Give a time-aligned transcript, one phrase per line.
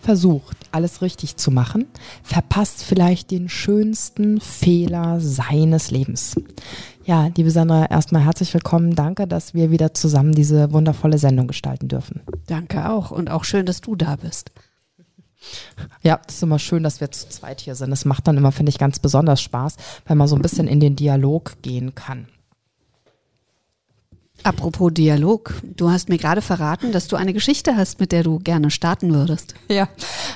[0.00, 1.86] versucht, alles richtig zu machen,
[2.22, 6.36] verpasst vielleicht den schönsten Fehler seines Lebens.
[7.04, 8.94] Ja, liebe Sandra, erstmal herzlich willkommen.
[8.94, 12.20] Danke, dass wir wieder zusammen diese wundervolle Sendung gestalten dürfen.
[12.46, 14.52] Danke auch und auch schön, dass du da bist.
[16.02, 17.90] Ja, es ist immer schön, dass wir zu zweit hier sind.
[17.90, 19.76] Das macht dann immer, finde ich, ganz besonders Spaß,
[20.06, 22.26] weil man so ein bisschen in den Dialog gehen kann.
[24.42, 28.38] Apropos Dialog, du hast mir gerade verraten, dass du eine Geschichte hast, mit der du
[28.38, 29.54] gerne starten würdest.
[29.68, 29.88] Ja,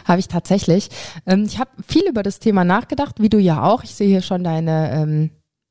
[0.04, 0.90] habe ich tatsächlich.
[1.26, 3.82] Ähm, ich habe viel über das Thema nachgedacht, wie du ja auch.
[3.82, 5.30] Ich sehe hier schon deine ähm,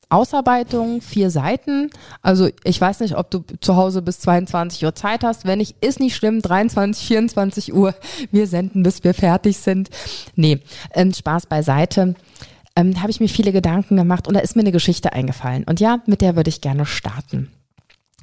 [0.10, 1.90] Ausarbeitung, vier Seiten.
[2.22, 5.46] Also ich weiß nicht, ob du zu Hause bis 22 Uhr Zeit hast.
[5.46, 6.42] Wenn nicht, ist nicht schlimm.
[6.42, 7.96] 23, 24 Uhr.
[8.32, 9.90] Wir senden, bis wir fertig sind.
[10.36, 10.60] Nee,
[10.94, 12.16] ähm, Spaß beiseite.
[12.76, 15.64] Ähm, habe ich mir viele Gedanken gemacht und da ist mir eine Geschichte eingefallen.
[15.64, 17.52] Und ja, mit der würde ich gerne starten.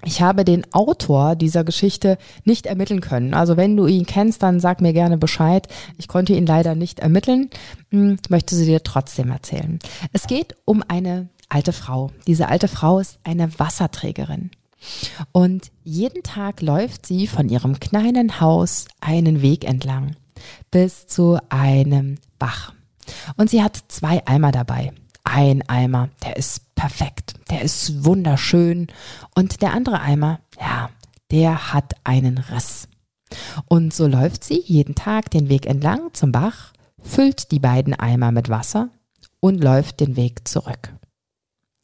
[0.05, 3.35] Ich habe den Autor dieser Geschichte nicht ermitteln können.
[3.35, 5.69] Also wenn du ihn kennst, dann sag mir gerne Bescheid.
[5.99, 7.51] Ich konnte ihn leider nicht ermitteln,
[7.91, 9.79] hm, möchte sie dir trotzdem erzählen.
[10.13, 12.11] Es geht um eine alte Frau.
[12.27, 14.51] Diese alte Frau ist eine Wasserträgerin.
[15.33, 20.17] Und jeden Tag läuft sie von ihrem kleinen Haus einen Weg entlang
[20.71, 22.73] bis zu einem Bach.
[23.37, 24.93] Und sie hat zwei Eimer dabei.
[25.25, 28.89] Ein Eimer, der ist perfekt, der ist wunderschön.
[29.35, 30.91] Und der andere Eimer, ja,
[31.31, 32.89] der hat einen Riss.
[33.67, 38.33] Und so läuft sie jeden Tag den Weg entlang zum Bach, füllt die beiden Eimer
[38.33, 38.89] mit Wasser
[39.41, 40.93] und läuft den Weg zurück.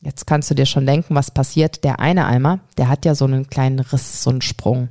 [0.02, 1.82] Jetzt kannst du dir schon denken, was passiert.
[1.82, 4.88] Der eine Eimer, der hat ja so einen kleinen Riss, so einen Sprung.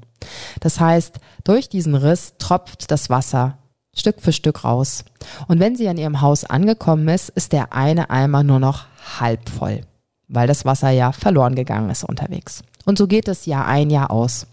[0.60, 3.58] Das heißt, durch diesen Riss tropft das Wasser
[3.96, 5.06] Stück für Stück raus.
[5.48, 8.86] Und wenn sie an ihrem Haus angekommen ist, ist der eine Eimer nur noch
[9.20, 9.82] halb voll,
[10.28, 12.64] weil das Wasser ja verloren gegangen ist unterwegs.
[12.86, 14.46] Und so geht es Jahr ein, Jahr aus.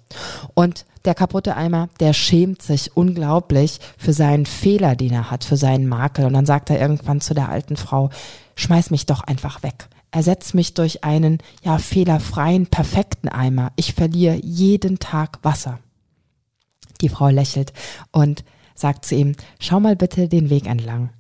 [0.54, 5.56] Und der kaputte Eimer, der schämt sich unglaublich für seinen Fehler, den er hat, für
[5.56, 6.24] seinen Makel.
[6.24, 8.10] Und dann sagt er irgendwann zu der alten Frau,
[8.54, 9.88] schmeiß mich doch einfach weg.
[10.12, 13.72] Ersetz mich durch einen, ja, fehlerfreien, perfekten Eimer.
[13.76, 15.80] Ich verliere jeden Tag Wasser.
[17.00, 17.72] Die Frau lächelt
[18.12, 18.44] und
[18.82, 21.10] sagt zu ihm, schau mal bitte den Weg entlang.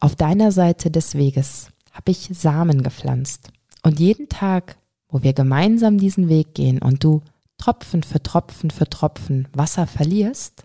[0.00, 3.50] Auf deiner Seite des Weges habe ich Samen gepflanzt.
[3.82, 4.76] Und jeden Tag,
[5.08, 7.20] wo wir gemeinsam diesen Weg gehen und du
[7.58, 10.64] Tropfen für Tropfen für Tropfen Wasser verlierst,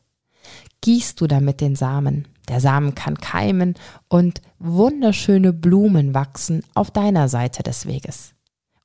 [0.82, 2.28] gießt du damit den Samen.
[2.48, 3.76] Der Samen kann keimen
[4.08, 8.34] und wunderschöne Blumen wachsen auf deiner Seite des Weges.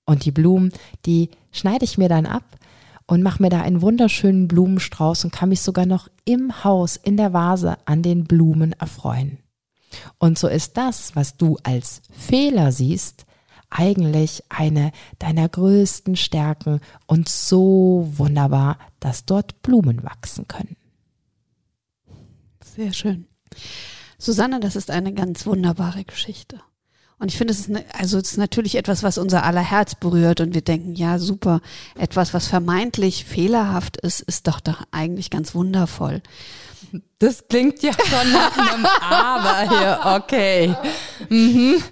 [0.04, 0.70] Und die Blumen,
[1.06, 2.44] die schneide ich mir dann ab
[3.06, 7.16] und mache mir da einen wunderschönen Blumenstrauß und kann mich sogar noch im Haus, in
[7.16, 9.38] der Vase an den Blumen erfreuen.
[10.18, 13.26] Und so ist das, was du als Fehler siehst,
[13.70, 20.76] eigentlich eine deiner größten Stärken und so wunderbar, dass dort Blumen wachsen können.
[22.62, 23.26] Sehr schön.
[24.18, 26.60] Susanne, das ist eine ganz wunderbare Geschichte.
[27.24, 29.94] Und ich finde, es ist, ne, also es ist natürlich etwas, was unser aller Herz
[29.94, 31.62] berührt und wir denken, ja, super,
[31.98, 36.20] etwas, was vermeintlich fehlerhaft ist, ist doch doch eigentlich ganz wundervoll.
[37.20, 40.76] Das klingt ja schon nach einem Aber hier, okay.
[41.30, 41.82] Mhm.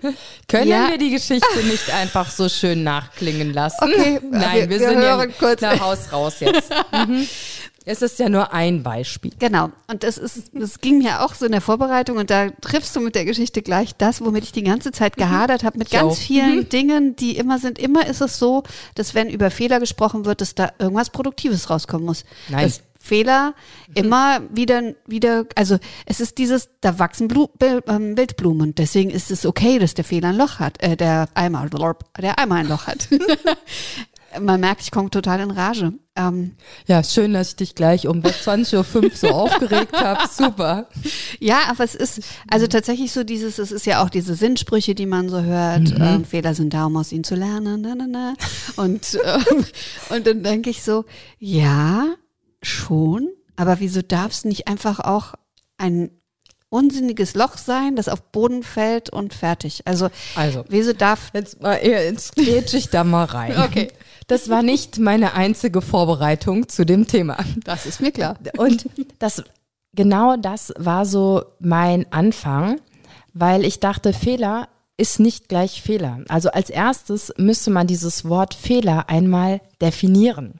[0.48, 0.90] Können ja.
[0.90, 3.84] wir die Geschichte nicht einfach so schön nachklingen lassen?
[3.84, 5.62] Okay, Nein, wir, wir, wir sind ja kurz.
[5.62, 6.70] nach Haus raus jetzt.
[6.92, 7.26] Mhm.
[7.84, 9.32] Es ist ja nur ein Beispiel.
[9.38, 9.70] Genau.
[9.88, 13.00] Und das ist, das ging mir auch so in der Vorbereitung und da triffst du
[13.00, 15.22] mit der Geschichte gleich das, womit ich die ganze Zeit mhm.
[15.22, 16.68] gehadert habe, mit ich ganz vielen mhm.
[16.68, 17.78] Dingen, die immer sind.
[17.78, 18.62] Immer ist es so,
[18.94, 22.24] dass wenn über Fehler gesprochen wird, dass da irgendwas Produktives rauskommen muss.
[22.48, 22.64] Nein.
[22.64, 23.54] Dass Fehler
[23.88, 23.94] mhm.
[23.94, 28.74] immer wieder, wieder, also es ist dieses, da wachsen Blu, ähm, Wildblumen.
[28.76, 31.68] Deswegen ist es okay, dass der Fehler ein Loch hat, äh, der Eimer,
[32.16, 33.08] der Eimer ein Loch hat.
[34.40, 35.92] Man merkt, ich komme total in Rage.
[36.14, 36.56] Ähm,
[36.86, 40.28] ja, schön, dass ich dich gleich um 20.05 Uhr so aufgeregt habe.
[40.30, 40.88] Super.
[41.40, 42.20] Ja, aber es ist
[42.50, 45.90] also tatsächlich so dieses, es ist ja auch diese Sinnsprüche, die man so hört.
[45.90, 46.02] Mhm.
[46.02, 47.80] Ähm, Fehler sind da, um aus ihnen zu lernen.
[47.80, 48.34] Na, na, na.
[48.76, 49.64] Und, ähm,
[50.10, 51.06] und dann denke ich so,
[51.38, 52.14] ja,
[52.60, 55.32] schon, aber wieso darf es nicht einfach auch
[55.78, 56.10] ein
[56.68, 59.82] unsinniges Loch sein, das auf Boden fällt und fertig.
[59.86, 63.58] Also, also wieso darf jetzt mal jetzt grätsch ich da mal rein.
[63.58, 63.88] Okay.
[64.26, 67.38] Das war nicht meine einzige Vorbereitung zu dem Thema.
[67.64, 68.36] Das ist mir klar.
[68.56, 68.88] Und
[69.18, 69.42] das
[69.94, 72.80] genau das war so mein Anfang,
[73.34, 76.20] weil ich dachte, Fehler ist nicht gleich Fehler.
[76.28, 80.54] Also als erstes müsste man dieses Wort Fehler einmal definieren.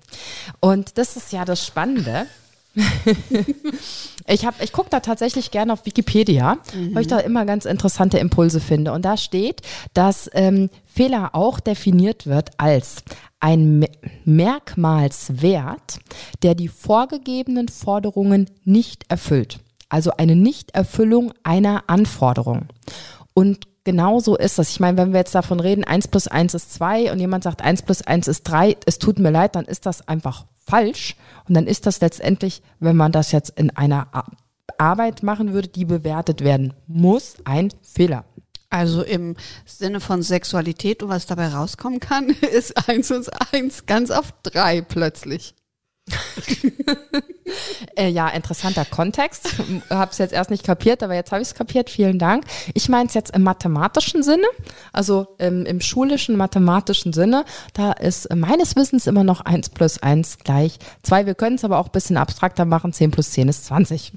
[0.61, 2.27] Und das ist ja das Spannende.
[4.27, 6.95] ich hab, ich gucke da tatsächlich gerne auf Wikipedia, mhm.
[6.95, 8.93] weil ich da immer ganz interessante Impulse finde.
[8.93, 9.61] Und da steht,
[9.93, 13.05] dass ähm, Fehler auch definiert wird als
[13.43, 13.85] ein
[14.25, 15.99] Merkmalswert,
[16.43, 19.59] der die vorgegebenen Forderungen nicht erfüllt.
[19.89, 22.69] Also eine Nichterfüllung einer Anforderung.
[23.35, 24.71] Und genau so ist das.
[24.71, 27.63] Ich meine, wenn wir jetzt davon reden, eins plus eins ist zwei und jemand sagt
[27.63, 31.17] eins plus eins ist drei, es tut mir leid, dann ist das einfach falsch.
[31.49, 34.07] Und dann ist das letztendlich, wenn man das jetzt in einer
[34.79, 38.25] Arbeit machen würde, die bewertet werden muss, ein Fehler.
[38.73, 39.37] Also im
[39.67, 44.81] Sinne von Sexualität und was dabei rauskommen kann, ist eins und eins ganz auf drei
[44.81, 45.55] plötzlich.
[47.97, 49.57] äh, ja, interessanter Kontext.
[49.91, 51.91] Habe es jetzt erst nicht kapiert, aber jetzt habe ich es kapiert.
[51.91, 52.45] Vielen Dank.
[52.73, 54.47] Ich meine es jetzt im mathematischen Sinne,
[54.93, 57.45] also im, im, schulischen mathematischen Sinne.
[57.75, 61.27] Da ist meines Wissens immer noch 1 plus 1 gleich 2.
[61.27, 62.95] Wir können es aber auch ein bisschen abstrakter machen.
[62.95, 64.13] 10 plus 10 ist 20.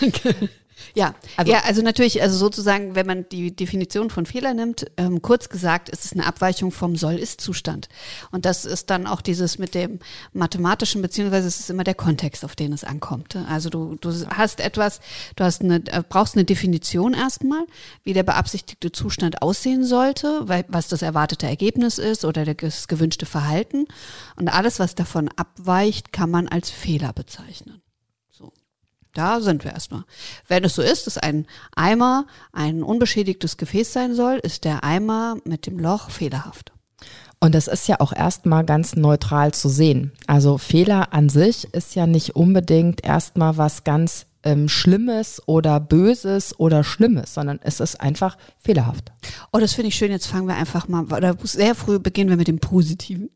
[0.00, 0.50] Danke.
[0.96, 5.20] Ja, also, ja, also natürlich, also sozusagen, wenn man die Definition von Fehler nimmt, ähm,
[5.20, 7.90] kurz gesagt, ist es eine Abweichung vom Soll-Ist-Zustand.
[8.30, 9.98] Und das ist dann auch dieses mit dem
[10.32, 13.36] mathematischen, beziehungsweise es ist immer der Kontext, auf den es ankommt.
[13.36, 15.00] Also du, du hast etwas,
[15.36, 17.66] du hast eine, äh, brauchst eine Definition erstmal,
[18.02, 23.26] wie der beabsichtigte Zustand aussehen sollte, weil, was das erwartete Ergebnis ist oder das gewünschte
[23.26, 23.84] Verhalten.
[24.36, 27.82] Und alles, was davon abweicht, kann man als Fehler bezeichnen.
[29.16, 30.04] Da sind wir erstmal.
[30.46, 35.38] Wenn es so ist, dass ein Eimer ein unbeschädigtes Gefäß sein soll, ist der Eimer
[35.44, 36.72] mit dem Loch fehlerhaft.
[37.40, 40.12] Und das ist ja auch erstmal ganz neutral zu sehen.
[40.26, 46.58] Also Fehler an sich ist ja nicht unbedingt erstmal was ganz ähm, Schlimmes oder Böses
[46.58, 49.12] oder Schlimmes, sondern es ist einfach fehlerhaft.
[49.52, 50.10] Oh, das finde ich schön.
[50.10, 53.30] Jetzt fangen wir einfach mal, oder sehr früh beginnen wir mit dem Positiven.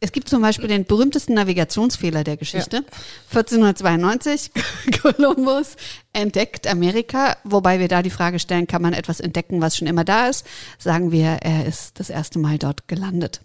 [0.00, 2.76] Es gibt zum Beispiel den berühmtesten Navigationsfehler der Geschichte.
[2.76, 2.82] Ja.
[3.30, 4.50] 1492,
[5.02, 5.76] Kolumbus
[6.12, 10.04] entdeckt Amerika, wobei wir da die Frage stellen, kann man etwas entdecken, was schon immer
[10.04, 10.46] da ist?
[10.78, 13.40] Sagen wir, er ist das erste Mal dort gelandet.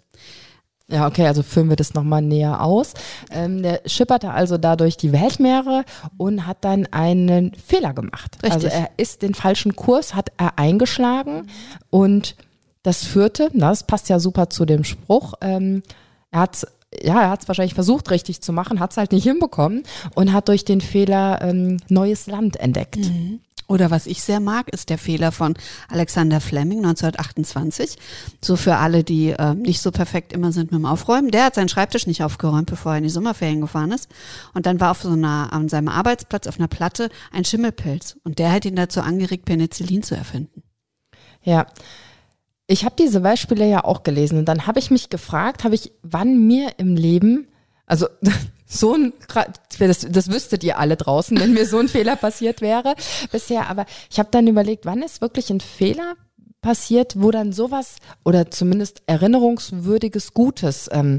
[0.90, 2.94] Ja, okay, also führen wir das nochmal näher aus.
[3.30, 5.84] Ähm, der schipperte also dadurch die Weltmeere
[6.16, 8.38] und hat dann einen Fehler gemacht.
[8.42, 8.52] Richtig.
[8.52, 11.46] Also er ist den falschen Kurs, hat er eingeschlagen
[11.90, 12.34] und
[12.82, 15.82] das führte, na, das passt ja super zu dem Spruch, ähm,
[16.30, 16.66] er hat
[17.02, 19.84] ja, er hat es wahrscheinlich versucht, richtig zu machen, hat es halt nicht hinbekommen
[20.16, 22.96] und hat durch den Fehler ähm, neues Land entdeckt.
[22.96, 23.40] Mhm.
[23.70, 25.54] Oder was ich sehr mag, ist der Fehler von
[25.88, 27.96] Alexander Fleming 1928.
[28.42, 31.30] So für alle, die äh, nicht so perfekt immer sind mit dem Aufräumen.
[31.30, 34.08] Der hat seinen Schreibtisch nicht aufgeräumt, bevor er in die Sommerferien gefahren ist.
[34.54, 38.16] Und dann war auf so einer, an seinem Arbeitsplatz auf einer Platte ein Schimmelpilz.
[38.24, 40.64] Und der hat ihn dazu angeregt, Penicillin zu erfinden.
[41.44, 41.66] Ja.
[42.70, 45.90] Ich habe diese Beispiele ja auch gelesen und dann habe ich mich gefragt, habe ich,
[46.02, 47.48] wann mir im Leben,
[47.84, 48.06] also
[48.64, 49.12] so ein,
[49.80, 52.94] das, das wüsstet ihr alle draußen, wenn mir so ein Fehler passiert wäre
[53.32, 56.14] bisher, aber ich habe dann überlegt, wann ist wirklich ein Fehler
[56.60, 61.18] passiert, wo dann sowas oder zumindest erinnerungswürdiges Gutes ähm,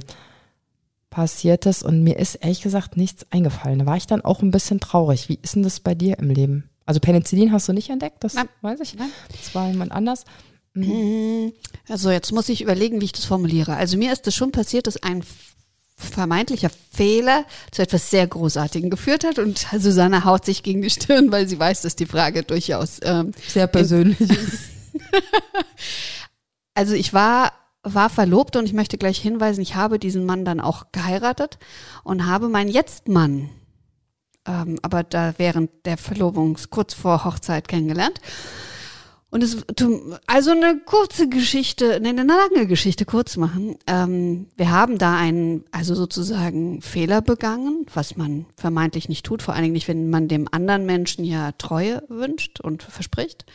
[1.10, 3.80] passiert ist und mir ist ehrlich gesagt nichts eingefallen.
[3.80, 5.28] Da war ich dann auch ein bisschen traurig.
[5.28, 6.70] Wie ist denn das bei dir im Leben?
[6.86, 8.48] Also Penicillin hast du nicht entdeckt, das Nein.
[8.62, 8.96] weiß ich.
[8.96, 9.10] Nein.
[9.28, 10.24] Das war jemand anders.
[10.74, 11.54] Mhm.
[11.90, 13.76] Also jetzt muss ich überlegen, wie ich das formuliere.
[13.76, 15.24] Also mir ist es schon passiert, dass ein
[15.96, 21.32] vermeintlicher Fehler zu etwas sehr Großartigem geführt hat und Susanne haut sich gegen die Stirn,
[21.32, 24.70] weil sie weiß, dass die Frage durchaus ähm, sehr persönlich ist.
[26.74, 30.60] also ich war war verlobt und ich möchte gleich hinweisen, ich habe diesen Mann dann
[30.60, 31.58] auch geheiratet
[32.04, 33.50] und habe meinen Jetzt-Mann,
[34.46, 38.22] ähm, aber da während der Verlobung kurz vor Hochzeit kennengelernt.
[39.32, 39.58] Und es,
[40.28, 43.78] also eine kurze Geschichte, eine lange Geschichte kurz machen.
[43.88, 49.54] Ähm, wir haben da einen, also sozusagen Fehler begangen, was man vermeintlich nicht tut, vor
[49.54, 53.46] allen Dingen nicht, wenn man dem anderen Menschen ja Treue wünscht und verspricht.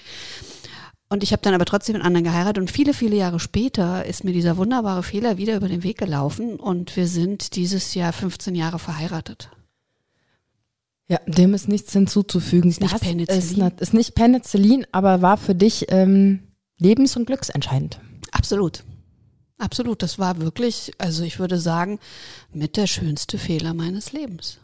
[1.11, 4.25] Und ich habe dann aber trotzdem einen anderen geheiratet und viele, viele Jahre später ist
[4.25, 8.54] mir dieser wunderbare Fehler wieder über den Weg gelaufen und wir sind dieses Jahr 15
[8.54, 9.50] Jahre verheiratet.
[11.08, 12.70] Ja, dem ist nichts hinzuzufügen.
[12.70, 13.66] Ist nicht Penicillin.
[13.68, 16.40] Ist, ist, nicht Penicillin, aber war für dich ähm,
[16.78, 18.00] lebens- und glücksentscheidend.
[18.32, 18.82] Absolut.
[19.58, 20.02] Absolut.
[20.02, 22.00] Das war wirklich, also ich würde sagen,
[22.52, 24.58] mit der schönste Fehler meines Lebens.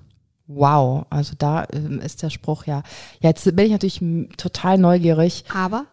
[0.46, 2.82] Wow, also da ähm, ist der Spruch ja.
[3.20, 4.02] Jetzt bin ich natürlich
[4.36, 5.44] total neugierig.
[5.54, 5.86] Aber?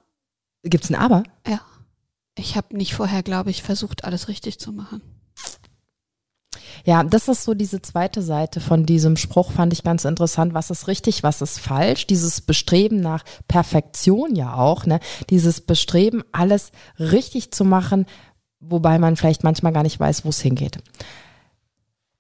[0.63, 1.23] Gibt's ein Aber?
[1.47, 1.61] Ja.
[2.35, 5.01] Ich habe nicht vorher, glaube ich, versucht, alles richtig zu machen.
[6.89, 10.55] Ja, das ist so diese zweite Seite von diesem Spruch, fand ich ganz interessant.
[10.55, 12.07] Was ist richtig, was ist falsch?
[12.07, 14.99] Dieses Bestreben nach Perfektion ja auch, ne?
[15.29, 18.07] Dieses Bestreben, alles richtig zu machen,
[18.59, 20.79] wobei man vielleicht manchmal gar nicht weiß, wo es hingeht.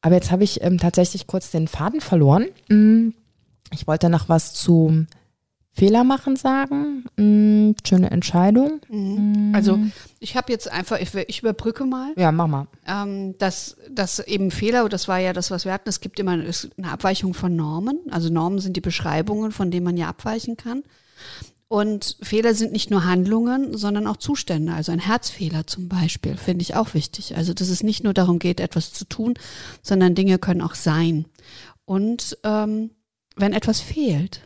[0.01, 2.45] Aber jetzt habe ich ähm, tatsächlich kurz den Faden verloren.
[2.67, 3.15] Mm,
[3.71, 5.07] ich wollte noch was zu
[5.79, 7.05] Fehler machen sagen.
[7.15, 8.81] Mm, schöne Entscheidung.
[8.89, 9.53] Mhm.
[9.55, 9.79] Also
[10.19, 12.13] ich habe jetzt einfach, ich, ich, überbrücke mal.
[12.17, 12.67] Ja, mach mal.
[12.85, 16.31] Ähm, dass, dass eben Fehler, das war ja das, was wir hatten, es gibt immer
[16.31, 17.97] eine Abweichung von Normen.
[18.11, 20.83] Also Normen sind die Beschreibungen, von denen man ja abweichen kann.
[21.69, 24.73] Und Fehler sind nicht nur Handlungen, sondern auch Zustände.
[24.73, 27.37] Also ein Herzfehler zum Beispiel finde ich auch wichtig.
[27.37, 29.35] Also dass es nicht nur darum geht, etwas zu tun,
[29.81, 31.25] sondern Dinge können auch sein.
[31.85, 32.89] Und ähm,
[33.37, 34.41] wenn etwas fehlt,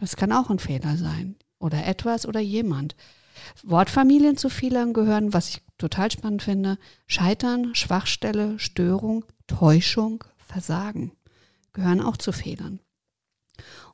[0.00, 1.36] das kann auch ein Fehler sein.
[1.58, 2.94] Oder etwas oder jemand.
[3.62, 11.12] Wortfamilien zu Fehlern gehören, was ich total spannend finde, Scheitern, Schwachstelle, Störung, Täuschung, Versagen
[11.72, 12.80] gehören auch zu Fehlern.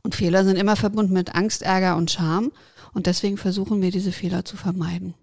[0.03, 2.53] Und Fehler sind immer verbunden mit Angst, Ärger und Scham.
[2.93, 5.15] Und deswegen versuchen wir, diese Fehler zu vermeiden.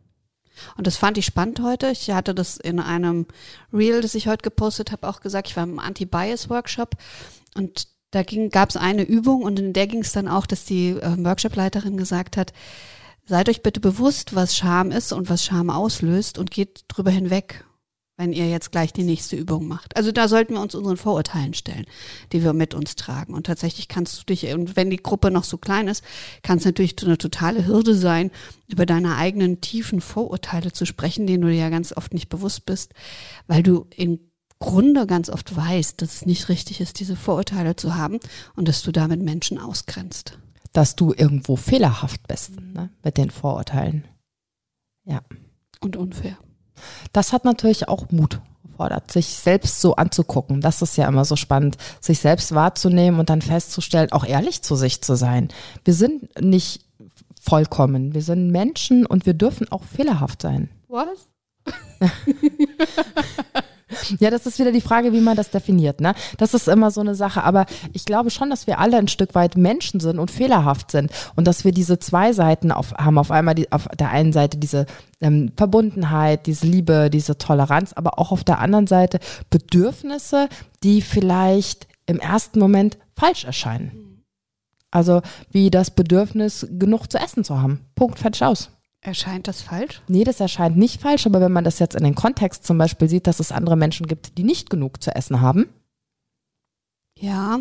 [0.77, 1.89] Und das fand ich spannend heute.
[1.91, 3.25] Ich hatte das in einem
[3.71, 5.49] Reel, das ich heute gepostet habe, auch gesagt.
[5.49, 6.95] Ich war im Anti-Bias-Workshop
[7.55, 10.89] und da gab es eine Übung und in der ging es dann auch, dass die
[10.89, 12.53] äh, Workshop-Leiterin gesagt hat,
[13.25, 17.63] seid euch bitte bewusst, was Scham ist und was Scham auslöst und geht drüber hinweg,
[18.17, 19.95] wenn ihr jetzt gleich die nächste Übung macht.
[19.95, 21.85] Also da sollten wir uns unseren Vorurteilen stellen,
[22.33, 23.33] die wir mit uns tragen.
[23.33, 26.03] Und tatsächlich kannst du dich, und wenn die Gruppe noch so klein ist,
[26.43, 28.29] kann es natürlich eine totale Hürde sein,
[28.67, 32.65] über deine eigenen tiefen Vorurteile zu sprechen, denen du dir ja ganz oft nicht bewusst
[32.65, 32.93] bist,
[33.47, 34.30] weil du in
[34.61, 38.19] Grunde ganz oft weißt, dass es nicht richtig ist, diese Vorurteile zu haben
[38.55, 40.37] und dass du damit Menschen ausgrenzt.
[40.71, 42.73] Dass du irgendwo fehlerhaft bist mhm.
[42.73, 44.05] ne, mit den Vorurteilen.
[45.03, 45.21] Ja.
[45.81, 46.37] Und unfair.
[47.11, 50.61] Das hat natürlich auch Mut gefordert, sich selbst so anzugucken.
[50.61, 54.75] Das ist ja immer so spannend, sich selbst wahrzunehmen und dann festzustellen, auch ehrlich zu
[54.75, 55.49] sich zu sein.
[55.83, 56.85] Wir sind nicht
[57.41, 58.13] vollkommen.
[58.13, 60.69] Wir sind Menschen und wir dürfen auch fehlerhaft sein.
[60.87, 61.29] Was?
[64.19, 66.01] Ja, das ist wieder die Frage, wie man das definiert.
[66.01, 66.13] Ne?
[66.37, 67.43] Das ist immer so eine Sache.
[67.43, 71.11] Aber ich glaube schon, dass wir alle ein Stück weit Menschen sind und fehlerhaft sind
[71.35, 73.17] und dass wir diese zwei Seiten auf, haben.
[73.17, 74.85] Auf einmal die, auf der einen Seite diese
[75.21, 79.19] ähm, Verbundenheit, diese Liebe, diese Toleranz, aber auch auf der anderen Seite
[79.49, 80.49] Bedürfnisse,
[80.83, 84.23] die vielleicht im ersten Moment falsch erscheinen.
[84.91, 87.85] Also wie das Bedürfnis, genug zu essen zu haben.
[87.95, 88.69] Punkt, fertig aus.
[89.01, 90.01] Erscheint das falsch?
[90.07, 93.09] Nee, das erscheint nicht falsch, aber wenn man das jetzt in den Kontext zum Beispiel
[93.09, 95.67] sieht, dass es andere Menschen gibt, die nicht genug zu essen haben.
[97.17, 97.59] Ja.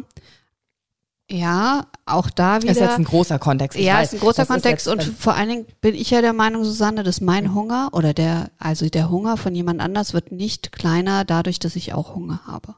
[1.30, 2.68] Ja, auch da wieder.
[2.68, 3.78] Das ist jetzt ein großer Kontext.
[3.78, 6.64] ja, weiß, ist ein großer Kontext und vor allen Dingen bin ich ja der Meinung,
[6.64, 11.25] Susanne, dass mein Hunger oder der, also der Hunger von jemand anders wird nicht kleiner
[11.25, 12.75] dadurch, dass ich auch Hunger habe.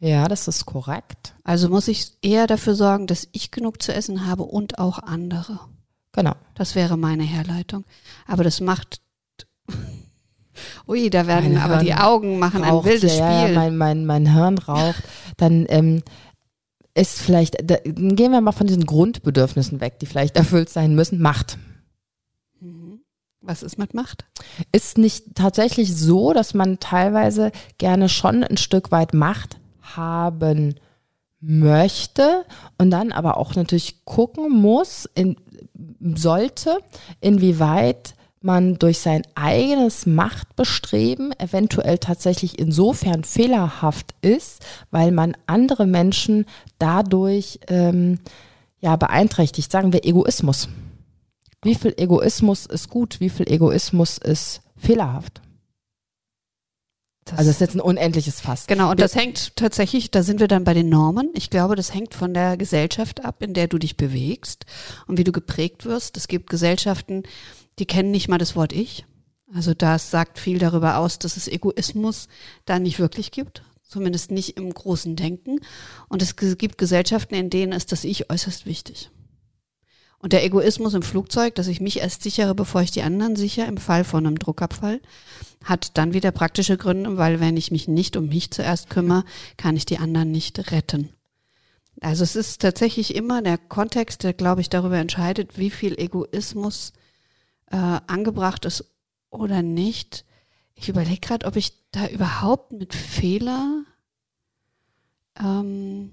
[0.00, 1.34] Ja, das ist korrekt.
[1.42, 5.58] Also muss ich eher dafür sorgen, dass ich genug zu essen habe und auch andere.
[6.12, 6.34] Genau.
[6.54, 7.84] Das wäre meine Herleitung.
[8.26, 9.00] Aber das macht.
[10.86, 13.54] Ui, da werden mein aber Hirn die Augen machen raucht, ein wildes ja, Spiel.
[13.54, 15.02] Ja, mein, mein, mein Hirn raucht.
[15.36, 16.02] Dann ähm,
[16.94, 21.20] ist vielleicht, da, gehen wir mal von diesen Grundbedürfnissen weg, die vielleicht erfüllt sein müssen.
[21.20, 21.58] Macht.
[22.60, 23.00] Mhm.
[23.40, 24.26] Was ist mit Macht?
[24.72, 29.58] Ist nicht tatsächlich so, dass man teilweise gerne schon ein Stück weit Macht
[29.96, 30.74] haben
[31.40, 32.44] möchte
[32.78, 35.36] und dann aber auch natürlich gucken muss, in,
[36.00, 36.78] sollte,
[37.20, 46.46] inwieweit man durch sein eigenes Machtbestreben eventuell tatsächlich insofern fehlerhaft ist, weil man andere Menschen
[46.78, 48.20] dadurch ähm,
[48.80, 49.70] ja beeinträchtigt.
[49.72, 50.68] Sagen wir Egoismus.
[51.62, 53.18] Wie viel Egoismus ist gut?
[53.18, 55.40] Wie viel Egoismus ist fehlerhaft?
[57.30, 58.66] Das also das ist jetzt ein unendliches Fass.
[58.66, 61.30] Genau, und das, das hängt tatsächlich, da sind wir dann bei den Normen.
[61.34, 64.64] Ich glaube, das hängt von der Gesellschaft ab, in der du dich bewegst
[65.06, 66.16] und wie du geprägt wirst.
[66.16, 67.24] Es gibt Gesellschaften,
[67.78, 69.04] die kennen nicht mal das Wort Ich.
[69.54, 72.28] Also das sagt viel darüber aus, dass es Egoismus
[72.64, 75.60] da nicht wirklich gibt, zumindest nicht im großen Denken.
[76.08, 79.10] Und es gibt Gesellschaften, in denen ist das Ich äußerst wichtig.
[80.20, 83.66] Und der Egoismus im Flugzeug, dass ich mich erst sichere, bevor ich die anderen sichere,
[83.66, 85.00] im Fall von einem Druckabfall,
[85.64, 89.24] hat dann wieder praktische Gründe, weil wenn ich mich nicht um mich zuerst kümmere,
[89.56, 91.10] kann ich die anderen nicht retten.
[92.00, 96.92] Also es ist tatsächlich immer der Kontext, der, glaube ich, darüber entscheidet, wie viel Egoismus
[97.70, 98.84] äh, angebracht ist
[99.30, 100.24] oder nicht.
[100.74, 103.84] Ich überlege gerade, ob ich da überhaupt mit Fehler,
[105.38, 106.12] ähm,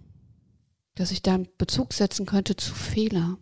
[0.96, 3.38] dass ich da einen Bezug setzen könnte zu Fehler.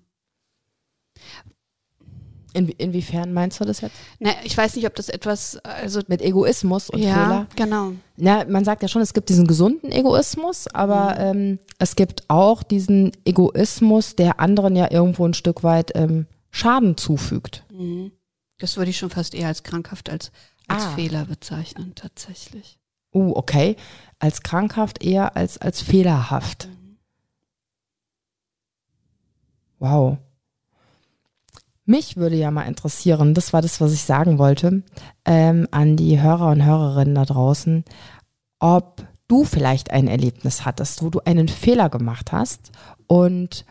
[2.55, 3.95] In, inwiefern meinst du das jetzt?
[4.19, 7.47] Na, ich weiß nicht, ob das etwas, also Mit Egoismus und ja, Fehler?
[7.55, 7.93] genau.
[8.17, 12.61] Ja, man sagt ja schon, es gibt diesen gesunden Egoismus, aber ähm, es gibt auch
[12.61, 17.63] diesen Egoismus, der anderen ja irgendwo ein Stück weit ähm, Schaden zufügt.
[17.71, 18.11] Mhm.
[18.59, 20.31] Das würde ich schon fast eher als krankhaft als,
[20.67, 20.89] als Ah.
[20.95, 22.77] Fehler bezeichnen, tatsächlich.
[23.15, 23.75] Uh, okay.
[24.19, 26.67] Als krankhaft eher als als fehlerhaft.
[29.79, 30.17] Wow.
[31.85, 34.83] Mich würde ja mal interessieren, das war das, was ich sagen wollte,
[35.25, 37.83] ähm, an die Hörer und Hörerinnen da draußen,
[38.59, 42.71] ob du vielleicht ein Erlebnis hattest, wo du einen Fehler gemacht hast
[43.07, 43.65] und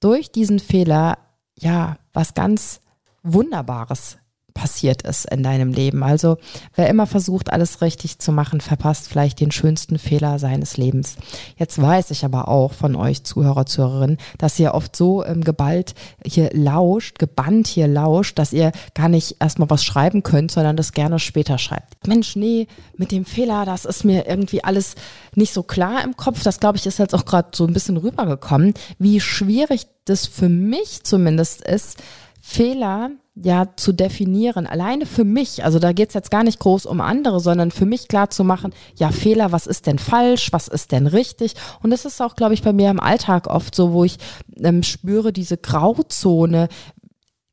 [0.00, 1.16] durch diesen Fehler
[1.58, 2.82] ja was ganz
[3.22, 4.18] Wunderbares
[4.56, 6.02] passiert ist in deinem Leben.
[6.02, 6.38] Also
[6.74, 11.16] wer immer versucht, alles richtig zu machen, verpasst vielleicht den schönsten Fehler seines Lebens.
[11.56, 15.94] Jetzt weiß ich aber auch von euch Zuhörer, Zuhörerinnen, dass ihr oft so ähm, geballt
[16.24, 20.92] hier lauscht, gebannt hier lauscht, dass ihr gar nicht erstmal was schreiben könnt, sondern das
[20.92, 22.06] gerne später schreibt.
[22.06, 24.94] Mensch, nee, mit dem Fehler, das ist mir irgendwie alles
[25.34, 26.42] nicht so klar im Kopf.
[26.42, 30.48] Das glaube ich ist jetzt auch gerade so ein bisschen rübergekommen, wie schwierig das für
[30.48, 32.02] mich zumindest ist,
[32.40, 37.00] Fehler ja zu definieren, alleine für mich, also da geht's jetzt gar nicht groß um
[37.00, 40.90] andere, sondern für mich klar zu machen, ja, Fehler, was ist denn falsch, was ist
[40.92, 41.54] denn richtig?
[41.82, 44.16] Und das ist auch, glaube ich, bei mir im Alltag oft so, wo ich
[44.58, 46.68] ähm, spüre diese Grauzone,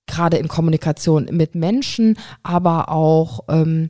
[0.07, 3.89] gerade in Kommunikation mit Menschen, aber auch ähm,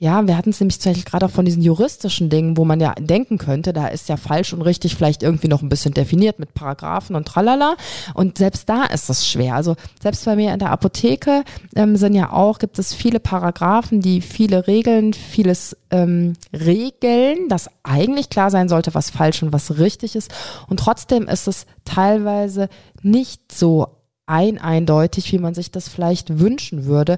[0.00, 2.94] ja, wir hatten es nämlich tatsächlich gerade auch von diesen juristischen Dingen, wo man ja
[2.94, 6.54] denken könnte, da ist ja falsch und richtig vielleicht irgendwie noch ein bisschen definiert mit
[6.54, 7.76] Paragraphen und tralala.
[8.14, 9.56] Und selbst da ist es schwer.
[9.56, 11.42] Also selbst bei mir in der Apotheke
[11.74, 17.68] ähm, sind ja auch, gibt es viele Paragraphen, die viele Regeln, vieles ähm, regeln, dass
[17.82, 20.32] eigentlich klar sein sollte, was falsch und was richtig ist.
[20.68, 22.68] Und trotzdem ist es teilweise
[23.02, 27.16] nicht so ein eindeutig, wie man sich das vielleicht wünschen würde,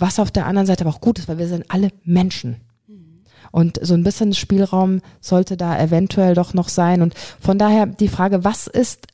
[0.00, 2.56] was auf der anderen Seite aber auch gut ist, weil wir sind alle Menschen.
[3.52, 7.02] Und so ein bisschen Spielraum sollte da eventuell doch noch sein.
[7.02, 9.06] Und von daher die Frage, was ist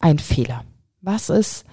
[0.00, 0.64] ein Fehler?
[1.00, 1.64] Was ist,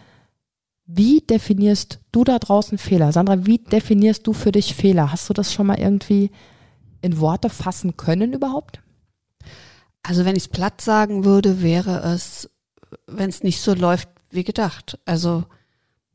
[0.85, 3.11] wie definierst du da draußen Fehler?
[3.11, 5.11] Sandra, wie definierst du für dich Fehler?
[5.11, 6.31] Hast du das schon mal irgendwie
[7.01, 8.81] in Worte fassen können überhaupt?
[10.03, 12.49] Also wenn ich es platt sagen würde, wäre es,
[13.07, 14.99] wenn es nicht so läuft wie gedacht.
[15.05, 15.45] Also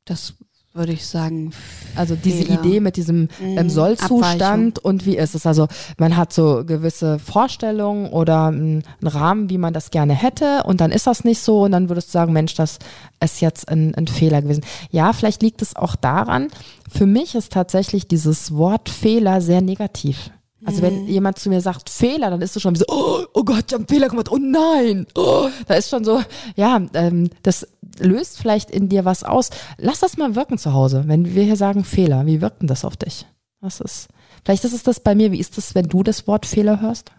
[0.05, 0.35] das
[0.77, 1.51] würde ich sagen.
[1.95, 2.61] Also diese Fehler.
[2.61, 5.47] Idee mit diesem ähm, Mhm, Sollzustand und wie ist es?
[5.47, 5.67] Also
[5.99, 10.93] man hat so gewisse Vorstellungen oder einen Rahmen, wie man das gerne hätte und dann
[10.93, 12.79] ist das nicht so und dann würdest du sagen, Mensch, das
[13.23, 14.65] ist jetzt ein, ein Fehler gewesen.
[14.91, 16.49] Ja, vielleicht liegt es auch daran,
[16.91, 20.31] für mich ist tatsächlich dieses Wort Fehler sehr negativ.
[20.67, 23.67] Also wenn jemand zu mir sagt Fehler, dann ist es schon so, oh, oh Gott,
[23.69, 25.07] ich habe einen Fehler gemacht, oh nein.
[25.15, 26.21] Oh, da ist schon so,
[26.57, 29.51] ja, ähm, das löst vielleicht in dir was aus.
[29.79, 31.05] Lass das mal wirken zu Hause.
[31.07, 33.27] Wenn wir hier sagen Fehler, wie wirkt denn das auf dich?
[33.61, 34.09] Was ist?
[34.45, 35.31] Vielleicht ist es das bei mir.
[35.31, 37.13] Wie ist das, wenn du das Wort Fehler hörst?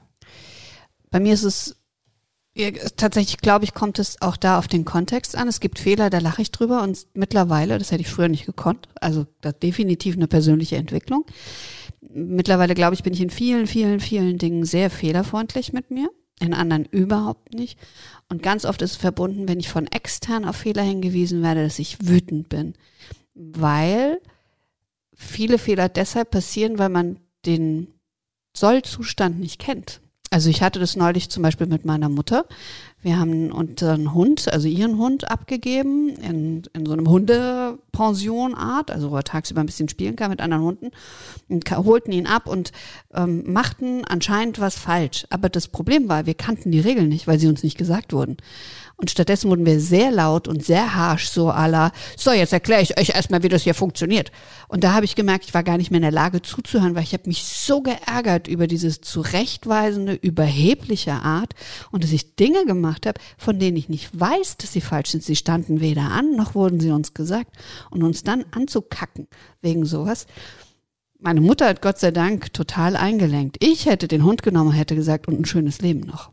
[1.09, 1.77] Bei mir ist es
[2.95, 5.47] tatsächlich, glaube ich, kommt es auch da auf den Kontext an.
[5.47, 8.87] Es gibt Fehler, da lache ich drüber und mittlerweile, das hätte ich früher nicht gekonnt,
[8.99, 11.25] also ist definitiv eine persönliche Entwicklung.
[12.09, 16.53] Mittlerweile, glaube ich, bin ich in vielen, vielen, vielen Dingen sehr fehlerfreundlich mit mir, in
[16.53, 17.77] anderen überhaupt nicht.
[18.29, 21.79] Und ganz oft ist es verbunden, wenn ich von extern auf Fehler hingewiesen werde, dass
[21.79, 22.73] ich wütend bin,
[23.33, 24.19] weil
[25.13, 27.87] viele Fehler deshalb passieren, weil man den
[28.55, 30.01] Sollzustand nicht kennt.
[30.29, 32.45] Also ich hatte das neulich zum Beispiel mit meiner Mutter.
[33.03, 39.15] Wir haben unseren Hund, also ihren Hund abgegeben in, in so einem Hundepensionart, also wo
[39.15, 40.91] er tagsüber ein bisschen spielen kann mit anderen Hunden
[41.47, 42.71] und holten ihn ab und
[43.13, 45.27] ähm, machten anscheinend was falsch.
[45.29, 48.37] Aber das Problem war, wir kannten die Regeln nicht, weil sie uns nicht gesagt wurden.
[48.99, 52.99] Und stattdessen wurden wir sehr laut und sehr harsh, so la, so, jetzt erkläre ich
[52.99, 54.31] euch erstmal, wie das hier funktioniert.
[54.67, 57.03] Und da habe ich gemerkt, ich war gar nicht mehr in der Lage zuzuhören, weil
[57.03, 61.53] ich habe mich so geärgert über dieses zurechtweisende, überhebliche Art
[61.91, 65.23] und dass ich Dinge gemacht habe, von denen ich nicht weiß, dass sie falsch sind.
[65.23, 67.55] Sie standen weder an, noch wurden sie uns gesagt.
[67.91, 69.27] Und uns dann anzukacken
[69.61, 70.25] wegen sowas.
[71.19, 73.57] Meine Mutter hat Gott sei Dank total eingelenkt.
[73.63, 76.31] Ich hätte den Hund genommen hätte gesagt, und ein schönes Leben noch.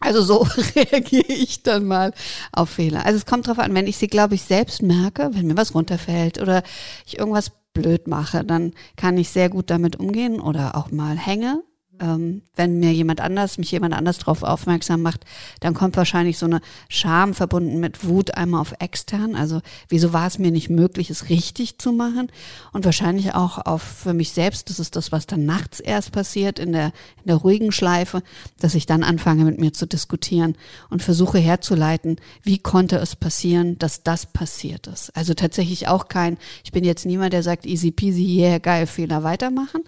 [0.00, 2.12] Also so reagiere ich dann mal
[2.52, 3.04] auf Fehler.
[3.06, 5.74] Also es kommt drauf an, wenn ich sie, glaube ich, selbst merke, wenn mir was
[5.74, 6.62] runterfällt oder
[7.06, 11.62] ich irgendwas blöd mache, dann kann ich sehr gut damit umgehen oder auch mal hänge
[12.00, 15.24] ähm, wenn mir jemand anders, mich jemand anders darauf aufmerksam macht,
[15.60, 19.34] dann kommt wahrscheinlich so eine Scham verbunden mit Wut einmal auf extern.
[19.34, 22.30] Also wieso war es mir nicht möglich, es richtig zu machen?
[22.72, 26.58] Und wahrscheinlich auch auf für mich selbst, das ist das, was dann nachts erst passiert,
[26.58, 26.86] in der,
[27.18, 28.22] in der ruhigen Schleife,
[28.60, 30.56] dass ich dann anfange mit mir zu diskutieren
[30.90, 35.14] und versuche herzuleiten, wie konnte es passieren, dass das passiert ist.
[35.16, 39.22] Also tatsächlich auch kein, ich bin jetzt niemand, der sagt, easy peasy, yeah, geil, Fehler
[39.22, 39.82] weitermachen,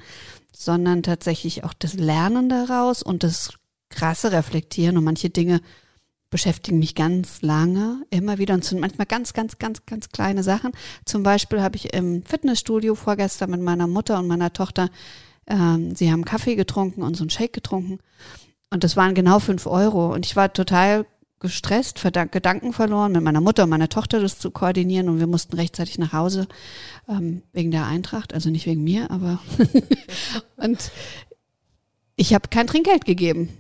[0.58, 3.52] sondern tatsächlich auch das Lernen daraus und das
[3.90, 4.96] krasse Reflektieren.
[4.96, 5.60] Und manche Dinge
[6.30, 10.72] beschäftigen mich ganz lange, immer wieder und sind manchmal ganz, ganz, ganz, ganz kleine Sachen.
[11.04, 14.90] Zum Beispiel habe ich im Fitnessstudio vorgestern mit meiner Mutter und meiner Tochter,
[15.46, 18.00] ähm, sie haben Kaffee getrunken und so einen Shake getrunken.
[18.70, 20.12] Und das waren genau fünf Euro.
[20.12, 21.06] Und ich war total
[21.40, 25.56] gestresst, Gedanken verloren, mit meiner Mutter und meiner Tochter das zu koordinieren und wir mussten
[25.56, 26.48] rechtzeitig nach Hause
[27.08, 29.40] ähm, wegen der Eintracht, also nicht wegen mir, aber
[30.56, 30.90] und
[32.16, 33.56] ich habe kein Trinkgeld gegeben.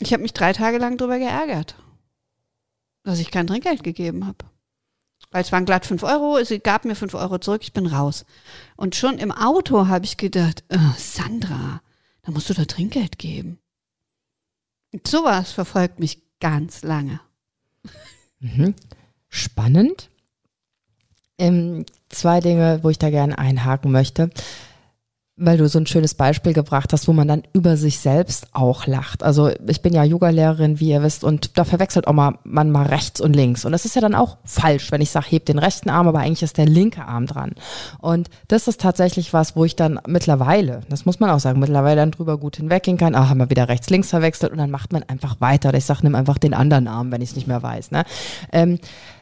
[0.00, 1.76] Ich habe mich drei Tage lang darüber geärgert,
[3.04, 4.44] dass ich kein Trinkgeld gegeben habe.
[5.30, 8.24] Weil es waren glatt fünf Euro, sie gab mir fünf Euro zurück, ich bin raus.
[8.76, 11.80] Und schon im Auto habe ich gedacht, oh, Sandra,
[12.22, 13.58] da musst du da Trinkgeld geben.
[14.92, 17.20] Und sowas verfolgt mich ganz lange.
[18.38, 18.74] Mhm.
[19.30, 20.10] Spannend.
[21.38, 24.28] Ähm, zwei Dinge, wo ich da gerne einhaken möchte
[25.36, 28.86] weil du so ein schönes Beispiel gebracht hast, wo man dann über sich selbst auch
[28.86, 29.24] lacht.
[29.24, 32.86] Also ich bin ja Yoga-Lehrerin, wie ihr wisst, und da verwechselt auch mal man mal
[32.86, 33.64] rechts und links.
[33.64, 36.20] Und das ist ja dann auch falsch, wenn ich sage, heb den rechten Arm, aber
[36.20, 37.52] eigentlich ist der linke Arm dran.
[37.98, 41.96] Und das ist tatsächlich was, wo ich dann mittlerweile, das muss man auch sagen, mittlerweile
[41.96, 43.16] dann drüber gut hinweggehen kann.
[43.16, 45.70] Ah, haben wir wieder rechts, links verwechselt und dann macht man einfach weiter.
[45.70, 47.90] Oder ich sage, nimm einfach den anderen Arm, wenn ich es nicht mehr weiß.
[47.90, 48.04] Ne?
[48.52, 48.78] Ähm,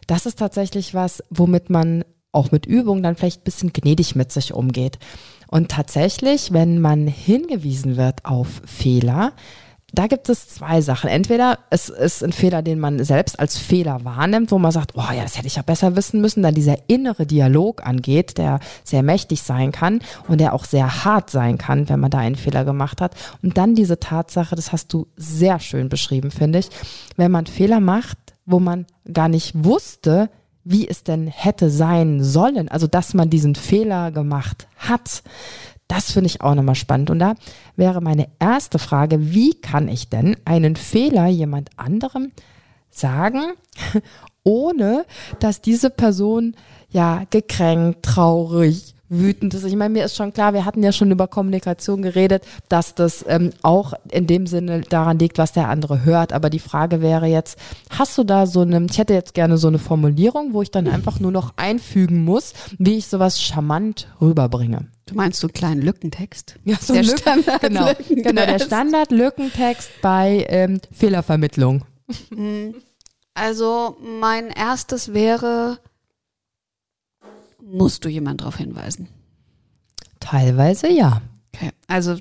[0.07, 4.33] das ist tatsächlich was, womit man auch mit Übung dann vielleicht ein bisschen gnädig mit
[4.33, 4.99] sich umgeht.
[5.53, 9.35] Und tatsächlich, wenn man hingewiesen wird auf Fehler,
[9.93, 11.11] da gibt es zwei Sachen.
[11.11, 15.05] Entweder es ist ein Fehler, den man selbst als Fehler wahrnimmt, wo man sagt, oh
[15.15, 19.03] ja, das hätte ich ja besser wissen müssen, dann dieser innere Dialog angeht, der sehr
[19.03, 22.65] mächtig sein kann und der auch sehr hart sein kann, wenn man da einen Fehler
[22.65, 23.15] gemacht hat.
[23.43, 26.71] Und dann diese Tatsache, das hast du sehr schön beschrieben, finde ich,
[27.17, 30.31] wenn man Fehler macht, wo man gar nicht wusste,
[30.65, 35.23] wie es denn hätte sein sollen, also dass man diesen Fehler gemacht hat.
[35.89, 37.11] Das finde ich auch nochmal spannend.
[37.11, 37.35] Und da
[37.77, 42.33] wäre meine erste Frage, wie kann ich denn einen Fehler jemand anderem
[42.91, 43.53] sagen,
[44.45, 45.05] ohne
[45.41, 46.55] dass diese Person
[46.89, 49.65] ja gekränkt, traurig, wütend ist.
[49.65, 53.25] Ich meine, mir ist schon klar, wir hatten ja schon über Kommunikation geredet, dass das
[53.29, 56.33] ähm, auch in dem Sinne daran liegt, was der andere hört.
[56.33, 57.59] Aber die Frage wäre jetzt,
[57.91, 60.89] hast du da so eine, ich hätte jetzt gerne so eine Formulierung, wo ich dann
[60.89, 64.89] einfach nur noch einfügen muss, wie ich sowas charmant rüberbringe.
[65.07, 66.57] Du meinst so einen kleinen Lückentext?
[66.65, 68.25] Ja, so der Standard genau, Lückentext.
[68.25, 71.85] genau, der Standard-Lückentext bei ähm, Fehlervermittlung.
[72.31, 72.75] Mhm.
[73.35, 75.79] Also mein erstes wäre,
[77.63, 79.09] musst du jemand darauf hinweisen?
[80.21, 81.23] Teilweise ja.
[81.55, 82.17] Okay, also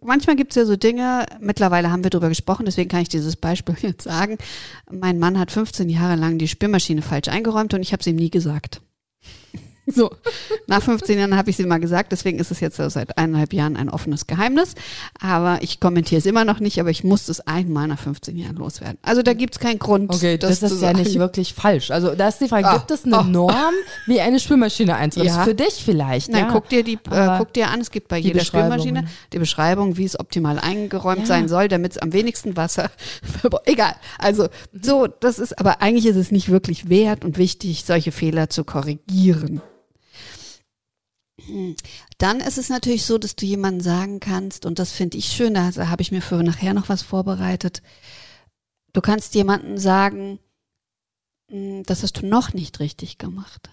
[0.00, 3.36] manchmal gibt es ja so Dinge, mittlerweile haben wir darüber gesprochen, deswegen kann ich dieses
[3.36, 4.38] Beispiel jetzt sagen.
[4.90, 8.16] Mein Mann hat 15 Jahre lang die Spülmaschine falsch eingeräumt und ich habe es ihm
[8.16, 8.80] nie gesagt.
[9.94, 10.10] So,
[10.68, 13.76] nach 15 Jahren habe ich sie mal gesagt, deswegen ist es jetzt seit eineinhalb Jahren
[13.76, 14.74] ein offenes Geheimnis.
[15.20, 18.56] Aber ich kommentiere es immer noch nicht, aber ich muss es einmal nach 15 Jahren
[18.56, 18.98] loswerden.
[19.02, 20.14] Also da gibt es keinen Grund.
[20.14, 21.90] Okay, das, das ist ja nicht wirklich falsch.
[21.90, 23.74] Also da ist die Frage, oh, gibt es eine oh, Norm,
[24.06, 25.34] wie eine Spülmaschine einzuräumen?
[25.34, 25.42] Ja.
[25.42, 26.30] Für dich vielleicht.
[26.30, 26.52] Nein, ja.
[26.52, 30.04] guck dir die, äh, guck dir an, es gibt bei jeder Spülmaschine die Beschreibung, wie
[30.04, 31.26] es optimal eingeräumt ja.
[31.26, 32.90] sein soll, damit es am wenigsten Wasser.
[33.64, 33.96] Egal.
[34.18, 34.48] Also
[34.80, 38.62] so, das ist, aber eigentlich ist es nicht wirklich wert und wichtig, solche Fehler zu
[38.62, 39.60] korrigieren.
[42.18, 45.54] Dann ist es natürlich so, dass du jemandem sagen kannst, und das finde ich schön,
[45.54, 47.82] da habe ich mir für nachher noch was vorbereitet.
[48.92, 50.38] Du kannst jemandem sagen,
[51.50, 53.70] hm, das hast du noch nicht richtig gemacht.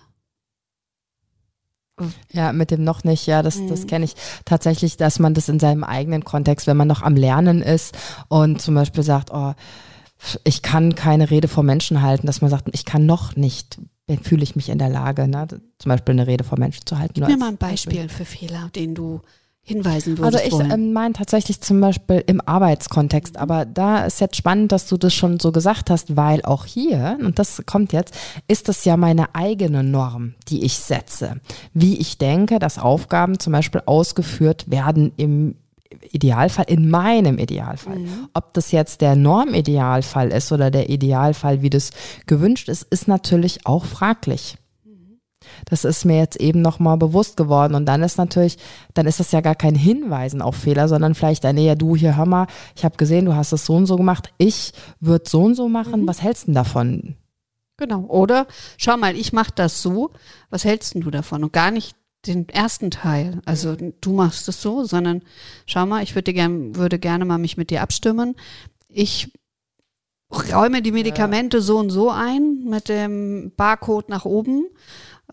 [2.32, 3.88] Ja, mit dem noch nicht, ja, das, das mhm.
[3.88, 7.62] kenne ich tatsächlich, dass man das in seinem eigenen Kontext, wenn man noch am Lernen
[7.62, 7.98] ist
[8.30, 9.54] und zum Beispiel sagt, oh,
[10.44, 13.80] ich kann keine Rede vor Menschen halten, dass man sagt, ich kann noch nicht
[14.18, 17.14] fühle ich mich in der Lage, ne, zum Beispiel eine Rede vor Menschen zu halten.
[17.16, 19.22] Gib mir mal ein Beispiel, Beispiel für Fehler, den du
[19.62, 20.44] hinweisen würdest.
[20.44, 24.88] Also ich ähm, meine tatsächlich zum Beispiel im Arbeitskontext, aber da ist jetzt spannend, dass
[24.88, 28.16] du das schon so gesagt hast, weil auch hier, und das kommt jetzt,
[28.48, 31.40] ist das ja meine eigene Norm, die ich setze.
[31.74, 35.56] Wie ich denke, dass Aufgaben zum Beispiel ausgeführt werden im
[36.12, 38.00] Idealfall, in meinem Idealfall.
[38.00, 38.30] Mhm.
[38.34, 41.92] Ob das jetzt der Normidealfall ist oder der Idealfall, wie das
[42.28, 44.58] gewünscht ist, ist natürlich auch fraglich.
[44.86, 45.20] Mhm.
[45.66, 47.74] Das ist mir jetzt eben nochmal bewusst geworden.
[47.74, 48.58] Und dann ist natürlich,
[48.94, 52.18] dann ist das ja gar kein Hinweisen auf Fehler, sondern vielleicht ein, ja, du hier,
[52.18, 55.42] hör mal, ich habe gesehen, du hast es so und so gemacht, ich würde so
[55.42, 56.08] und so machen, mhm.
[56.08, 57.16] was hältst du davon?
[57.78, 58.02] Genau.
[58.02, 58.46] Oder
[58.78, 60.12] schau mal, ich mache das so,
[60.50, 61.46] was hältst du davon?
[61.46, 61.96] Und gar nicht
[62.28, 63.42] den ersten Teil.
[63.46, 65.24] Also du machst es so, sondern
[65.66, 68.36] schau mal, ich würde gern, würde gerne mal mich mit dir abstimmen.
[68.90, 69.32] Ich
[70.32, 71.64] räume die Medikamente ja.
[71.64, 74.66] so und so ein mit dem Barcode nach oben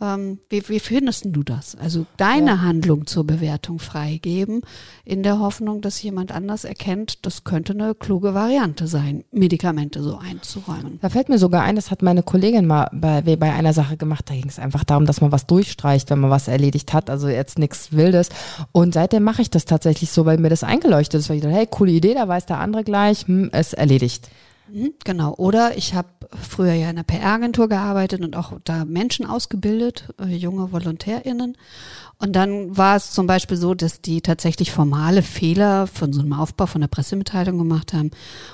[0.01, 1.77] ähm, wie, wie findest du das?
[1.77, 2.61] Also deine ja.
[2.61, 4.61] Handlung zur Bewertung freigeben,
[5.05, 10.19] in der Hoffnung, dass jemand anders erkennt, das könnte eine kluge Variante sein, Medikamente so
[10.19, 10.99] einzuräumen.
[11.01, 14.29] Da fällt mir sogar ein, das hat meine Kollegin mal bei, bei einer Sache gemacht.
[14.29, 17.09] Da ging es einfach darum, dass man was durchstreicht, wenn man was erledigt hat.
[17.11, 18.29] Also jetzt nichts Wildes.
[18.73, 21.29] Und seitdem mache ich das tatsächlich so, weil mir das eingeleuchtet ist.
[21.29, 24.29] Weil ich dachte, hey, coole Idee, da weiß der andere gleich, hm, ist erledigt.
[24.69, 25.35] Mhm, genau.
[25.35, 30.35] Oder ich habe früher ja in einer PR-Agentur gearbeitet und auch da Menschen ausgebildet, äh,
[30.35, 31.57] junge VolontärInnen.
[32.19, 36.33] Und dann war es zum Beispiel so, dass die tatsächlich formale Fehler von so einem
[36.33, 38.11] Aufbau von der Pressemitteilung gemacht haben.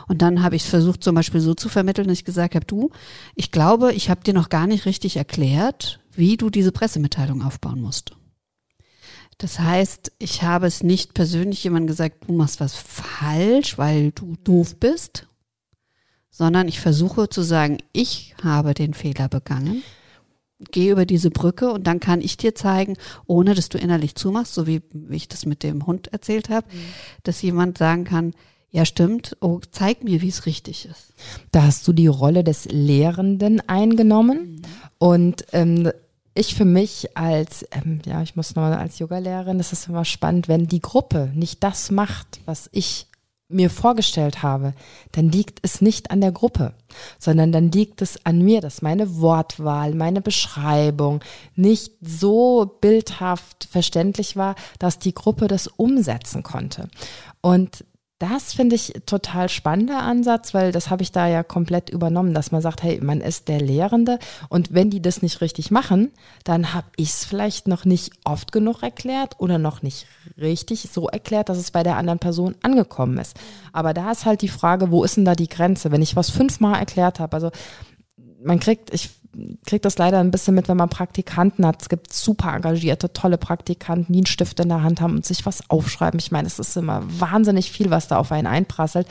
[0.09, 2.66] Und dann habe ich es versucht, zum Beispiel so zu vermitteln, dass ich gesagt habe,
[2.66, 2.90] du,
[3.35, 7.81] ich glaube, ich habe dir noch gar nicht richtig erklärt, wie du diese Pressemitteilung aufbauen
[7.81, 8.12] musst.
[9.38, 14.37] Das heißt, ich habe es nicht persönlich jemandem gesagt, du machst was falsch, weil du
[14.44, 15.27] doof bist
[16.33, 19.85] sondern ich versuche zu sagen, ich habe den Fehler begangen,
[20.73, 24.55] gehe über diese Brücke und dann kann ich dir zeigen, ohne dass du innerlich zumachst,
[24.55, 26.79] so wie ich das mit dem Hund erzählt habe, mhm.
[27.23, 28.33] dass jemand sagen kann,
[28.71, 29.37] ja, stimmt.
[29.40, 31.12] Oh, zeig mir, wie es richtig ist.
[31.53, 34.38] Da hast du die Rolle des Lehrenden eingenommen.
[34.38, 34.62] Mhm.
[34.97, 35.92] Und ähm,
[36.35, 40.49] ich für mich als, ähm, ja, ich muss nochmal als Yogalehrerin, das ist immer spannend,
[40.49, 43.09] wenn die Gruppe nicht das macht, was ich
[43.53, 44.75] mir vorgestellt habe,
[45.12, 46.75] dann liegt es nicht an der Gruppe,
[47.19, 51.21] sondern dann liegt es an mir, dass meine Wortwahl, meine Beschreibung
[51.55, 56.88] nicht so bildhaft verständlich war, dass die Gruppe das umsetzen konnte.
[57.41, 57.85] Und
[58.22, 62.52] das finde ich total spannender Ansatz, weil das habe ich da ja komplett übernommen, dass
[62.52, 66.12] man sagt, hey, man ist der Lehrende und wenn die das nicht richtig machen,
[66.44, 70.06] dann habe ich es vielleicht noch nicht oft genug erklärt oder noch nicht
[70.40, 73.37] richtig so erklärt, dass es bei der anderen Person angekommen ist.
[73.72, 75.90] Aber da ist halt die Frage, wo ist denn da die Grenze?
[75.90, 77.50] Wenn ich was fünfmal erklärt habe, also
[78.44, 79.11] man kriegt, ich
[79.64, 81.81] kriege das leider ein bisschen mit, wenn man Praktikanten hat.
[81.81, 85.47] Es gibt super engagierte, tolle Praktikanten, die einen Stift in der Hand haben und sich
[85.47, 86.21] was aufschreiben.
[86.21, 89.07] Ich meine, es ist immer wahnsinnig viel, was da auf einen einprasselt.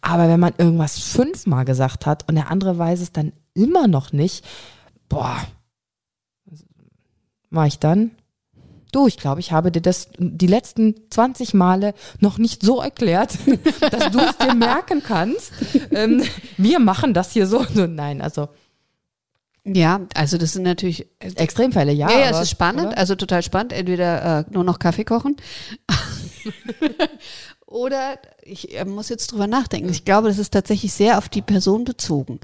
[0.00, 4.12] Aber wenn man irgendwas fünfmal gesagt hat und der andere weiß es dann immer noch
[4.12, 4.44] nicht,
[5.08, 5.36] boah,
[7.50, 8.12] mache ich dann?
[8.92, 13.36] Du, ich glaube, ich habe dir das die letzten 20 Male noch nicht so erklärt,
[13.90, 15.52] dass du es dir merken kannst.
[15.90, 16.22] Ähm,
[16.58, 17.66] wir machen das hier so.
[17.74, 18.50] Nein, also
[19.64, 22.10] ja, also das sind natürlich äh, Extremfälle, ja.
[22.10, 22.98] Ja, ja es ist spannend, oder?
[22.98, 23.72] also total spannend.
[23.72, 25.36] Entweder äh, nur noch Kaffee kochen
[27.66, 29.88] oder ich äh, muss jetzt drüber nachdenken.
[29.88, 32.40] Ich glaube, das ist tatsächlich sehr auf die Person bezogen.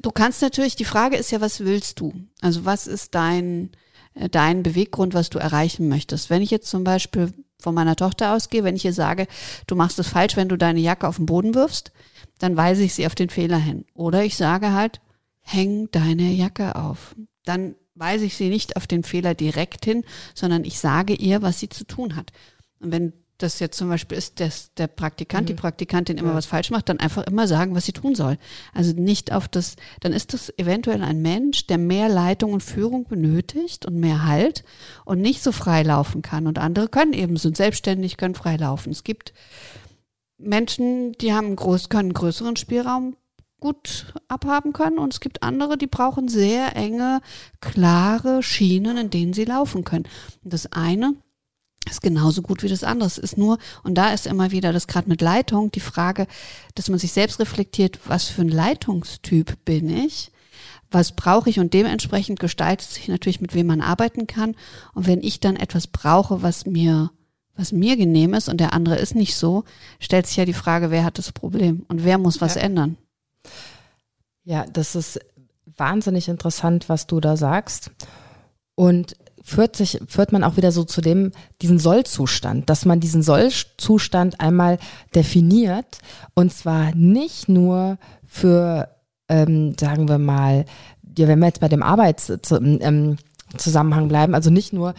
[0.00, 2.12] Du kannst natürlich, die Frage ist ja, was willst du?
[2.40, 3.70] Also was ist dein,
[4.14, 6.30] äh, dein Beweggrund, was du erreichen möchtest?
[6.30, 9.26] Wenn ich jetzt zum Beispiel von meiner Tochter ausgehe, wenn ich ihr sage,
[9.66, 11.90] du machst es falsch, wenn du deine Jacke auf den Boden wirfst,
[12.38, 13.84] dann weise ich sie auf den Fehler hin.
[13.94, 15.00] Oder ich sage halt,
[15.48, 17.14] häng deine Jacke auf.
[17.44, 21.58] Dann weise ich sie nicht auf den Fehler direkt hin, sondern ich sage ihr, was
[21.58, 22.32] sie zu tun hat.
[22.80, 25.46] Und wenn das jetzt zum Beispiel ist, dass der Praktikant, mhm.
[25.46, 26.34] die Praktikantin immer ja.
[26.34, 28.36] was falsch macht, dann einfach immer sagen, was sie tun soll.
[28.74, 33.04] Also nicht auf das, dann ist das eventuell ein Mensch, der mehr Leitung und Führung
[33.06, 34.64] benötigt und mehr Halt
[35.04, 36.46] und nicht so frei laufen kann.
[36.46, 38.90] Und andere können eben, sind selbstständig, können frei laufen.
[38.90, 39.32] Es gibt
[40.36, 43.16] Menschen, die haben groß, können einen größeren Spielraum
[43.60, 47.20] gut abhaben können und es gibt andere, die brauchen sehr enge,
[47.60, 50.06] klare Schienen, in denen sie laufen können.
[50.44, 51.14] Und das eine
[51.88, 53.06] ist genauso gut wie das andere.
[53.06, 56.26] Es ist nur, und da ist immer wieder das gerade mit Leitung die Frage,
[56.74, 60.30] dass man sich selbst reflektiert, was für ein Leitungstyp bin ich?
[60.90, 61.60] Was brauche ich?
[61.60, 64.56] Und dementsprechend gestaltet sich natürlich, mit wem man arbeiten kann.
[64.94, 67.10] Und wenn ich dann etwas brauche, was mir
[67.58, 69.64] was mir genehm ist und der andere ist nicht so,
[69.98, 72.62] stellt sich ja die Frage, wer hat das Problem und wer muss was ja.
[72.62, 72.96] ändern.
[74.44, 75.20] Ja, das ist
[75.76, 77.90] wahnsinnig interessant, was du da sagst.
[78.74, 81.32] Und führt sich, führt man auch wieder so zu dem,
[81.62, 84.78] diesen Sollzustand, dass man diesen Sollzustand einmal
[85.14, 85.98] definiert
[86.34, 88.88] und zwar nicht nur für,
[89.28, 90.66] ähm, sagen wir mal,
[91.16, 93.16] ja, wenn wir jetzt bei dem Arbeitszusammenhang
[94.02, 94.94] ähm, bleiben, also nicht nur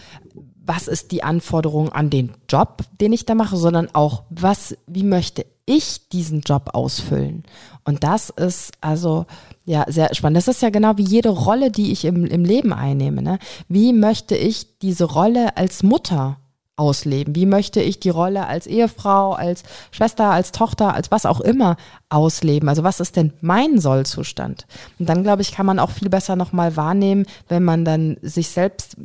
[0.70, 5.04] was ist die Anforderung an den Job, den ich da mache, sondern auch, was, wie
[5.04, 7.44] möchte ich diesen Job ausfüllen?
[7.90, 9.26] Und das ist also
[9.66, 10.38] ja sehr spannend.
[10.38, 13.24] Das ist ja genau wie jede Rolle, die ich im, im Leben einnehme.
[13.24, 13.40] Ne?
[13.68, 16.38] Wie möchte ich diese Rolle als Mutter
[16.76, 17.34] ausleben?
[17.34, 21.78] Wie möchte ich die Rolle als Ehefrau, als Schwester, als Tochter, als was auch immer
[22.10, 22.70] ausleben?
[22.70, 24.68] Also was ist denn mein Sollzustand?
[25.00, 28.50] Und dann, glaube ich, kann man auch viel besser nochmal wahrnehmen, wenn man dann sich
[28.50, 28.98] selbst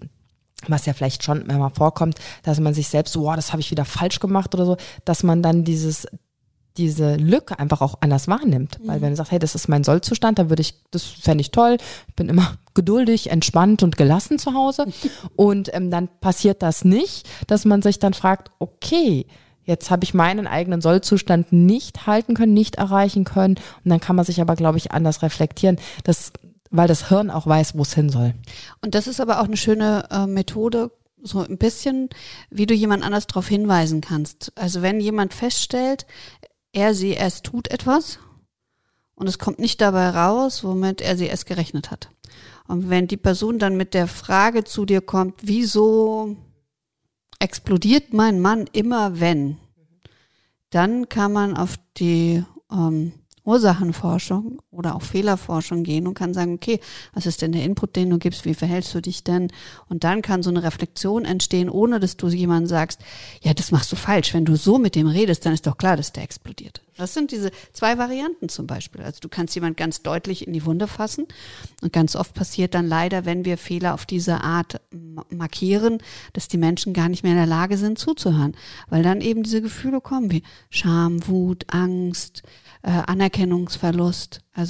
[0.67, 3.85] was ja vielleicht schon immer vorkommt, dass man sich selbst, wow, das habe ich wieder
[3.85, 6.07] falsch gemacht oder so, dass man dann dieses
[6.77, 8.81] diese Lücke einfach auch anders wahrnimmt.
[8.81, 8.89] Mhm.
[8.89, 11.51] Weil wenn du sagst, hey, das ist mein Sollzustand, dann würde ich, das fände ich
[11.51, 11.77] toll.
[12.09, 14.87] Ich bin immer geduldig, entspannt und gelassen zu Hause.
[15.37, 19.27] und ähm, dann passiert das nicht, dass man sich dann fragt, okay,
[19.65, 23.57] jetzt habe ich meinen eigenen Sollzustand nicht halten können, nicht erreichen können.
[23.85, 25.79] Und dann kann man sich aber, glaube ich, anders reflektieren.
[26.03, 26.33] Das,
[26.71, 28.35] weil das Hirn auch weiß, wo es hin soll.
[28.83, 30.91] Und das ist aber auch eine schöne äh, Methode,
[31.23, 32.11] so ein bisschen,
[32.51, 34.53] wie du jemand anders darauf hinweisen kannst.
[34.57, 36.07] Also wenn jemand feststellt,
[36.75, 38.19] er, sie, es tut etwas
[39.15, 42.11] und es kommt nicht dabei raus, womit er, sie, es gerechnet hat.
[42.67, 46.37] Und wenn die Person dann mit der Frage zu dir kommt, wieso
[47.39, 49.59] explodiert mein Mann immer wenn,
[50.71, 53.13] dann kann man auf die ähm,
[53.45, 56.81] Ursachenforschung oder auch Fehlerforschung gehen und kann sagen, okay,
[57.13, 59.51] was ist denn der Input, den du gibst, wie verhältst du dich denn?
[59.89, 63.01] Und dann kann so eine Reflexion entstehen, ohne dass du jemandem sagst,
[63.43, 64.35] ja, das machst du falsch.
[64.35, 66.85] Wenn du so mit dem redest, dann ist doch klar, dass der explodiert.
[66.97, 69.03] Das sind diese zwei Varianten zum Beispiel.
[69.03, 71.27] Also du kannst jemand ganz deutlich in die Wunde fassen
[71.83, 74.81] und ganz oft passiert dann leider, wenn wir Fehler auf diese Art
[75.31, 75.99] markieren,
[76.35, 78.57] dass die Menschen gar nicht mehr in der Lage sind zuzuhören,
[78.89, 82.43] weil dann eben diese Gefühle kommen wie Scham, Wut, Angst,
[82.83, 84.41] äh, Anerkennungsverlust.
[84.53, 84.64] Also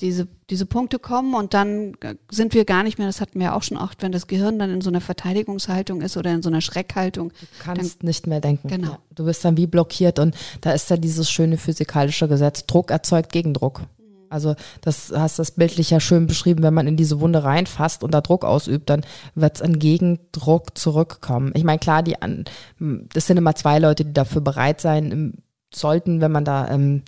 [0.00, 1.92] diese, diese Punkte kommen und dann
[2.30, 4.70] sind wir gar nicht mehr, das hatten wir auch schon oft, wenn das Gehirn dann
[4.70, 7.30] in so einer Verteidigungshaltung ist oder in so einer Schreckhaltung.
[7.30, 8.68] Du kannst dann, nicht mehr denken.
[8.68, 8.98] Genau.
[9.14, 13.32] Du bist dann wie blockiert und da ist ja dieses schöne physikalische Gesetz, Druck erzeugt
[13.32, 13.82] Gegendruck.
[14.30, 18.14] Also das hast das bildlich ja schön beschrieben, wenn man in diese Wunde reinfasst und
[18.14, 19.04] da Druck ausübt, dann
[19.34, 21.50] wird es an Gegendruck zurückkommen.
[21.56, 22.44] Ich meine, klar, die an,
[22.78, 25.42] das sind immer zwei Leute, die dafür bereit sein
[25.74, 27.02] sollten, wenn man da ähm,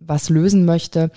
[0.00, 1.10] was lösen möchte.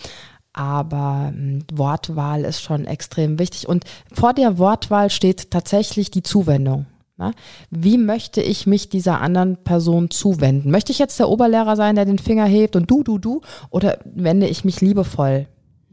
[0.58, 3.68] Aber ähm, Wortwahl ist schon extrem wichtig.
[3.68, 6.86] Und vor der Wortwahl steht tatsächlich die Zuwendung.
[7.18, 7.34] Na?
[7.70, 10.72] Wie möchte ich mich dieser anderen Person zuwenden?
[10.72, 13.42] Möchte ich jetzt der Oberlehrer sein, der den Finger hebt und du, du, du?
[13.70, 15.48] Oder wende ich mich liebevoll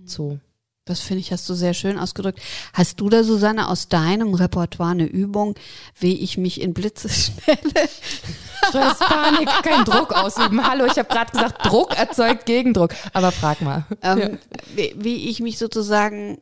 [0.04, 0.38] zu?
[0.84, 2.40] Das finde ich, hast du sehr schön ausgedrückt.
[2.72, 5.54] Hast du da, Susanne, aus deinem Repertoire eine Übung,
[5.98, 7.88] wie ich mich in Blitze stelle?
[8.68, 10.66] Stress, Panik, kein Druck ausüben.
[10.68, 12.94] Hallo, ich habe gerade gesagt, Druck erzeugt Gegendruck.
[13.12, 13.86] Aber frag mal.
[14.02, 14.38] Ähm,
[14.74, 16.40] wie, wie, ich mich sozusagen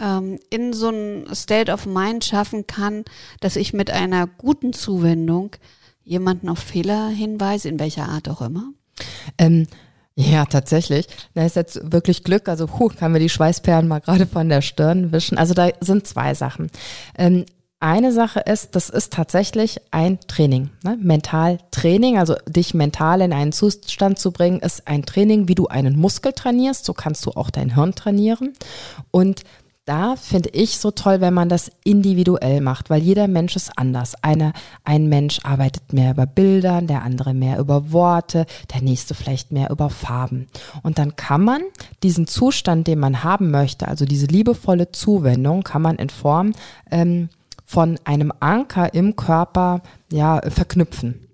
[0.00, 3.04] ähm, in so ein State of Mind schaffen kann,
[3.40, 5.54] dass ich mit einer guten Zuwendung
[6.02, 8.72] jemanden auf Fehler hinweise, in welcher Art auch immer?
[9.36, 9.66] Ähm,
[10.20, 11.06] ja, tatsächlich.
[11.34, 12.48] Da ist jetzt wirklich Glück.
[12.48, 15.38] Also, huh, kann wir die Schweißperlen mal gerade von der Stirn wischen.
[15.38, 16.72] Also, da sind zwei Sachen.
[17.16, 17.44] Ähm,
[17.78, 20.70] eine Sache ist, das ist tatsächlich ein Training.
[20.82, 20.98] Ne?
[21.00, 25.96] Mentaltraining, also dich mental in einen Zustand zu bringen, ist ein Training, wie du einen
[25.96, 26.84] Muskel trainierst.
[26.84, 28.54] So kannst du auch dein Hirn trainieren.
[29.12, 29.44] Und
[29.88, 34.22] da finde ich so toll, wenn man das individuell macht, weil jeder Mensch ist anders.
[34.22, 34.52] Einer,
[34.84, 39.70] ein Mensch arbeitet mehr über Bildern, der andere mehr über Worte, der nächste vielleicht mehr
[39.70, 40.48] über Farben.
[40.82, 41.62] Und dann kann man
[42.02, 46.52] diesen Zustand, den man haben möchte, also diese liebevolle Zuwendung, kann man in Form
[46.90, 47.30] ähm,
[47.64, 49.80] von einem Anker im Körper
[50.12, 51.27] ja verknüpfen.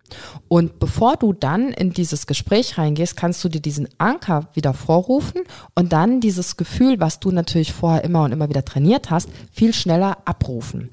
[0.49, 5.43] Und bevor du dann in dieses Gespräch reingehst, kannst du dir diesen Anker wieder vorrufen
[5.75, 9.73] und dann dieses Gefühl, was du natürlich vorher immer und immer wieder trainiert hast, viel
[9.73, 10.91] schneller abrufen.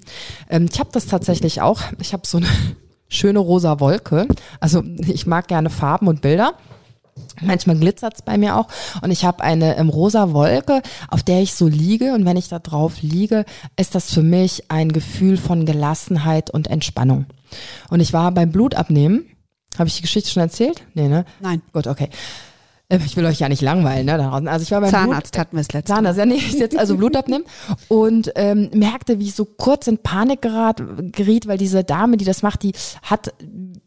[0.50, 1.82] Ähm, ich habe das tatsächlich auch.
[2.00, 2.48] Ich habe so eine
[3.10, 4.28] schöne rosa Wolke.
[4.60, 6.56] Also ich mag gerne Farben und Bilder.
[7.42, 8.68] Manchmal glitzert's bei mir auch.
[9.02, 12.14] Und ich habe eine ähm, rosa Wolke, auf der ich so liege.
[12.14, 13.46] Und wenn ich da drauf liege,
[13.78, 17.26] ist das für mich ein Gefühl von Gelassenheit und Entspannung.
[17.90, 19.26] Und ich war beim Blutabnehmen.
[19.78, 20.84] Habe ich die Geschichte schon erzählt?
[20.94, 21.26] Nee, ne?
[21.40, 21.62] Nein.
[21.72, 22.10] Gut, okay.
[22.92, 24.32] Ähm, ich will euch ja nicht langweilen, ne?
[24.50, 26.78] Also ich war beim Zahnarzt Blut, hatten wir es letztes Zahnarzt, ja, nee, ich jetzt
[26.78, 27.46] also Blut abnehmen
[27.88, 32.26] und ähm, merkte, wie ich so kurz in Panik gerat, geriet, weil diese Dame, die
[32.26, 33.34] das macht, die hat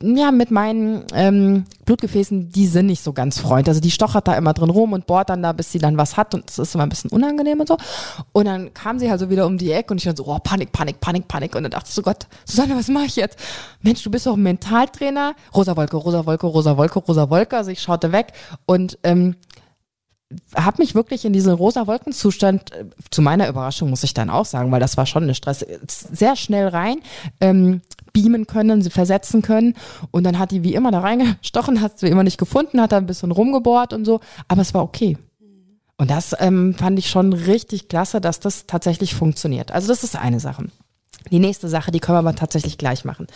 [0.03, 3.69] ja mit meinen ähm, Blutgefäßen, die sind nicht so ganz freundlich.
[3.69, 6.17] Also die stochert da immer drin rum und bohrt dann da, bis sie dann was
[6.17, 7.77] hat und es ist immer ein bisschen unangenehm und so.
[8.33, 10.39] Und dann kam sie halt so wieder um die Ecke und ich dann so, oh,
[10.39, 11.55] Panik, Panik, Panik, Panik.
[11.55, 13.39] Und dann dachte ich so, Gott, Susanne, was mache ich jetzt?
[13.81, 15.35] Mensch, du bist doch ein Mentaltrainer.
[15.55, 17.57] Rosa Wolke, rosa Wolke, rosa Wolke, rosa Wolke.
[17.57, 18.33] Also ich schaute weg
[18.67, 19.37] und ähm,
[20.55, 24.47] habe mich wirklich in diesen rosa Wolkenzustand, äh, zu meiner Überraschung muss ich dann auch
[24.47, 26.97] sagen, weil das war schon eine Stress, sehr schnell rein,
[27.41, 27.83] ähm,
[28.15, 29.75] beamen können, sie versetzen können.
[30.11, 32.97] Und dann hat die wie immer da reingestochen, hat sie immer nicht gefunden, hat da
[32.97, 35.19] ein bisschen rumgebohrt und so, aber es war okay.
[35.97, 39.71] Und das ähm, fand ich schon richtig klasse, dass das tatsächlich funktioniert.
[39.71, 40.65] Also das ist eine Sache.
[41.31, 43.27] Die nächste Sache, die können wir aber tatsächlich gleich machen.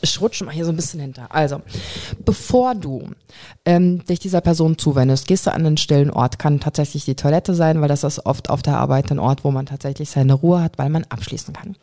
[0.00, 1.34] Ich rutsche mal hier so ein bisschen hinter.
[1.34, 1.60] Also,
[2.24, 3.10] bevor du
[3.64, 6.38] ähm, dich dieser Person zuwendest, gehst du an einen stillen Ort.
[6.38, 9.50] Kann tatsächlich die Toilette sein, weil das ist oft auf der Arbeit ein Ort, wo
[9.50, 11.76] man tatsächlich seine Ruhe hat, weil man abschließen kann.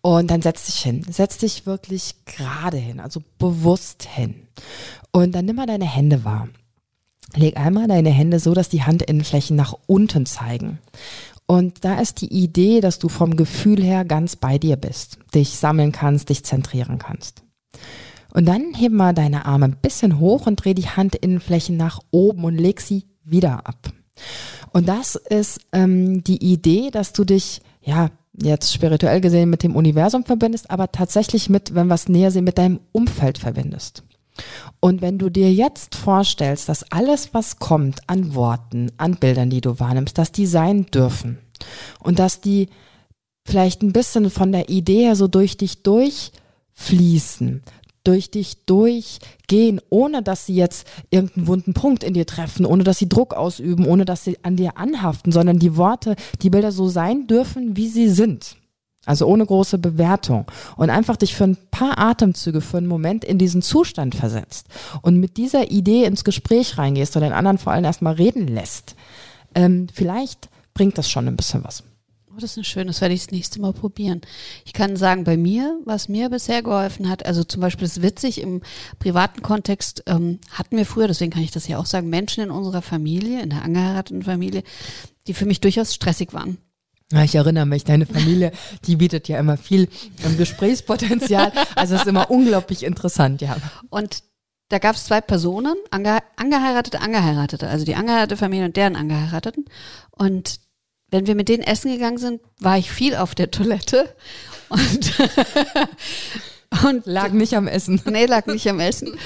[0.00, 1.04] Und dann setz dich hin.
[1.08, 4.46] Setz dich wirklich gerade hin, also bewusst hin.
[5.10, 6.48] Und dann nimm mal deine Hände wahr.
[7.36, 10.78] Leg einmal deine Hände so, dass die Handinnenflächen nach unten zeigen.
[11.46, 15.50] Und da ist die Idee, dass du vom Gefühl her ganz bei dir bist, dich
[15.50, 17.42] sammeln kannst, dich zentrieren kannst.
[18.32, 22.44] Und dann heb mal deine Arme ein bisschen hoch und dreh die Handinnenflächen nach oben
[22.44, 23.92] und leg sie wieder ab.
[24.72, 29.76] Und das ist ähm, die Idee, dass du dich, ja, jetzt spirituell gesehen mit dem
[29.76, 34.02] Universum verbindest, aber tatsächlich mit, wenn wir es näher sehen, mit deinem Umfeld verbindest.
[34.80, 39.60] Und wenn du dir jetzt vorstellst, dass alles, was kommt an Worten, an Bildern, die
[39.60, 41.38] du wahrnimmst, dass die sein dürfen
[42.00, 42.68] und dass die
[43.46, 47.62] vielleicht ein bisschen von der Idee her so durch dich durchfließen,
[48.02, 52.98] durch dich durchgehen, ohne dass sie jetzt irgendeinen wunden Punkt in dir treffen, ohne dass
[52.98, 56.88] sie Druck ausüben, ohne dass sie an dir anhaften, sondern die Worte, die Bilder so
[56.88, 58.56] sein dürfen, wie sie sind.
[59.06, 60.46] Also ohne große Bewertung.
[60.76, 64.66] Und einfach dich für ein paar Atemzüge, für einen Moment in diesen Zustand versetzt.
[65.02, 68.94] Und mit dieser Idee ins Gespräch reingehst und den anderen vor allem erstmal reden lässt.
[69.54, 71.84] Ähm, vielleicht bringt das schon ein bisschen was.
[72.34, 74.20] Oh, das ist eine schöne, das werde ich das nächste Mal probieren.
[74.64, 78.40] Ich kann sagen, bei mir, was mir bisher geholfen hat, also zum Beispiel ist witzig,
[78.40, 78.60] im
[78.98, 82.50] privaten Kontext ähm, hatten wir früher, deswegen kann ich das ja auch sagen, Menschen in
[82.50, 84.64] unserer Familie, in der angeheirateten Familie,
[85.28, 86.58] die für mich durchaus stressig waren.
[87.22, 88.52] Ich erinnere mich, deine Familie,
[88.86, 89.88] die bietet ja immer viel
[90.24, 91.52] ähm, Gesprächspotenzial.
[91.76, 93.56] Also es ist immer unglaublich interessant, ja.
[93.90, 94.22] Und
[94.68, 99.66] da gab es zwei Personen, ange, angeheiratete, angeheiratete, also die angeheiratete Familie und deren Angeheirateten.
[100.10, 100.60] Und
[101.10, 104.14] wenn wir mit denen essen gegangen sind, war ich viel auf der Toilette
[104.68, 105.12] und
[106.82, 108.00] Und lag nicht am Essen.
[108.10, 109.16] Nee, lag nicht am Essen.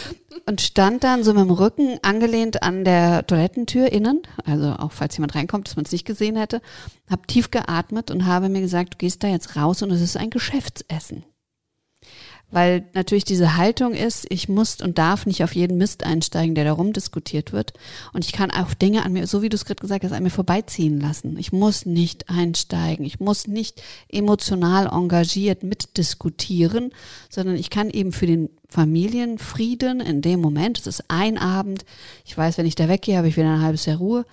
[0.47, 5.17] Und stand dann so mit dem Rücken angelehnt an der Toilettentür innen, also auch falls
[5.17, 6.63] jemand reinkommt, dass man es nicht gesehen hätte,
[7.11, 10.17] hab tief geatmet und habe mir gesagt, du gehst da jetzt raus und es ist
[10.17, 11.25] ein Geschäftsessen
[12.51, 16.65] weil natürlich diese Haltung ist, ich muss und darf nicht auf jeden Mist einsteigen, der
[16.65, 17.75] da rumdiskutiert wird.
[18.13, 20.23] Und ich kann auch Dinge an mir, so wie du es gerade gesagt hast, an
[20.23, 21.37] mir vorbeiziehen lassen.
[21.39, 23.05] Ich muss nicht einsteigen.
[23.05, 26.93] Ich muss nicht emotional engagiert mitdiskutieren,
[27.29, 31.87] sondern ich kann eben für den Familienfrieden in dem Moment, es ist ein Abend,
[32.27, 34.27] ich weiß, wenn ich da weggehe, habe ich wieder ein halbes Jahr Ruhe,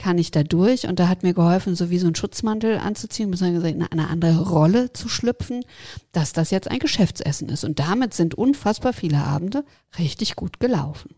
[0.00, 0.88] kann ich da durch?
[0.88, 4.48] Und da hat mir geholfen, so wie so einen Schutzmantel anzuziehen, beziehungsweise in eine andere
[4.48, 5.62] Rolle zu schlüpfen,
[6.12, 7.64] dass das jetzt ein Geschäftsessen ist.
[7.64, 9.62] Und damit sind unfassbar viele Abende
[9.98, 11.14] richtig gut gelaufen.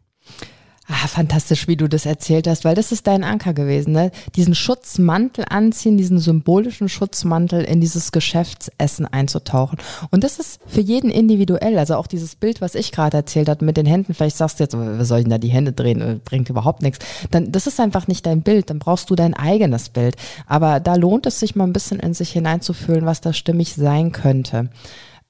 [0.88, 4.10] Ah, fantastisch, wie du das erzählt hast, weil das ist dein Anker gewesen, ne?
[4.34, 9.78] Diesen Schutzmantel anziehen, diesen symbolischen Schutzmantel in dieses Geschäftsessen einzutauchen.
[10.10, 11.78] Und das ist für jeden individuell.
[11.78, 14.64] Also auch dieses Bild, was ich gerade erzählt habe mit den Händen, vielleicht sagst du
[14.64, 14.72] jetzt,
[15.06, 16.00] soll ich denn da die Hände drehen?
[16.00, 16.98] Äh, bringt überhaupt nichts.
[17.30, 18.68] Dann, das ist einfach nicht dein Bild.
[18.68, 20.16] Dann brauchst du dein eigenes Bild.
[20.46, 24.10] Aber da lohnt es sich mal ein bisschen in sich hineinzufühlen, was da stimmig sein
[24.10, 24.68] könnte,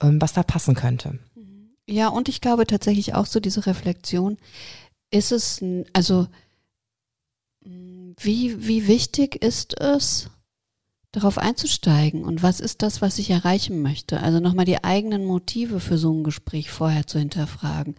[0.03, 1.19] ähm, was da passen könnte.
[1.87, 4.39] Ja, und ich glaube tatsächlich auch so diese Reflexion,
[5.13, 6.27] ist es, also
[7.65, 10.31] wie, wie wichtig ist es,
[11.13, 14.21] darauf einzusteigen und was ist das, was ich erreichen möchte?
[14.21, 17.97] Also nochmal die eigenen Motive für so ein Gespräch vorher zu hinterfragen.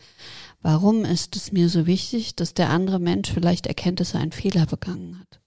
[0.61, 4.31] Warum ist es mir so wichtig, dass der andere Mensch vielleicht erkennt, dass er einen
[4.31, 5.42] Fehler begangen hat?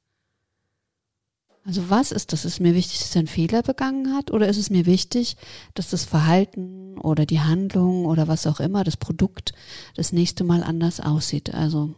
[1.67, 2.45] Also was ist das?
[2.45, 4.31] Ist mir wichtig, dass er einen Fehler begangen hat?
[4.31, 5.37] Oder ist es mir wichtig,
[5.75, 9.53] dass das Verhalten oder die Handlung oder was auch immer, das Produkt,
[9.97, 11.53] das nächste Mal anders aussieht?
[11.53, 11.95] Also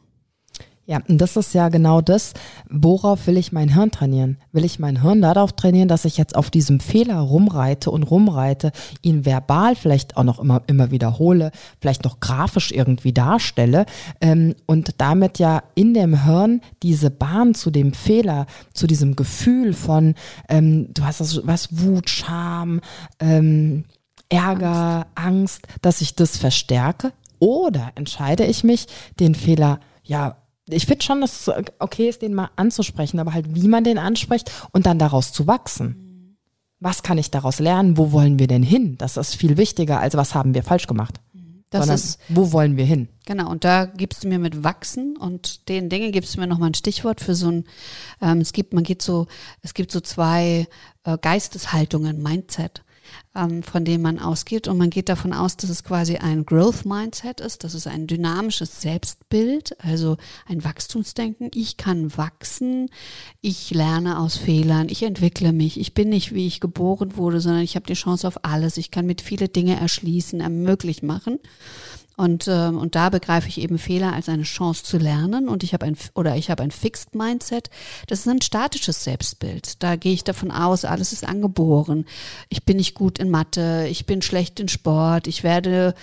[0.88, 2.32] ja, und das ist ja genau das,
[2.68, 4.38] worauf will ich mein Hirn trainieren?
[4.52, 8.72] Will ich mein Hirn darauf trainieren, dass ich jetzt auf diesem Fehler rumreite und rumreite,
[9.02, 13.86] ihn verbal vielleicht auch noch immer, immer wiederhole, vielleicht noch grafisch irgendwie darstelle
[14.20, 19.74] ähm, und damit ja in dem Hirn diese Bahn zu dem Fehler, zu diesem Gefühl
[19.74, 20.14] von,
[20.48, 22.80] ähm, du hast das, was Wut, Scham,
[23.20, 23.84] ähm,
[24.30, 25.38] Ärger, Angst.
[25.48, 27.12] Angst, dass ich das verstärke?
[27.38, 28.86] Oder entscheide ich mich,
[29.20, 30.36] den Fehler ja
[30.68, 33.98] ich finde schon, dass es okay ist, den mal anzusprechen, aber halt, wie man den
[33.98, 36.36] anspricht und dann daraus zu wachsen.
[36.80, 37.96] Was kann ich daraus lernen?
[37.96, 38.96] Wo wollen wir denn hin?
[38.98, 41.20] Das ist viel wichtiger, als was haben wir falsch gemacht.
[41.70, 43.08] das sondern ist wo wollen wir hin?
[43.26, 46.70] Genau, und da gibst du mir mit Wachsen und den Dingen gibst du mir nochmal
[46.70, 47.64] ein Stichwort für so ein,
[48.22, 49.26] ähm, es gibt, man geht so,
[49.62, 50.68] es gibt so zwei
[51.04, 52.84] äh, Geisteshaltungen, Mindset
[53.38, 54.68] ähm, von dem man ausgeht.
[54.68, 57.64] Und man geht davon aus, dass es quasi ein Growth Mindset ist.
[57.64, 60.16] Das ist ein dynamisches Selbstbild, also
[60.46, 61.50] ein Wachstumsdenken.
[61.54, 62.90] Ich kann wachsen,
[63.40, 65.78] ich lerne aus Fehlern, ich entwickle mich.
[65.78, 68.76] Ich bin nicht, wie ich geboren wurde, sondern ich habe die Chance auf alles.
[68.76, 71.38] Ich kann mit viele Dinge erschließen, ermöglich machen.
[72.18, 75.48] Und, äh, und da begreife ich eben Fehler als eine Chance zu lernen.
[75.48, 77.70] Und ich habe ein oder ich habe ein Fixed Mindset.
[78.08, 79.84] Das ist ein statisches Selbstbild.
[79.84, 82.06] Da gehe ich davon aus, alles ist angeboren.
[82.48, 85.94] Ich bin nicht gut in Mathe, ich bin schlecht in Sport, ich werde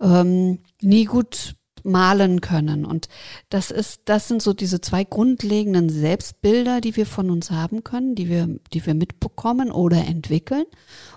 [0.00, 2.84] ähm, nie gut malen können.
[2.84, 3.08] Und
[3.48, 8.14] das ist, das sind so diese zwei grundlegenden Selbstbilder, die wir von uns haben können,
[8.14, 10.64] die wir, die wir mitbekommen oder entwickeln.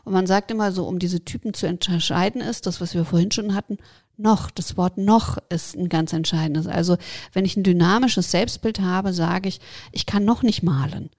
[0.05, 3.31] Und man sagt immer so, um diese Typen zu entscheiden ist, das, was wir vorhin
[3.31, 3.77] schon hatten,
[4.19, 6.67] noch, das Wort noch ist ein ganz entscheidendes.
[6.67, 6.97] Also
[7.33, 9.59] wenn ich ein dynamisches Selbstbild habe, sage ich,
[9.91, 11.09] ich kann noch nicht malen.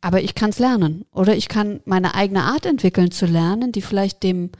[0.00, 1.04] Aber ich kann es lernen.
[1.12, 4.50] Oder ich kann meine eigene Art entwickeln zu lernen, die vielleicht dem,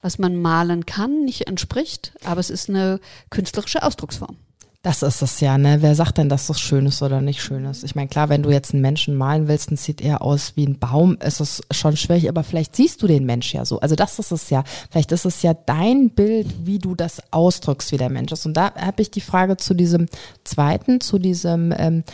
[0.00, 2.12] was man malen kann, nicht entspricht.
[2.24, 3.00] Aber es ist eine
[3.30, 4.36] künstlerische Ausdrucksform.
[4.84, 5.78] Das ist es ja, ne?
[5.80, 7.84] Wer sagt denn, dass das schön ist oder nicht schön ist?
[7.84, 10.66] Ich meine, klar, wenn du jetzt einen Menschen malen willst und sieht er aus wie
[10.66, 13.80] ein Baum, ist es schon schwierig, aber vielleicht siehst du den Mensch ja so.
[13.80, 14.62] Also das ist es ja.
[14.90, 18.44] Vielleicht ist es ja dein Bild, wie du das ausdrückst, wie der Mensch ist.
[18.44, 20.06] Und da habe ich die Frage zu diesem
[20.44, 22.04] zweiten, zu diesem, ähm,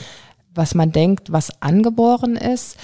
[0.55, 2.77] was man denkt, was angeboren ist.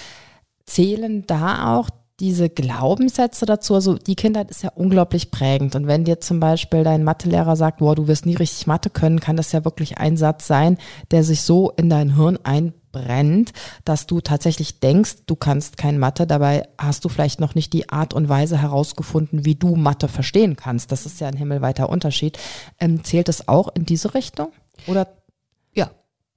[0.64, 5.74] Zählen da auch diese Glaubenssätze dazu, also die Kindheit ist ja unglaublich prägend.
[5.74, 9.20] Und wenn dir zum Beispiel dein Mathelehrer sagt, boah, du wirst nie richtig Mathe können,
[9.20, 10.78] kann das ja wirklich ein Satz sein,
[11.10, 13.52] der sich so in dein Hirn einbrennt,
[13.84, 16.26] dass du tatsächlich denkst, du kannst kein Mathe.
[16.26, 20.56] Dabei hast du vielleicht noch nicht die Art und Weise herausgefunden, wie du Mathe verstehen
[20.56, 20.92] kannst.
[20.92, 22.38] Das ist ja ein himmelweiter Unterschied.
[22.80, 24.52] Ähm, zählt es auch in diese Richtung?
[24.86, 25.08] Oder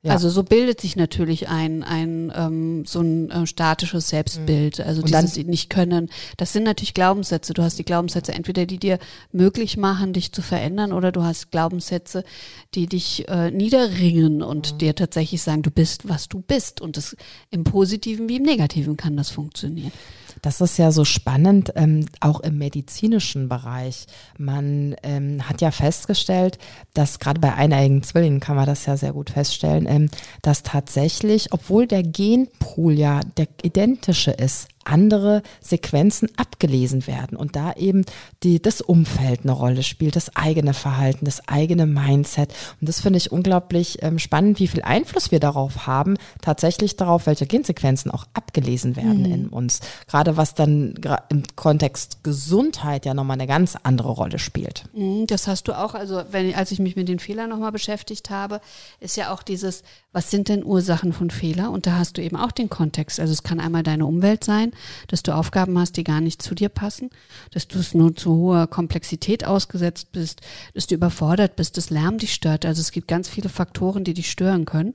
[0.02, 0.14] ja.
[0.14, 4.80] Also so bildet sich natürlich ein, ein ähm, so ein äh, statisches Selbstbild.
[4.80, 4.86] Mhm.
[4.86, 6.10] Also und dieses dann, nicht können.
[6.38, 7.54] Das sind natürlich Glaubenssätze.
[7.54, 8.98] Du hast die Glaubenssätze entweder, die dir
[9.34, 12.24] möglich machen, dich zu verändern, oder du hast Glaubenssätze,
[12.76, 14.78] die dich äh, niederringen und mhm.
[14.78, 16.80] dir tatsächlich sagen, du bist, was du bist.
[16.80, 17.18] Und das
[17.50, 19.92] im Positiven wie im Negativen kann das funktionieren.
[20.42, 24.06] Das ist ja so spannend, ähm, auch im medizinischen Bereich.
[24.38, 26.58] Man ähm, hat ja festgestellt,
[26.94, 30.10] dass gerade bei eineigen Zwillingen kann man das ja sehr gut feststellen, ähm,
[30.42, 37.74] dass tatsächlich, obwohl der Genpool ja der identische ist, andere Sequenzen abgelesen werden und da
[37.74, 38.06] eben
[38.44, 42.54] die, das Umfeld eine Rolle spielt, das eigene Verhalten, das eigene Mindset.
[42.80, 47.26] Und das finde ich unglaublich ähm, spannend, wie viel Einfluss wir darauf haben, tatsächlich darauf,
[47.26, 49.34] welche Gensequenzen auch abgelesen werden mhm.
[49.34, 49.80] in uns.
[50.08, 50.96] Gerade was dann
[51.30, 54.86] im Kontext Gesundheit ja nochmal eine ganz andere Rolle spielt.
[54.94, 58.30] Mhm, das hast du auch, also wenn, als ich mich mit den Fehlern nochmal beschäftigt
[58.30, 58.62] habe,
[59.00, 61.72] ist ja auch dieses, was sind denn Ursachen von Fehler?
[61.72, 63.20] Und da hast du eben auch den Kontext.
[63.20, 64.69] Also es kann einmal deine Umwelt sein,
[65.08, 67.10] dass du Aufgaben hast, die gar nicht zu dir passen,
[67.52, 70.42] dass du es nur zu hoher Komplexität ausgesetzt bist,
[70.74, 72.66] dass du überfordert bist, dass Lärm dich stört.
[72.66, 74.94] Also es gibt ganz viele Faktoren, die dich stören können.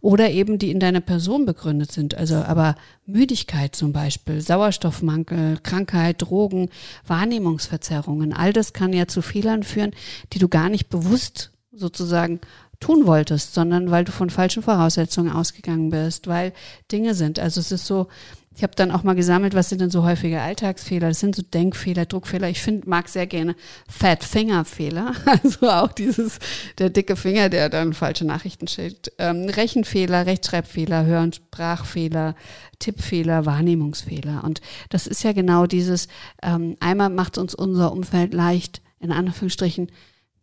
[0.00, 2.14] Oder eben, die in deiner Person begründet sind.
[2.14, 2.74] Also aber
[3.06, 6.68] Müdigkeit zum Beispiel, Sauerstoffmangel, Krankheit, Drogen,
[7.06, 9.92] Wahrnehmungsverzerrungen, all das kann ja zu Fehlern führen,
[10.32, 12.40] die du gar nicht bewusst sozusagen
[12.82, 16.52] tun wolltest, sondern weil du von falschen Voraussetzungen ausgegangen bist, weil
[16.90, 17.38] Dinge sind.
[17.38, 18.08] Also es ist so,
[18.54, 21.08] ich habe dann auch mal gesammelt, was sind denn so häufige Alltagsfehler?
[21.08, 22.48] Das sind so Denkfehler, Druckfehler.
[22.48, 23.56] Ich finde, mag sehr gerne
[23.88, 26.38] Fat Finger Fehler, also auch dieses
[26.78, 29.12] der dicke Finger, der dann falsche Nachrichten schickt.
[29.18, 32.34] Ähm, Rechenfehler, Rechtschreibfehler, Hör- und Sprachfehler,
[32.78, 34.44] Tippfehler, Wahrnehmungsfehler.
[34.44, 36.08] Und das ist ja genau dieses.
[36.42, 39.90] Ähm, einmal macht uns unser Umfeld leicht, in Anführungsstrichen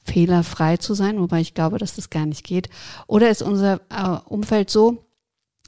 [0.03, 2.70] fehlerfrei zu sein, wobei ich glaube, dass das gar nicht geht.
[3.05, 5.09] Oder ist unser äh, Umfeld so,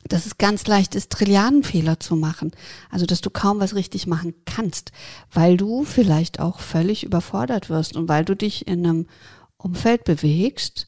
[0.08, 2.52] dass es ganz leicht ist, Trilliardenfehler zu machen.
[2.90, 4.92] Also, dass du kaum was richtig machen kannst,
[5.32, 9.08] weil du vielleicht auch völlig überfordert wirst und weil du dich in einem
[9.58, 10.88] Umfeld bewegst.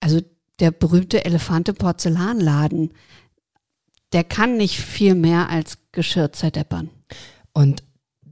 [0.00, 0.20] Also,
[0.58, 2.92] der berühmte Elefante Porzellanladen,
[4.12, 6.90] der kann nicht viel mehr als Geschirr zerdeppern.
[7.52, 7.82] Und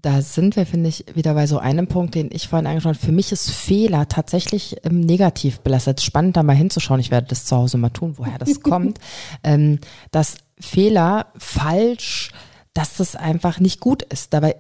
[0.05, 3.07] da sind wir, finde ich, wieder bei so einem Punkt, den ich vorhin angesprochen habe.
[3.07, 6.03] Für mich ist Fehler tatsächlich ähm, negativ belastet.
[6.03, 7.01] Spannend, da mal hinzuschauen.
[7.01, 8.99] Ich werde das zu Hause mal tun, woher das kommt.
[9.43, 9.79] Ähm,
[10.11, 12.33] dass Fehler falsch,
[12.75, 14.35] dass das einfach nicht gut ist.
[14.35, 14.57] Dabei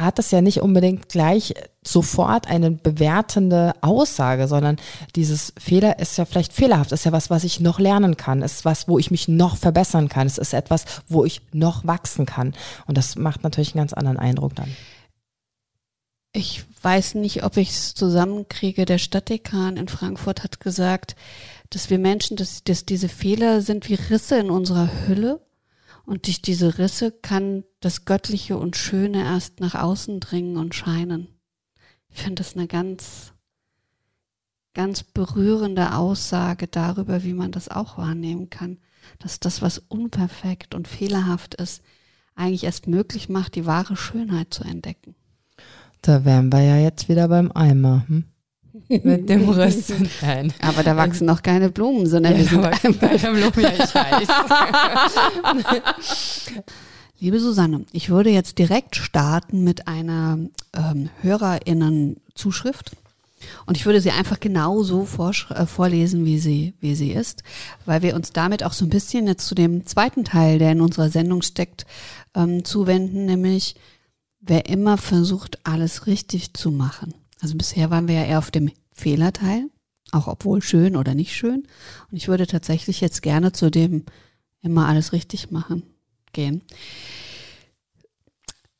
[0.00, 4.76] hat das ja nicht unbedingt gleich sofort eine bewertende Aussage, sondern
[5.16, 8.64] dieses Fehler ist ja vielleicht fehlerhaft, ist ja was, was ich noch lernen kann, ist
[8.64, 12.54] was, wo ich mich noch verbessern kann, es ist etwas, wo ich noch wachsen kann.
[12.86, 14.74] Und das macht natürlich einen ganz anderen Eindruck dann.
[16.32, 18.84] ich weiß nicht, ob ich es zusammenkriege.
[18.84, 21.14] Der Stadtdekan in Frankfurt hat gesagt,
[21.70, 25.40] dass wir Menschen, dass, dass diese Fehler sind wie Risse in unserer Hülle.
[26.04, 31.28] Und durch diese Risse kann das Göttliche und Schöne erst nach außen dringen und scheinen.
[32.08, 33.32] Ich finde das eine ganz,
[34.72, 38.78] ganz berührende Aussage darüber, wie man das auch wahrnehmen kann.
[39.18, 41.82] Dass das, was unperfekt und fehlerhaft ist,
[42.36, 45.16] eigentlich erst möglich macht, die wahre Schönheit zu entdecken.
[46.02, 48.04] Da wären wir ja jetzt wieder beim Eimer.
[48.06, 48.26] Hm?
[48.88, 49.92] Mit dem Riss.
[50.20, 50.52] Nein.
[50.62, 53.72] Aber da wachsen noch keine Blumen, sondern Ja, wir sind da wachsen keine Blumen, ja,
[53.72, 54.28] ich weiß.
[57.22, 60.40] Liebe Susanne, ich würde jetzt direkt starten mit einer
[60.72, 62.96] ähm, HörerInnen-Zuschrift.
[63.64, 67.44] Und ich würde sie einfach genauso vorsch- äh, vorlesen, wie sie, wie sie ist,
[67.86, 70.80] weil wir uns damit auch so ein bisschen jetzt zu dem zweiten Teil, der in
[70.80, 71.86] unserer Sendung steckt,
[72.34, 73.76] ähm, zuwenden, nämlich
[74.40, 77.14] wer immer versucht, alles richtig zu machen.
[77.40, 79.68] Also bisher waren wir ja eher auf dem Fehlerteil,
[80.10, 81.68] auch obwohl schön oder nicht schön.
[82.10, 84.06] Und ich würde tatsächlich jetzt gerne zu dem
[84.60, 85.84] immer alles richtig machen
[86.32, 86.62] gehen.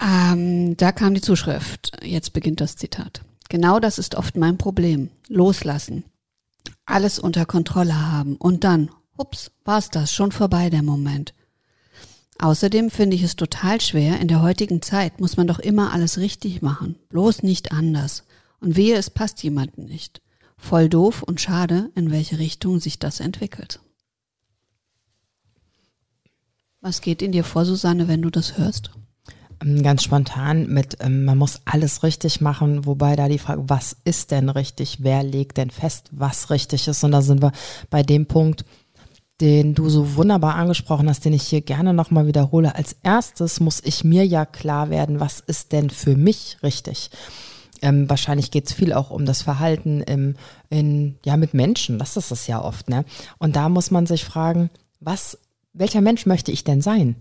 [0.01, 1.93] Ähm, da kam die Zuschrift.
[2.03, 3.23] Jetzt beginnt das Zitat.
[3.49, 5.11] Genau das ist oft mein Problem.
[5.29, 6.05] Loslassen.
[6.87, 8.37] Alles unter Kontrolle haben.
[8.37, 11.35] Und dann, ups, war's das, schon vorbei der Moment.
[12.39, 16.19] Außerdem finde ich es total schwer, in der heutigen Zeit muss man doch immer alles
[16.19, 16.97] richtig machen.
[17.09, 18.25] Bloß nicht anders.
[18.61, 20.23] Und wehe, es passt jemandem nicht.
[20.57, 23.81] Voll doof und schade, in welche Richtung sich das entwickelt.
[26.85, 28.91] Was geht in dir vor, Susanne, wenn du das hörst?
[29.65, 33.97] Ähm, Ganz spontan mit, ähm, man muss alles richtig machen, wobei da die Frage, was
[34.05, 34.99] ist denn richtig?
[35.01, 37.05] Wer legt denn fest, was richtig ist?
[37.05, 37.53] Und da sind wir
[37.89, 38.65] bei dem Punkt,
[39.41, 42.75] den du so wunderbar angesprochen hast, den ich hier gerne nochmal wiederhole.
[42.75, 47.11] Als erstes muss ich mir ja klar werden, was ist denn für mich richtig?
[47.81, 50.35] Ähm, wahrscheinlich geht es viel auch um das Verhalten im,
[50.69, 52.01] in, ja, mit Menschen.
[52.01, 53.05] Das ist es ja oft, ne?
[53.39, 54.69] Und da muss man sich fragen,
[54.99, 55.39] was,
[55.73, 57.17] welcher Mensch möchte ich denn sein?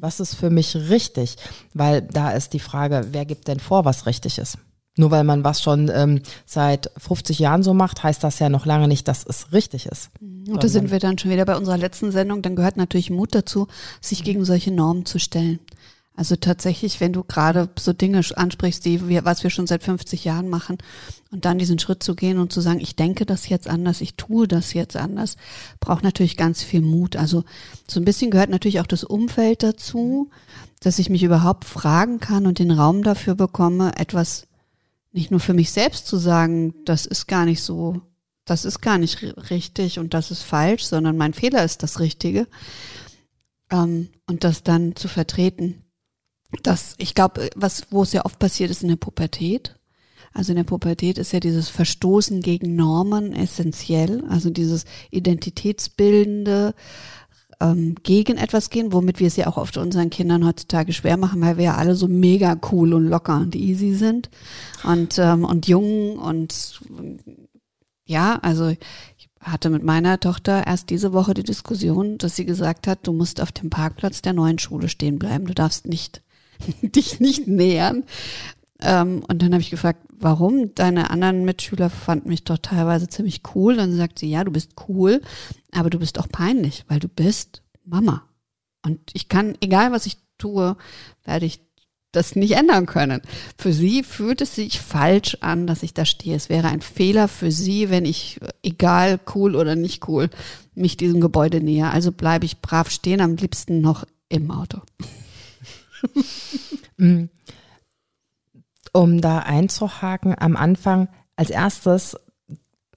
[0.00, 1.36] Was ist für mich richtig?
[1.74, 4.58] Weil da ist die Frage, wer gibt denn vor, was richtig ist?
[4.98, 8.64] Nur weil man was schon ähm, seit 50 Jahren so macht, heißt das ja noch
[8.64, 10.10] lange nicht, dass es richtig ist.
[10.20, 12.40] Und da sind wir dann schon wieder bei unserer letzten Sendung.
[12.40, 13.66] Dann gehört natürlich Mut dazu,
[14.00, 15.58] sich gegen solche Normen zu stellen.
[16.16, 20.24] Also tatsächlich, wenn du gerade so Dinge ansprichst, die wir, was wir schon seit 50
[20.24, 20.78] Jahren machen,
[21.30, 24.14] und dann diesen Schritt zu gehen und zu sagen, ich denke das jetzt anders, ich
[24.14, 25.36] tue das jetzt anders,
[25.80, 27.16] braucht natürlich ganz viel Mut.
[27.16, 27.44] Also
[27.86, 30.30] so ein bisschen gehört natürlich auch das Umfeld dazu,
[30.80, 34.46] dass ich mich überhaupt fragen kann und den Raum dafür bekomme, etwas
[35.12, 38.00] nicht nur für mich selbst zu sagen, das ist gar nicht so,
[38.44, 42.00] das ist gar nicht ri- richtig und das ist falsch, sondern mein Fehler ist das
[42.00, 42.46] Richtige.
[43.70, 45.82] Ähm, und das dann zu vertreten.
[46.62, 49.76] Das, ich glaube, was, wo es ja oft passiert ist in der Pubertät.
[50.32, 56.74] Also in der Pubertät ist ja dieses Verstoßen gegen Normen essentiell, also dieses identitätsbildende
[57.60, 61.40] ähm, gegen etwas gehen, womit wir es ja auch oft unseren Kindern heutzutage schwer machen,
[61.40, 64.28] weil wir ja alle so mega cool und locker und easy sind.
[64.84, 66.80] Und ähm, und jung und
[68.04, 72.86] ja, also ich hatte mit meiner Tochter erst diese Woche die Diskussion, dass sie gesagt
[72.86, 76.22] hat, du musst auf dem Parkplatz der neuen Schule stehen bleiben, du darfst nicht
[76.82, 78.04] dich nicht nähern.
[78.80, 80.74] Ähm, und dann habe ich gefragt, warum?
[80.74, 83.76] Deine anderen Mitschüler fanden mich doch teilweise ziemlich cool.
[83.76, 85.22] Dann sagt sie, ja, du bist cool,
[85.72, 88.24] aber du bist auch peinlich, weil du bist Mama.
[88.84, 90.76] Und ich kann, egal was ich tue,
[91.24, 91.60] werde ich
[92.12, 93.20] das nicht ändern können.
[93.58, 96.34] Für sie fühlt es sich falsch an, dass ich da stehe.
[96.34, 100.30] Es wäre ein Fehler für sie, wenn ich, egal cool oder nicht cool,
[100.74, 101.90] mich diesem Gebäude nähe.
[101.90, 104.80] Also bleibe ich brav stehen, am liebsten noch im Auto.
[108.92, 112.16] Um da einzuhaken am Anfang, als erstes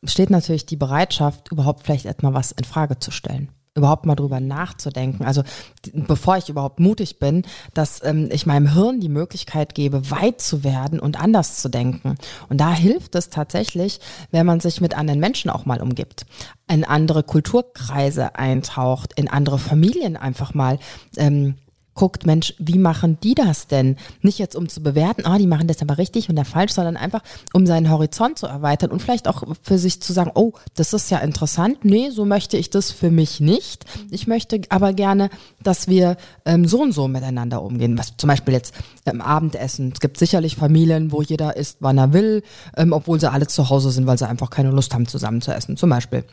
[0.03, 3.49] steht natürlich die Bereitschaft, überhaupt vielleicht etwas was in Frage zu stellen.
[3.75, 5.23] Überhaupt mal drüber nachzudenken.
[5.23, 5.43] Also
[5.93, 7.43] bevor ich überhaupt mutig bin,
[7.73, 12.15] dass ähm, ich meinem Hirn die Möglichkeit gebe, weit zu werden und anders zu denken.
[12.49, 13.99] Und da hilft es tatsächlich,
[14.31, 16.25] wenn man sich mit anderen Menschen auch mal umgibt,
[16.67, 20.79] in andere Kulturkreise eintaucht, in andere Familien einfach mal
[21.17, 21.55] ähm,
[21.99, 23.97] guckt, Mensch, wie machen die das denn?
[24.21, 26.95] Nicht jetzt um zu bewerten, ah, die machen das aber richtig und da falsch, sondern
[26.95, 27.21] einfach
[27.51, 31.11] um seinen Horizont zu erweitern und vielleicht auch für sich zu sagen, oh, das ist
[31.11, 31.83] ja interessant.
[31.83, 33.83] Nee, so möchte ich das für mich nicht.
[34.11, 35.29] Ich möchte aber gerne,
[35.61, 37.97] dass wir ähm, so und so miteinander umgehen.
[37.97, 38.73] Was zum Beispiel jetzt
[39.05, 39.91] ähm, Abendessen.
[39.93, 42.43] Es gibt sicherlich Familien, wo jeder isst, wann er will,
[42.77, 45.51] ähm, obwohl sie alle zu Hause sind, weil sie einfach keine Lust haben, zusammen zu
[45.51, 45.75] essen.
[45.75, 46.23] Zum Beispiel.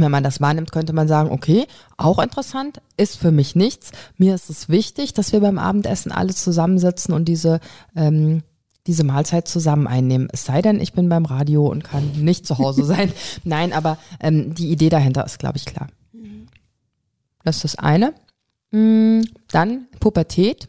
[0.00, 1.66] Wenn man das wahrnimmt, könnte man sagen, okay,
[1.96, 3.92] auch interessant, ist für mich nichts.
[4.16, 7.60] Mir ist es wichtig, dass wir beim Abendessen alle zusammensitzen und diese
[7.94, 8.42] ähm,
[8.86, 10.28] diese Mahlzeit zusammen einnehmen.
[10.32, 13.12] Es sei denn, ich bin beim Radio und kann nicht zu Hause sein.
[13.42, 15.88] Nein, aber ähm, die Idee dahinter ist, glaube ich, klar.
[17.42, 18.14] Das ist das eine.
[18.70, 20.68] Mm, Dann Pubertät.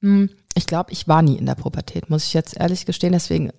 [0.00, 3.12] Mm, Ich glaube, ich war nie in der Pubertät, muss ich jetzt ehrlich gestehen.
[3.12, 3.50] Deswegen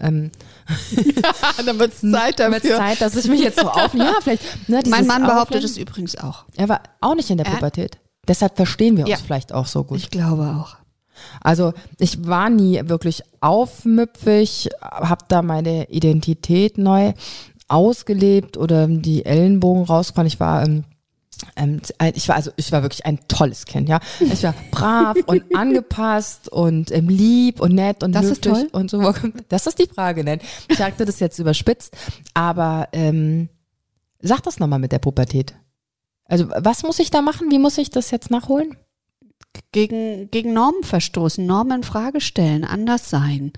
[0.00, 0.30] ähm,
[1.66, 3.94] Dann wird es Zeit wird Zeit, dass ich mich jetzt so auf.
[3.94, 4.68] Ja, vielleicht.
[4.68, 6.44] Ne, Mein Mann behauptet es übrigens auch.
[6.56, 7.50] Er war auch nicht in der Äh?
[7.50, 7.98] Pubertät.
[8.26, 9.16] Deshalb verstehen wir uns Ja.
[9.18, 9.98] vielleicht auch so gut.
[9.98, 10.76] Ich glaube auch.
[11.40, 17.12] Also ich war nie wirklich aufmüpfig, habe da meine Identität neu
[17.68, 20.26] ausgelebt oder die Ellenbogen rausgefahren.
[20.26, 20.84] Ich war ähm,
[21.56, 21.80] ähm,
[22.14, 24.00] ich war also ich war wirklich ein tolles Kind, ja.
[24.20, 28.68] Ich war brav und angepasst und ähm, lieb und nett und Das ist toll.
[28.72, 29.00] und so.
[29.48, 30.40] Das ist die Frage, nein.
[30.68, 31.96] Ich sagte das jetzt überspitzt,
[32.34, 33.48] aber ähm,
[34.20, 35.54] sag das nochmal mit der Pubertät.
[36.26, 37.50] Also was muss ich da machen?
[37.50, 38.76] Wie muss ich das jetzt nachholen?
[39.72, 43.52] Gegen, gegen Normen verstoßen, Normen in Frage stellen, anders sein.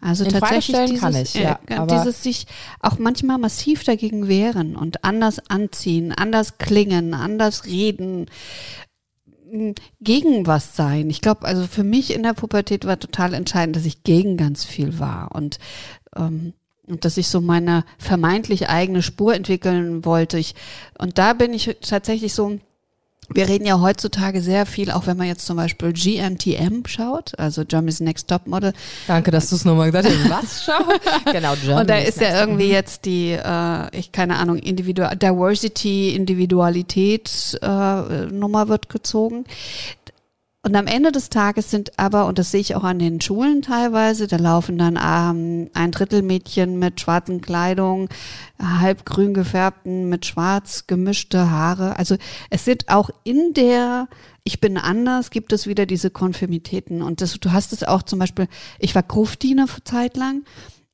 [0.00, 2.46] Also In tatsächlich dieses, kann ich, ja, äh, dieses sich
[2.80, 8.26] auch manchmal massiv dagegen wehren und anders anziehen, anders klingen, anders reden,
[10.00, 11.10] gegen was sein.
[11.10, 14.64] Ich glaube, also für mich in der Pubertät war total entscheidend, dass ich gegen ganz
[14.64, 15.58] viel war und
[16.16, 16.54] ähm,
[16.86, 20.38] und dass ich so meine vermeintlich eigene Spur entwickeln wollte.
[20.38, 20.54] Ich,
[20.98, 22.58] und da bin ich tatsächlich so,
[23.32, 27.64] wir reden ja heutzutage sehr viel, auch wenn man jetzt zum Beispiel GNTM schaut, also
[27.64, 28.72] Germany's Next Top Model.
[29.06, 30.30] Danke, dass du es nochmal gesagt hast.
[30.30, 31.32] Was schau?
[31.32, 37.58] genau, Und da ist ja irgendwie jetzt die, äh, ich keine Ahnung, Individu Diversity, Individualität
[37.62, 39.44] äh, Nummer wird gezogen.
[40.64, 43.60] Und am Ende des Tages sind aber, und das sehe ich auch an den Schulen
[43.60, 48.08] teilweise, da laufen dann ähm, ein Drittel Mädchen mit schwarzen Kleidung,
[48.58, 51.98] halb grün gefärbten, mit schwarz gemischte Haare.
[51.98, 52.16] Also
[52.48, 54.08] es sind auch in der
[54.42, 57.02] Ich bin anders, gibt es wieder diese Konfirmitäten.
[57.02, 58.48] Und das, du hast es auch zum Beispiel,
[58.78, 60.44] ich war Gruftdiener für Zeit lang.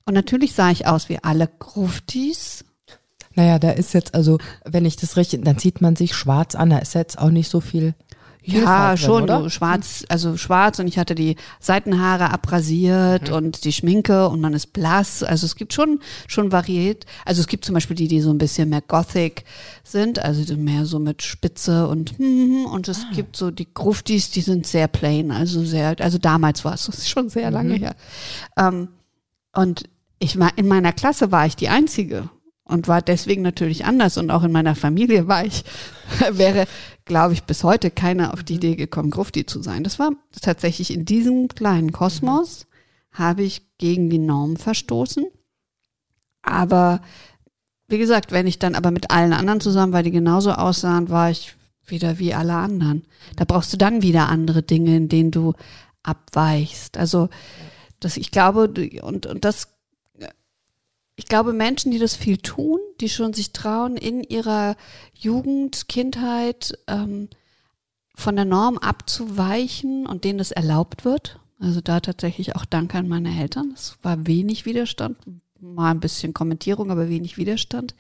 [0.05, 2.65] Und natürlich sah ich aus wie alle Gruftis.
[3.37, 6.71] Naja, da ist jetzt, also, wenn ich das richtig, dann zieht man sich schwarz an,
[6.71, 7.95] da ist jetzt auch nicht so viel.
[8.43, 13.35] Ja, drin, schon, so schwarz, also schwarz und ich hatte die Seitenhaare abrasiert Mhm.
[13.35, 15.23] und die Schminke und man ist blass.
[15.23, 17.05] Also es gibt schon, schon variiert.
[17.25, 19.45] Also es gibt zum Beispiel die, die so ein bisschen mehr Gothic
[19.85, 23.15] sind, also mehr so mit Spitze und hm, und es Ah.
[23.15, 26.99] gibt so die Gruftis, die sind sehr plain, also sehr, also damals war es, das
[26.99, 27.81] ist schon sehr lange Mhm.
[27.83, 27.95] her.
[28.57, 28.89] Ähm,
[29.55, 29.85] und
[30.19, 32.29] ich war, in meiner Klasse war ich die Einzige
[32.71, 35.65] und war deswegen natürlich anders und auch in meiner Familie war ich,
[36.31, 36.67] wäre,
[37.05, 39.85] glaube ich, bis heute keiner auf die Idee gekommen, Grufti zu sein.
[39.85, 42.67] Das war tatsächlich in diesem kleinen Kosmos,
[43.13, 45.27] habe ich gegen die Norm verstoßen.
[46.43, 47.03] Aber
[47.89, 51.31] wie gesagt, wenn ich dann aber mit allen anderen zusammen, weil die genauso aussahen, war
[51.31, 51.57] ich
[51.87, 53.05] wieder wie alle anderen.
[53.37, 55.55] Da brauchst du dann wieder andere Dinge, in denen du
[56.03, 56.97] abweichst.
[56.97, 57.29] Also
[57.99, 59.69] das, ich glaube, und, und das,
[61.21, 64.75] ich glaube, Menschen, die das viel tun, die schon sich trauen, in ihrer
[65.13, 67.29] Jugend, Kindheit ähm,
[68.15, 71.39] von der Norm abzuweichen und denen das erlaubt wird.
[71.59, 73.73] Also da tatsächlich auch Dank an meine Eltern.
[73.75, 75.19] Es war wenig Widerstand,
[75.61, 77.95] mal ein bisschen Kommentierung, aber wenig Widerstand.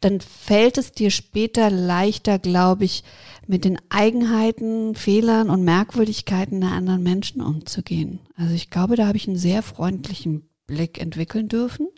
[0.00, 3.04] Dann fällt es dir später leichter, glaube ich,
[3.46, 8.18] mit den Eigenheiten, Fehlern und Merkwürdigkeiten der anderen Menschen umzugehen.
[8.34, 11.88] Also ich glaube, da habe ich einen sehr freundlichen Blick entwickeln dürfen.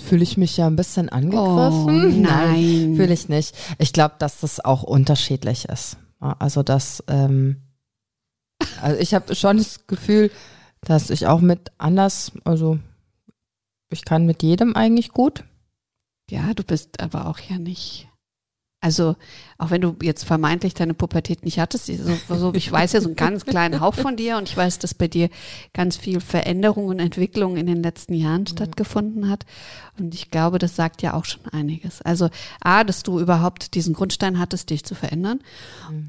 [0.00, 2.22] Fühle ich mich ja ein bisschen Oh, angegriffen.
[2.22, 2.94] nein.
[2.96, 3.54] fühle ich nicht.
[3.78, 5.96] Ich glaube, dass das auch unterschiedlich ist.
[6.20, 7.62] Also, dass, ähm,
[8.82, 10.30] also ich habe schon das Gefühl,
[10.80, 12.78] dass ich auch mit anders, also
[13.90, 15.44] ich kann mit jedem eigentlich gut.
[16.30, 18.08] Ja, du bist aber auch ja nicht.
[18.80, 19.16] Also,
[19.58, 23.08] auch wenn du jetzt vermeintlich deine Pubertät nicht hattest, so, so, ich weiß ja so
[23.08, 25.30] einen ganz kleinen Hauch von dir und ich weiß, dass bei dir
[25.74, 29.46] ganz viel Veränderung und Entwicklung in den letzten Jahren stattgefunden hat.
[29.98, 32.02] Und ich glaube, das sagt ja auch schon einiges.
[32.02, 32.30] Also,
[32.60, 35.40] A, dass du überhaupt diesen Grundstein hattest, dich zu verändern.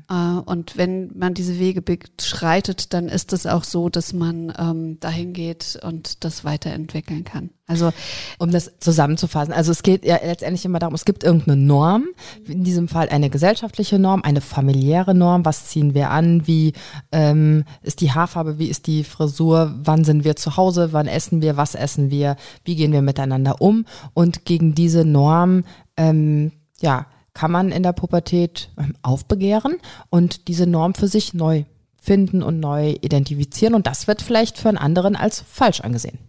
[0.10, 5.00] Äh, und wenn man diese Wege beschreitet, dann ist es auch so, dass man ähm,
[5.00, 7.50] dahin geht und das weiterentwickeln kann.
[7.70, 7.92] Also,
[8.40, 9.54] Um das zusammenzufassen.
[9.54, 12.08] Also es geht ja letztendlich immer darum, es gibt irgendeine Norm,
[12.48, 16.74] in diesem Fall eine gesellschaftliche Norm, eine familiäre Norm, was ziehen wir an, wie
[17.14, 21.42] ähm, ist die Haarfarbe, wie ist die Frisur, wann sind wir zu Hause, wann essen
[21.42, 22.36] wir, was essen wir,
[22.66, 23.86] wie gehen wir miteinander um?
[24.14, 25.64] Und gegen diese Norm,
[25.96, 29.78] ähm, ja, kann man in der Pubertät ähm, aufbegehren
[30.10, 31.64] und diese Norm für sich neu
[31.96, 33.74] finden und neu identifizieren.
[33.74, 36.20] Und das wird vielleicht für einen anderen als falsch angesehen.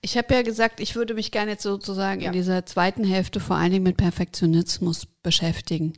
[0.00, 3.56] Ich habe ja gesagt, ich würde mich gerne jetzt sozusagen in dieser zweiten Hälfte vor
[3.56, 5.92] allen Dingen mit Perfektionismus beschäftigen.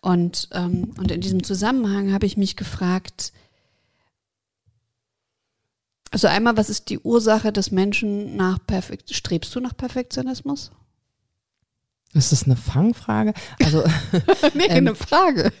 [0.00, 3.32] Und, ähm, und in diesem Zusammenhang habe ich mich gefragt,
[6.10, 9.14] Also einmal, was ist die Ursache des Menschen nach Perfekt?
[9.14, 10.72] Strebst du nach Perfektionismus?
[12.12, 13.32] Ist das eine Fangfrage?
[13.62, 13.84] Also
[14.54, 15.52] nee, ähm, eine Frage.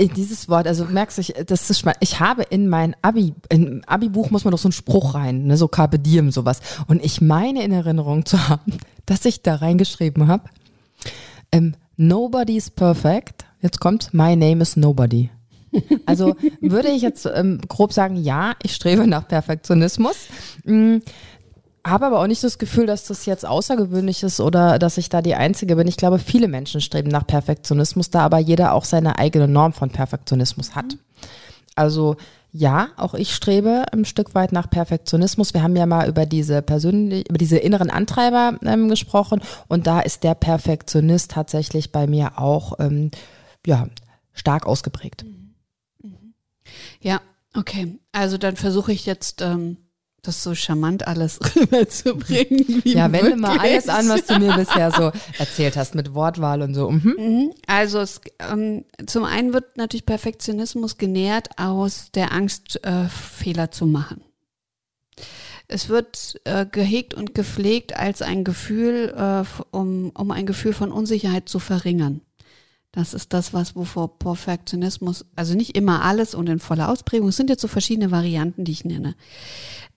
[0.00, 1.98] Mh, mm, äh, dieses Wort, also merkst du, das ist spannend.
[2.00, 5.56] Ich habe in mein Abi, im Abi-Buch muss man doch so einen Spruch rein, ne,
[5.56, 6.60] so Carpe Diem, sowas.
[6.86, 10.44] Und ich meine in Erinnerung zu haben, dass ich da reingeschrieben habe,
[11.52, 13.44] ähm, Nobody's perfect.
[13.60, 15.30] Jetzt kommt, my name is nobody.
[16.06, 20.28] Also würde ich jetzt ähm, grob sagen, ja, ich strebe nach Perfektionismus.
[20.64, 21.02] Mhm.
[21.86, 25.20] Habe aber auch nicht das Gefühl, dass das jetzt außergewöhnlich ist oder dass ich da
[25.20, 25.86] die Einzige bin.
[25.86, 29.90] Ich glaube, viele Menschen streben nach Perfektionismus, da aber jeder auch seine eigene Norm von
[29.90, 30.96] Perfektionismus hat.
[31.74, 32.16] Also
[32.56, 35.54] ja, auch ich strebe ein Stück weit nach Perfektionismus.
[35.54, 40.00] Wir haben ja mal über diese persönlich, über diese inneren Antreiber ähm, gesprochen und da
[40.00, 43.10] ist der Perfektionist tatsächlich bei mir auch ähm,
[43.66, 43.88] ja
[44.32, 45.24] stark ausgeprägt.
[45.24, 45.54] Mhm.
[46.02, 46.34] Mhm.
[47.00, 47.20] Ja,
[47.54, 47.98] okay.
[48.12, 49.76] Also dann versuche ich jetzt ähm,
[50.26, 52.82] das so charmant alles rüberzubringen.
[52.84, 56.74] ja, wende mal alles an, was du mir bisher so erzählt hast mit Wortwahl und
[56.74, 56.90] so.
[56.90, 57.14] Mhm.
[57.18, 57.50] mhm.
[57.66, 63.86] Also es, ähm, zum einen wird natürlich Perfektionismus genährt aus der Angst, äh, Fehler zu
[63.86, 64.22] machen.
[65.66, 70.92] Es wird äh, gehegt und gepflegt als ein Gefühl, äh, um, um ein Gefühl von
[70.92, 72.20] Unsicherheit zu verringern.
[72.94, 77.36] Das ist das, was wovor Perfektionismus, also nicht immer alles und in voller Ausprägung, es
[77.36, 79.16] sind jetzt so verschiedene Varianten, die ich nenne.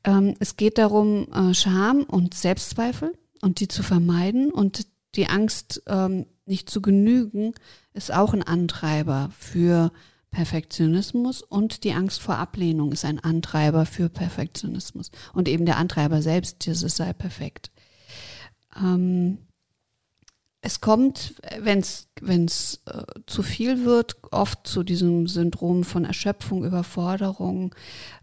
[0.03, 5.83] Ähm, es geht darum, äh, Scham und Selbstzweifel und die zu vermeiden und die Angst,
[5.85, 7.53] ähm, nicht zu genügen,
[7.93, 9.91] ist auch ein Antreiber für
[10.31, 16.23] Perfektionismus und die Angst vor Ablehnung ist ein Antreiber für Perfektionismus und eben der Antreiber
[16.23, 17.69] selbst, dieses sei perfekt.
[18.75, 19.37] Ähm,
[20.67, 27.73] es kommt, wenn es äh, zu viel wird, oft zu diesem Syndrom von Erschöpfung, Überforderung,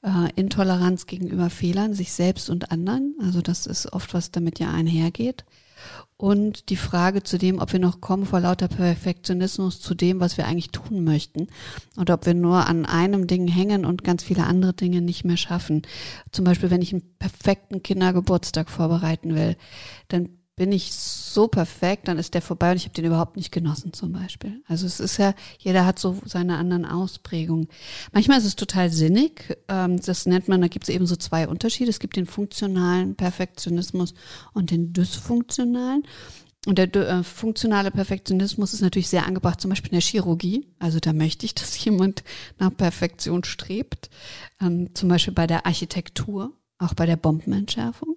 [0.02, 3.14] äh, Intoleranz gegenüber Fehlern, sich selbst und anderen.
[3.22, 5.46] Also das ist oft, was damit ja einhergeht.
[6.18, 10.36] Und die Frage zu dem, ob wir noch kommen vor lauter Perfektionismus zu dem, was
[10.36, 11.48] wir eigentlich tun möchten.
[11.96, 15.38] Oder ob wir nur an einem Ding hängen und ganz viele andere Dinge nicht mehr
[15.38, 15.80] schaffen.
[16.30, 19.56] Zum Beispiel, wenn ich einen perfekten Kindergeburtstag vorbereiten will,
[20.08, 23.50] dann bin ich so perfekt, dann ist der vorbei und ich habe den überhaupt nicht
[23.50, 24.62] genossen zum Beispiel.
[24.68, 27.66] Also es ist ja, jeder hat so seine anderen Ausprägungen.
[28.12, 29.58] Manchmal ist es total sinnig.
[29.68, 31.90] Ähm, das nennt man, da gibt es eben so zwei Unterschiede.
[31.90, 34.14] Es gibt den funktionalen Perfektionismus
[34.52, 36.04] und den dysfunktionalen.
[36.66, 40.68] Und der äh, funktionale Perfektionismus ist natürlich sehr angebracht, zum Beispiel in der Chirurgie.
[40.78, 42.22] Also da möchte ich, dass jemand
[42.58, 44.08] nach Perfektion strebt.
[44.60, 48.16] Ähm, zum Beispiel bei der Architektur, auch bei der Bombenentschärfung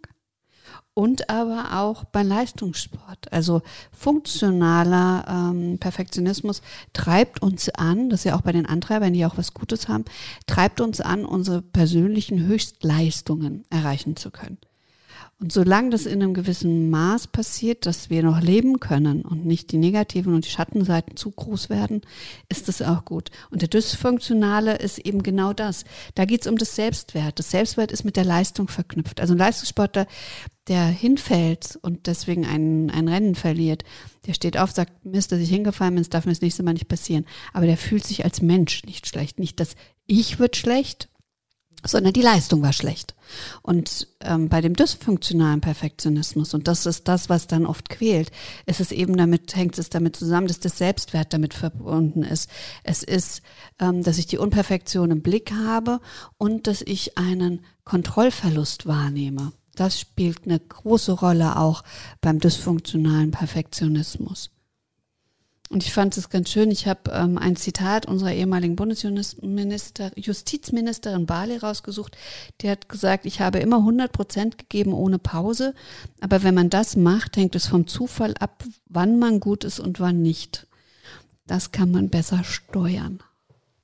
[0.97, 3.31] und aber auch beim Leistungssport.
[3.31, 9.23] Also funktionaler ähm, Perfektionismus treibt uns an, das ist ja auch bei den Antreibern, die
[9.23, 10.05] auch was Gutes haben,
[10.47, 14.57] treibt uns an, unsere persönlichen Höchstleistungen erreichen zu können.
[15.39, 19.71] Und solange das in einem gewissen Maß passiert, dass wir noch leben können und nicht
[19.71, 22.01] die negativen und die Schattenseiten zu groß werden,
[22.49, 23.29] ist das auch gut.
[23.51, 25.83] Und der Dysfunktionale ist eben genau das.
[26.15, 27.37] Da geht es um das Selbstwert.
[27.37, 29.21] Das Selbstwert ist mit der Leistung verknüpft.
[29.21, 30.07] Also ein Leistungssportler,
[30.67, 33.83] der hinfällt und deswegen ein, ein Rennen verliert,
[34.25, 36.73] der steht auf, sagt, Mist, dass ich hingefallen bin, das darf mir das nächste Mal
[36.73, 37.25] nicht passieren.
[37.53, 39.39] Aber der fühlt sich als Mensch nicht schlecht.
[39.39, 41.09] Nicht das Ich wird schlecht,
[41.83, 43.15] sondern die Leistung war schlecht.
[43.61, 48.31] Und ähm, bei dem dysfunktionalen Perfektionismus, und das ist das, was dann oft quält,
[48.65, 52.49] ist es eben damit, hängt es damit zusammen, dass das Selbstwert damit verbunden ist.
[52.83, 53.41] Es ist,
[53.79, 55.99] ähm, dass ich die Unperfektion im Blick habe
[56.37, 59.53] und dass ich einen Kontrollverlust wahrnehme.
[59.77, 61.83] Das spielt eine große Rolle auch
[62.19, 64.49] beim dysfunktionalen Perfektionismus.
[65.69, 66.71] Und ich fand es ganz schön.
[66.71, 72.17] Ich habe ähm, ein Zitat unserer ehemaligen Bundesminister, Justizministerin Barley rausgesucht.
[72.61, 75.75] Die hat gesagt, ich habe immer 100 Prozent gegeben ohne Pause.
[76.21, 79.99] Aber wenn man das macht, hängt es vom Zufall ab, wann man gut ist und
[79.99, 80.67] wann nicht.
[81.45, 83.21] Das kann man besser steuern.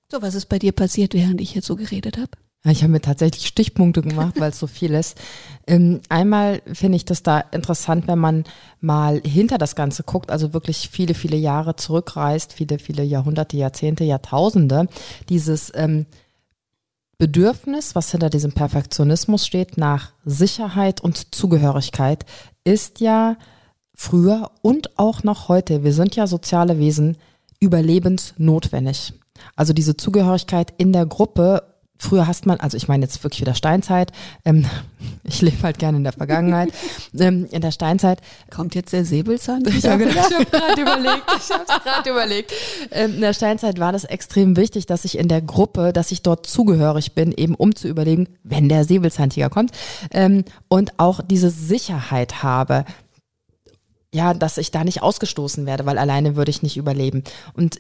[0.10, 2.32] So, was ist bei dir passiert, während ich jetzt so geredet habe?
[2.66, 5.20] Ich habe mir tatsächlich Stichpunkte gemacht, weil es so viel ist.
[5.68, 8.46] Ähm, einmal finde ich das da interessant, wenn man
[8.80, 14.06] mal hinter das Ganze guckt, also wirklich viele, viele Jahre zurückreist, viele, viele Jahrhunderte, Jahrzehnte,
[14.06, 14.88] Jahrtausende.
[15.28, 16.06] Dieses ähm,
[17.18, 22.26] Bedürfnis, was hinter diesem Perfektionismus steht, nach Sicherheit und Zugehörigkeit,
[22.64, 23.36] ist ja
[23.94, 27.18] früher und auch noch heute, wir sind ja soziale Wesen,
[27.60, 29.14] überlebensnotwendig.
[29.56, 33.56] Also diese Zugehörigkeit in der Gruppe früher hast man, also ich meine jetzt wirklich wieder
[33.56, 34.12] Steinzeit,
[34.46, 34.66] ähm,
[35.24, 36.72] ich lebe halt gerne in der Vergangenheit,
[37.20, 38.20] ähm, in der Steinzeit.
[38.54, 39.64] Kommt jetzt der Säbelzahn?
[39.64, 39.78] Genau.
[39.78, 42.54] Ich habe gerade überlegt, ich habe es gerade überlegt.
[42.92, 46.22] Ähm, in der Steinzeit war das extrem wichtig, dass ich in der Gruppe, dass ich
[46.22, 49.72] dort zugehörig bin, eben um zu überlegen, wenn der Säbelzahntiger kommt
[50.12, 52.86] ähm, und auch diese Sicherheit habe,
[54.14, 57.24] ja, dass ich da nicht ausgestoßen werde, weil alleine würde ich nicht überleben.
[57.54, 57.80] Und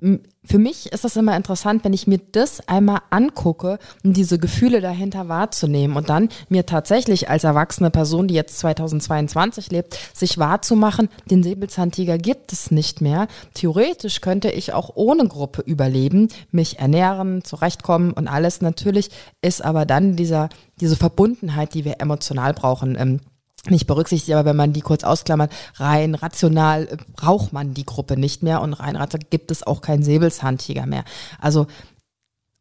[0.00, 4.80] für mich ist das immer interessant, wenn ich mir das einmal angucke, um diese Gefühle
[4.80, 11.08] dahinter wahrzunehmen und dann mir tatsächlich als erwachsene Person, die jetzt 2022 lebt, sich wahrzumachen,
[11.30, 13.28] den Säbelzahntiger gibt es nicht mehr.
[13.54, 18.60] Theoretisch könnte ich auch ohne Gruppe überleben, mich ernähren, zurechtkommen und alles.
[18.60, 23.20] Natürlich ist aber dann dieser, diese Verbundenheit, die wir emotional brauchen, ähm,
[23.68, 28.16] nicht berücksichtigt, aber wenn man die kurz ausklammert, rein rational äh, braucht man die Gruppe
[28.16, 31.04] nicht mehr und rein rational gibt es auch keinen Säbelzahntiger mehr.
[31.40, 31.66] Also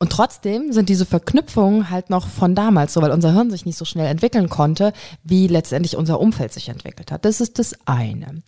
[0.03, 3.77] und trotzdem sind diese Verknüpfungen halt noch von damals so, weil unser Hirn sich nicht
[3.77, 4.91] so schnell entwickeln konnte,
[5.23, 7.23] wie letztendlich unser Umfeld sich entwickelt hat.
[7.23, 8.43] Das ist das eine.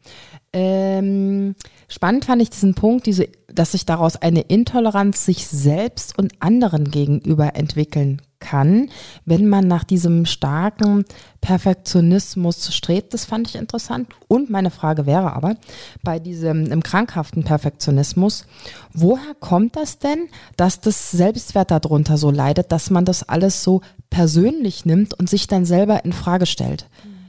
[0.51, 1.55] Ähm,
[1.87, 6.91] spannend fand ich diesen Punkt, diese, dass sich daraus eine Intoleranz sich selbst und anderen
[6.91, 8.89] gegenüber entwickeln kann,
[9.25, 11.05] wenn man nach diesem starken
[11.41, 13.13] Perfektionismus strebt.
[13.13, 14.09] Das fand ich interessant.
[14.27, 15.55] Und meine Frage wäre aber,
[16.03, 18.45] bei diesem im krankhaften Perfektionismus,
[18.93, 20.27] woher kommt das denn,
[20.57, 25.47] dass das Selbstwert darunter so leidet, dass man das alles so persönlich nimmt und sich
[25.47, 26.87] dann selber in Frage stellt?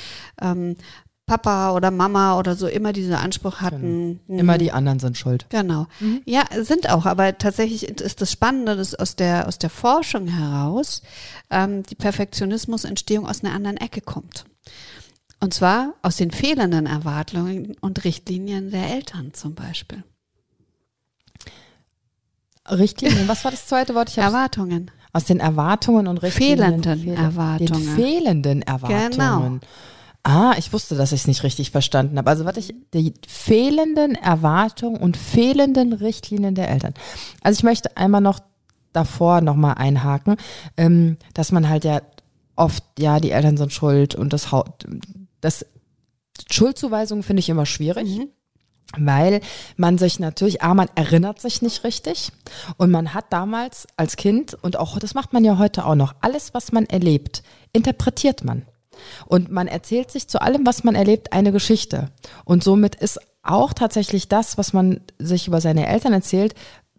[0.42, 0.78] ähm,
[1.26, 4.22] Papa oder Mama oder so immer diesen Anspruch hatten.
[4.28, 4.40] Genau.
[4.40, 5.46] Immer die anderen sind schuld.
[5.50, 5.88] Genau.
[6.00, 6.22] Mhm.
[6.24, 11.02] Ja, sind auch, aber tatsächlich ist das Spannende, dass aus der, aus der Forschung heraus
[11.50, 14.46] ähm, die Perfektionismusentstehung aus einer anderen Ecke kommt.
[15.40, 20.04] Und zwar aus den fehlenden Erwartungen und Richtlinien der Eltern zum Beispiel.
[22.70, 24.10] Richtlinien, was war das zweite Wort?
[24.10, 24.90] Ich Erwartungen.
[25.14, 26.82] Aus den Erwartungen und Richtlinien.
[26.82, 27.86] Fehlenden Fehl Erwartungen.
[27.86, 29.12] Den fehlenden Erwartungen.
[29.12, 29.60] Genau.
[30.24, 32.30] Ah, ich wusste, dass ich es nicht richtig verstanden habe.
[32.30, 36.96] Also warte ich, die fehlenden Erwartungen und fehlenden Richtlinien der Eltern.
[37.44, 38.40] Also ich möchte einmal noch
[38.92, 40.38] davor nochmal einhaken,
[40.78, 42.02] ähm, dass man halt ja
[42.56, 44.86] oft, ja, die Eltern sind schuld und das haut,
[45.42, 45.66] das
[46.50, 48.18] Schuldzuweisung finde ich immer schwierig.
[48.18, 48.30] Mhm.
[48.98, 49.42] Weil
[49.76, 52.32] man sich natürlich, ah, man erinnert sich nicht richtig
[52.78, 56.14] und man hat damals als Kind und auch, das macht man ja heute auch noch,
[56.22, 57.44] alles, was man erlebt,
[57.74, 58.62] interpretiert man.
[59.26, 62.12] Und man erzählt sich zu allem, was man erlebt, eine Geschichte.
[62.46, 66.56] Und somit ist auch tatsächlich das, was man sich über seine Eltern erzählt,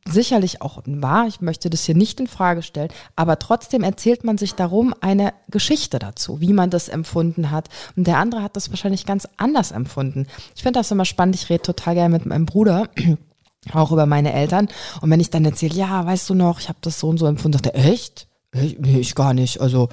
[0.06, 4.38] sicherlich auch wahr, ich möchte das hier nicht in Frage stellen, aber trotzdem erzählt man
[4.38, 7.68] sich darum eine Geschichte dazu, wie man das empfunden hat.
[7.96, 10.26] Und der andere hat das wahrscheinlich ganz anders empfunden.
[10.54, 12.88] Ich finde das immer spannend, ich rede total gerne mit meinem Bruder
[13.72, 14.68] auch über meine Eltern.
[15.00, 17.26] Und wenn ich dann erzähle, ja, weißt du noch, ich habe das so und so
[17.26, 18.28] empfunden, dachte, echt?
[18.52, 19.60] Ich, ich gar nicht.
[19.60, 19.88] Also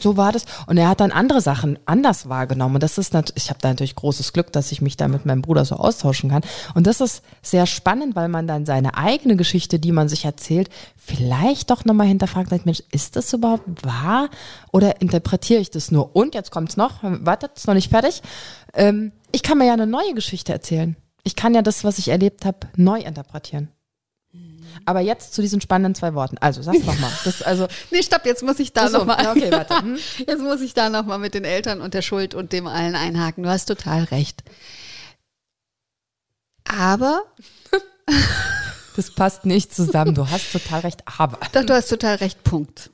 [0.00, 0.44] so war das.
[0.66, 2.76] Und er hat dann andere Sachen anders wahrgenommen.
[2.76, 5.26] Und das ist natürlich, ich habe da natürlich großes Glück, dass ich mich da mit
[5.26, 6.42] meinem Bruder so austauschen kann.
[6.74, 10.68] Und das ist sehr spannend, weil man dann seine eigene Geschichte, die man sich erzählt,
[10.96, 14.28] vielleicht doch nochmal hinterfragt, Mensch, ist das überhaupt wahr?
[14.72, 16.14] Oder interpretiere ich das nur?
[16.14, 18.22] Und jetzt kommt's noch, wartet, ist noch nicht fertig.
[18.74, 20.96] Ähm, ich kann mir ja eine neue Geschichte erzählen.
[21.22, 23.68] Ich kann ja das, was ich erlebt habe, neu interpretieren.
[24.84, 26.38] Aber jetzt zu diesen spannenden zwei Worten.
[26.38, 27.10] Also, sag's nochmal.
[27.44, 29.26] Also, nee, stopp, jetzt muss ich da so, nochmal.
[29.28, 29.82] Okay, warte.
[29.82, 29.98] Hm?
[30.26, 33.44] Jetzt muss ich da nochmal mit den Eltern und der Schuld und dem allen einhaken.
[33.44, 34.42] Du hast total recht.
[36.64, 37.22] Aber.
[38.96, 40.16] Das passt nicht zusammen.
[40.16, 41.38] Du hast total recht, aber.
[41.52, 42.42] Doch, du hast total recht.
[42.42, 42.90] Punkt.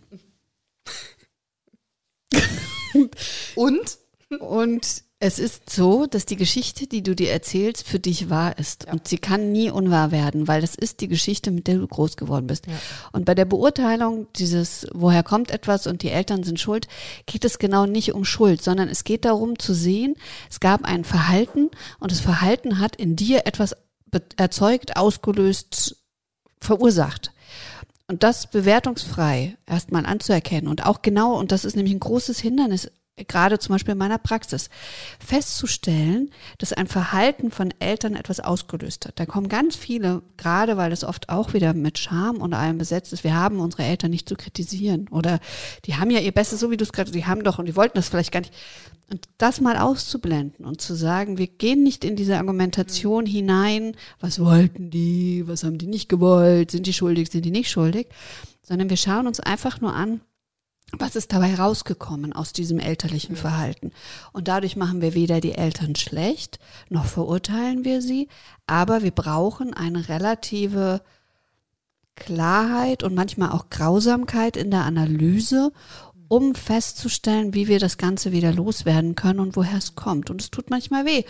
[3.55, 3.99] Und?
[4.39, 8.85] Und es ist so, dass die Geschichte, die du dir erzählst, für dich wahr ist.
[8.85, 8.93] Ja.
[8.93, 12.19] Und sie kann nie unwahr werden, weil das ist die Geschichte, mit der du groß
[12.19, 12.67] geworden bist.
[12.67, 12.75] Ja.
[13.13, 16.87] Und bei der Beurteilung dieses, woher kommt etwas und die Eltern sind schuld,
[17.25, 20.17] geht es genau nicht um Schuld, sondern es geht darum zu sehen,
[20.51, 23.75] es gab ein Verhalten und das Verhalten hat in dir etwas
[24.37, 25.97] erzeugt, ausgelöst,
[26.61, 27.33] verursacht.
[28.07, 32.91] Und das bewertungsfrei erstmal anzuerkennen und auch genau, und das ist nämlich ein großes Hindernis
[33.25, 34.69] gerade zum Beispiel in meiner Praxis,
[35.19, 39.19] festzustellen, dass ein Verhalten von Eltern etwas ausgelöst hat.
[39.19, 43.15] Da kommen ganz viele, gerade weil es oft auch wieder mit Scham und allem besetzt
[43.15, 45.41] ist, wir haben unsere Eltern nicht zu kritisieren oder
[45.87, 47.77] die haben ja ihr Bestes, so wie du es gerade, die haben doch und die
[47.77, 48.53] wollten das vielleicht gar nicht.
[49.09, 54.41] Und das mal auszublenden und zu sagen, wir gehen nicht in diese Argumentation hinein, was
[54.41, 58.09] wollten die, was haben die nicht gewollt, sind die schuldig, sind die nicht schuldig,
[58.63, 60.21] sondern wir schauen uns einfach nur an,
[60.93, 63.93] was ist dabei rausgekommen aus diesem elterlichen Verhalten?
[64.33, 66.59] Und dadurch machen wir weder die Eltern schlecht,
[66.89, 68.29] noch verurteilen wir sie,
[68.67, 71.03] aber wir brauchen eine relative
[72.15, 75.73] Klarheit und manchmal auch Grausamkeit in der Analyse,
[76.29, 80.31] um festzustellen, wie wir das Ganze wieder loswerden können und woher es kommt.
[80.31, 81.25] Und es tut manchmal weh.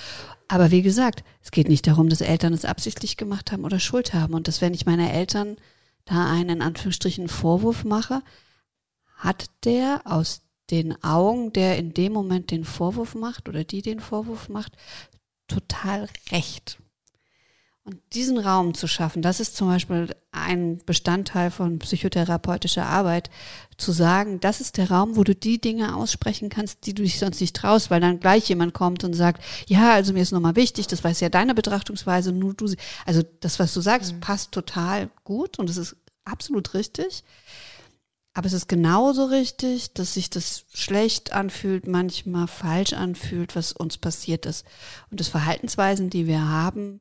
[0.48, 4.14] Aber wie gesagt, es geht nicht darum, dass Eltern es absichtlich gemacht haben oder Schuld
[4.14, 4.32] haben.
[4.32, 5.56] Und dass wenn ich meine Eltern
[6.04, 8.22] da einen in Anführungsstrichen Vorwurf mache,
[9.16, 14.00] hat der aus den Augen, der in dem Moment den Vorwurf macht oder die den
[14.00, 14.72] Vorwurf macht,
[15.48, 16.78] total recht.
[17.84, 23.30] Und diesen Raum zu schaffen, das ist zum Beispiel ein Bestandteil von psychotherapeutischer Arbeit,
[23.76, 27.20] zu sagen, das ist der Raum, wo du die Dinge aussprechen kannst, die du dich
[27.20, 30.56] sonst nicht traust, weil dann gleich jemand kommt und sagt, ja, also mir ist nochmal
[30.56, 34.20] wichtig, das weiß ja deine Betrachtungsweise, nur du, also das, was du sagst, mhm.
[34.20, 35.94] passt total gut und es ist
[36.24, 37.22] absolut richtig.
[38.36, 43.96] Aber es ist genauso richtig, dass sich das schlecht anfühlt, manchmal falsch anfühlt, was uns
[43.96, 44.66] passiert ist.
[45.10, 47.00] Und dass Verhaltensweisen, die wir haben,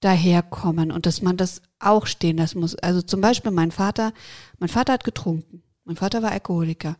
[0.00, 2.74] daherkommen und dass man das auch stehen lassen muss.
[2.74, 4.12] Also zum Beispiel mein Vater,
[4.58, 5.62] mein Vater hat getrunken.
[5.84, 6.96] Mein Vater war Alkoholiker.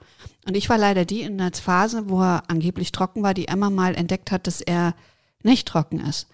[0.47, 3.69] Und ich war leider die in der Phase, wo er angeblich trocken war, die Emma
[3.69, 4.95] mal entdeckt hat, dass er
[5.43, 6.29] nicht trocken ist.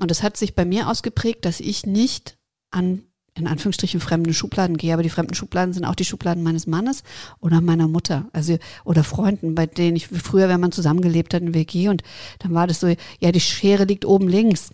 [0.00, 2.36] Und es hat sich bei mir ausgeprägt, dass ich nicht
[2.70, 3.07] an
[3.38, 7.02] in Anführungsstrichen fremden Schubladen gehe, aber die fremden Schubladen sind auch die Schubladen meines Mannes
[7.40, 11.54] oder meiner Mutter, also oder Freunden, bei denen ich früher, wenn man zusammengelebt hat in
[11.54, 12.02] WG und
[12.40, 14.70] dann war das so, ja, die Schere liegt oben links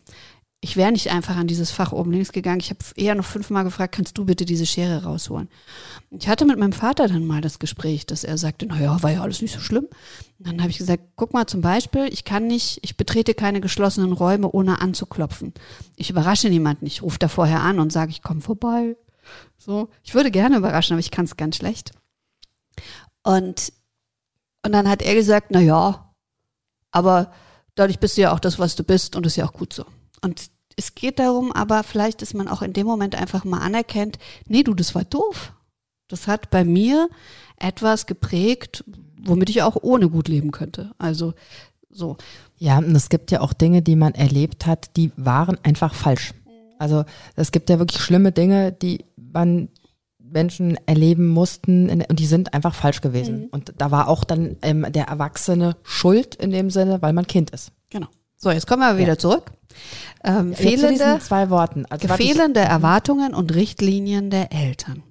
[0.65, 2.59] ich wäre nicht einfach an dieses Fach oben links gegangen.
[2.59, 5.51] Ich habe eher noch fünfmal gefragt, kannst du bitte diese Schere rausholen?
[6.11, 9.21] Ich hatte mit meinem Vater dann mal das Gespräch, dass er sagte, naja, war ja
[9.21, 9.85] alles nicht so schlimm.
[10.39, 13.61] Und dann habe ich gesagt, guck mal zum Beispiel, ich kann nicht, ich betrete keine
[13.61, 15.53] geschlossenen Räume, ohne anzuklopfen.
[15.97, 16.87] Ich überrasche niemanden.
[16.87, 18.97] Ich rufe da vorher an und sage, ich komme vorbei.
[19.59, 21.93] So, ich würde gerne überraschen, aber ich kann es ganz schlecht.
[23.23, 23.71] Und,
[24.65, 26.11] und dann hat er gesagt, na ja,
[26.91, 27.33] aber
[27.75, 29.85] dadurch bist du ja auch das, was du bist und ist ja auch gut so.
[30.23, 34.19] Und es geht darum, aber vielleicht, dass man auch in dem Moment einfach mal anerkennt,
[34.49, 35.53] nee, du, das war doof.
[36.09, 37.09] Das hat bei mir
[37.57, 38.85] etwas geprägt,
[39.23, 40.93] womit ich auch ohne gut leben könnte.
[40.99, 41.35] Also
[41.91, 42.17] so.
[42.59, 46.35] Ja, und es gibt ja auch Dinge, die man erlebt hat, die waren einfach falsch.
[46.79, 47.05] Also
[47.37, 49.69] es gibt ja wirklich schlimme Dinge, die man
[50.19, 53.43] Menschen erleben mussten und die sind einfach falsch gewesen.
[53.43, 53.49] Mhm.
[53.53, 57.51] Und da war auch dann ähm, der Erwachsene schuld in dem Sinne, weil man Kind
[57.51, 57.71] ist.
[57.91, 58.09] Genau.
[58.45, 59.19] So, jetzt kommen wir aber wieder ja.
[59.19, 59.53] zurück.
[60.23, 61.87] Ähm, fehlende, zwei Worten.
[61.89, 65.03] Also fehlende Erwartungen und Richtlinien der Eltern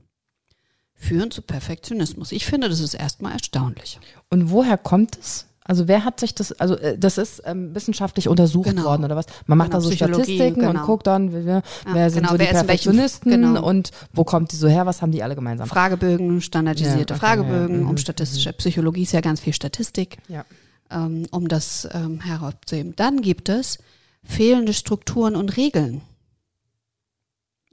[0.94, 2.32] führen zu Perfektionismus.
[2.32, 4.00] Ich finde, das ist erstmal erstaunlich.
[4.30, 5.48] Und woher kommt es?
[5.66, 8.84] Also wer hat sich das, also äh, das ist ähm, wissenschaftlich untersucht genau.
[8.84, 9.26] worden oder was?
[9.48, 10.70] Man macht genau, da so Statistiken genau.
[10.70, 13.66] und guckt dann, wer, wer ja, sind genau, so die Perfektionisten genau.
[13.66, 15.68] und wo kommt die so her, was haben die alle gemeinsam?
[15.68, 18.54] Fragebögen, standardisierte ja, okay, Fragebögen, ja, um mhm, statistische.
[18.54, 20.46] Psychologie ist ja ganz viel Statistik, ja.
[20.94, 22.96] Ähm, um das ähm, herauszuheben.
[22.96, 23.80] Dann gibt es
[24.24, 26.02] fehlende Strukturen und Regeln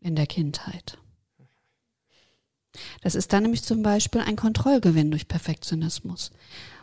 [0.00, 0.98] in der Kindheit.
[3.02, 6.30] Das ist dann nämlich zum Beispiel ein Kontrollgewinn durch Perfektionismus.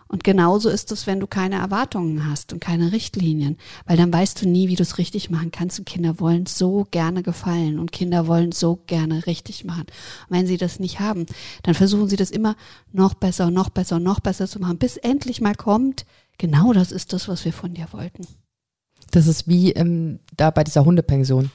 [0.10, 4.42] Und genauso ist es, wenn du keine Erwartungen hast und keine Richtlinien, weil dann weißt
[4.42, 5.80] du nie, wie du es richtig machen kannst.
[5.80, 9.86] Und Kinder wollen so gerne gefallen und Kinder wollen so gerne richtig machen.
[10.30, 11.26] Und wenn sie das nicht haben,
[11.64, 12.56] dann versuchen sie das immer
[12.94, 16.06] noch besser, noch besser, noch besser zu machen, bis endlich mal kommt,
[16.38, 18.28] genau das ist das, was wir von dir wollten.
[19.12, 21.52] Das ist wie ähm, da bei dieser Hundepension.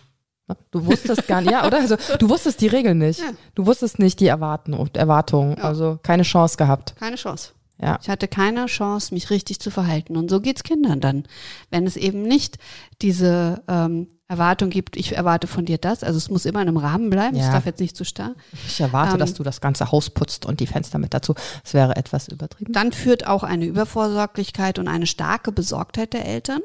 [0.70, 1.78] Du wusstest gar nicht, ja, oder?
[1.80, 3.20] Also du wusstest die Regeln nicht.
[3.20, 3.30] Ja.
[3.54, 5.56] Du wusstest nicht die Erwarten und Erwartungen.
[5.56, 5.64] Ja.
[5.64, 6.94] Also keine Chance gehabt.
[6.96, 7.52] Keine Chance.
[7.80, 7.98] Ja.
[8.00, 10.16] Ich hatte keine Chance, mich richtig zu verhalten.
[10.16, 11.24] Und so geht's Kindern dann.
[11.70, 12.58] Wenn es eben nicht
[13.00, 16.02] diese ähm, Erwartung gibt, ich erwarte von dir das.
[16.02, 17.36] Also es muss immer in einem Rahmen bleiben.
[17.36, 18.34] Es darf jetzt nicht zu starr.
[18.66, 21.34] Ich erwarte, ähm, dass du das ganze Haus putzt und die Fenster mit dazu.
[21.62, 22.72] Es wäre etwas übertrieben.
[22.72, 26.62] Dann führt auch eine Übervorsorglichkeit und eine starke Besorgtheit der Eltern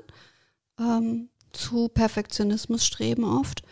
[0.79, 3.63] ähm, zu Perfektionismus streben oft.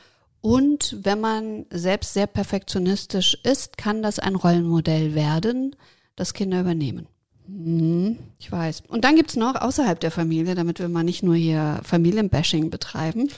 [0.41, 5.75] Und wenn man selbst sehr perfektionistisch ist, kann das ein Rollenmodell werden,
[6.17, 7.07] das Kinder übernehmen.
[7.47, 8.83] Hm, ich weiß.
[8.87, 13.29] Und dann gibt's noch außerhalb der Familie, damit wir mal nicht nur hier Familienbashing betreiben,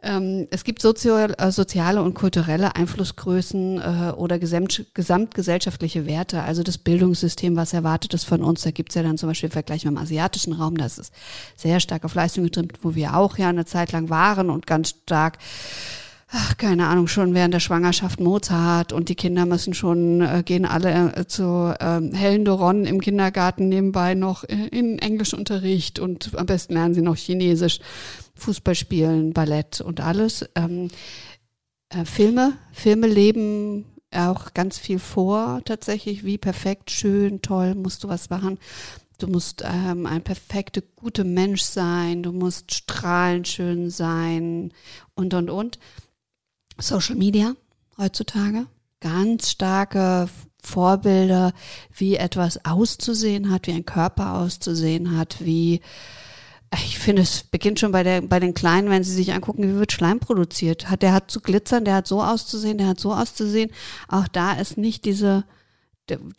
[0.00, 6.62] Ähm, es gibt sozial, äh, soziale und kulturelle Einflussgrößen äh, oder gesamt, gesamtgesellschaftliche Werte, also
[6.62, 8.62] das Bildungssystem, was erwartet es von uns.
[8.62, 11.12] Da gibt es ja dann zum Beispiel im Vergleich mit dem asiatischen Raum, das ist
[11.56, 14.90] sehr stark auf Leistung getrimmt, wo wir auch ja eine Zeit lang waren und ganz
[14.90, 15.38] stark
[16.30, 20.66] ach, keine Ahnung, schon während der Schwangerschaft Mozart und die Kinder müssen schon, äh, gehen
[20.66, 26.74] alle äh, zu ähm, Helen Doron im Kindergarten nebenbei noch in Englischunterricht und am besten
[26.74, 27.80] lernen sie noch Chinesisch,
[28.36, 30.44] Fußball spielen, Ballett und alles.
[30.54, 30.90] Ähm,
[31.90, 38.08] äh, Filme, Filme leben auch ganz viel vor, tatsächlich, wie perfekt, schön, toll, musst du
[38.08, 38.58] was machen.
[39.18, 44.72] Du musst ähm, ein perfekte, gute Mensch sein, du musst strahlend schön sein
[45.14, 45.78] und, und, und.
[46.80, 47.54] Social Media
[47.96, 48.66] heutzutage.
[49.00, 50.28] Ganz starke
[50.62, 51.52] Vorbilder,
[51.96, 55.80] wie etwas auszusehen hat, wie ein Körper auszusehen hat, wie
[56.74, 59.78] ich finde, es beginnt schon bei, der, bei den Kleinen, wenn sie sich angucken, wie
[59.78, 60.90] wird Schleim produziert.
[60.90, 63.70] Hat, der hat zu glitzern, der hat so auszusehen, der hat so auszusehen.
[64.06, 65.44] Auch da ist nicht diese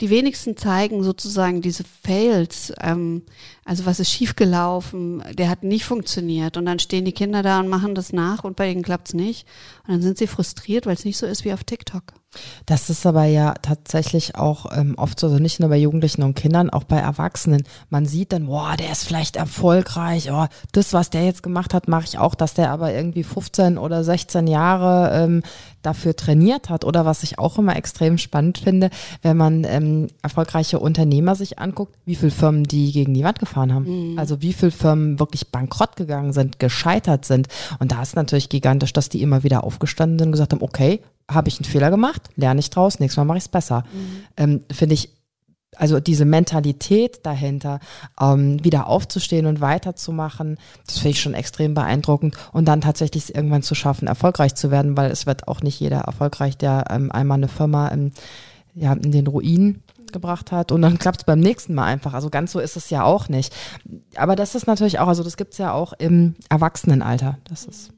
[0.00, 3.22] die wenigsten zeigen sozusagen diese Fails, ähm,
[3.70, 7.68] also was ist schiefgelaufen, der hat nicht funktioniert und dann stehen die Kinder da und
[7.68, 9.46] machen das nach und bei ihnen klappt's nicht
[9.86, 12.02] und dann sind sie frustriert, weil es nicht so ist wie auf TikTok.
[12.64, 16.34] Das ist aber ja tatsächlich auch ähm, oft so, also nicht nur bei Jugendlichen und
[16.34, 17.64] Kindern, auch bei Erwachsenen.
[17.88, 21.88] Man sieht dann, boah, der ist vielleicht erfolgreich, oh, das, was der jetzt gemacht hat,
[21.88, 25.42] mache ich auch, dass der aber irgendwie 15 oder 16 Jahre ähm,
[25.82, 26.84] dafür trainiert hat.
[26.84, 28.90] Oder was ich auch immer extrem spannend finde,
[29.22, 33.59] wenn man ähm, erfolgreiche Unternehmer sich anguckt, wie viele Firmen die gegen die Wand gefahren
[33.68, 34.12] haben.
[34.12, 34.18] Mhm.
[34.18, 37.48] Also wie viele Firmen wirklich bankrott gegangen sind, gescheitert sind.
[37.78, 41.00] Und da ist natürlich gigantisch, dass die immer wieder aufgestanden sind und gesagt haben, okay,
[41.30, 43.84] habe ich einen Fehler gemacht, lerne ich draus, nächstes Mal mache ich es besser.
[43.92, 44.22] Mhm.
[44.36, 45.10] Ähm, Finde ich,
[45.76, 47.80] also diese Mentalität dahinter,
[48.20, 53.30] ähm, wieder aufzustehen und weiterzumachen, das finde ich schon extrem beeindruckend und dann tatsächlich es
[53.30, 57.12] irgendwann zu schaffen, erfolgreich zu werden, weil es wird auch nicht jeder erfolgreich, der ähm,
[57.12, 58.12] einmal eine Firma ähm,
[58.74, 59.82] ja, in den Ruin
[60.12, 62.14] gebracht hat und dann klappt es beim nächsten Mal einfach.
[62.14, 63.54] Also ganz so ist es ja auch nicht.
[64.16, 67.38] Aber das ist natürlich auch, also das gibt es ja auch im Erwachsenenalter.
[67.44, 67.92] Das ist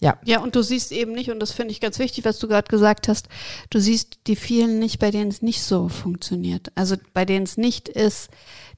[0.00, 0.18] ja.
[0.24, 2.68] Ja, und du siehst eben nicht, und das finde ich ganz wichtig, was du gerade
[2.68, 3.28] gesagt hast,
[3.68, 6.72] du siehst die vielen nicht, bei denen es nicht so funktioniert.
[6.74, 8.30] Also bei denen es nicht ist,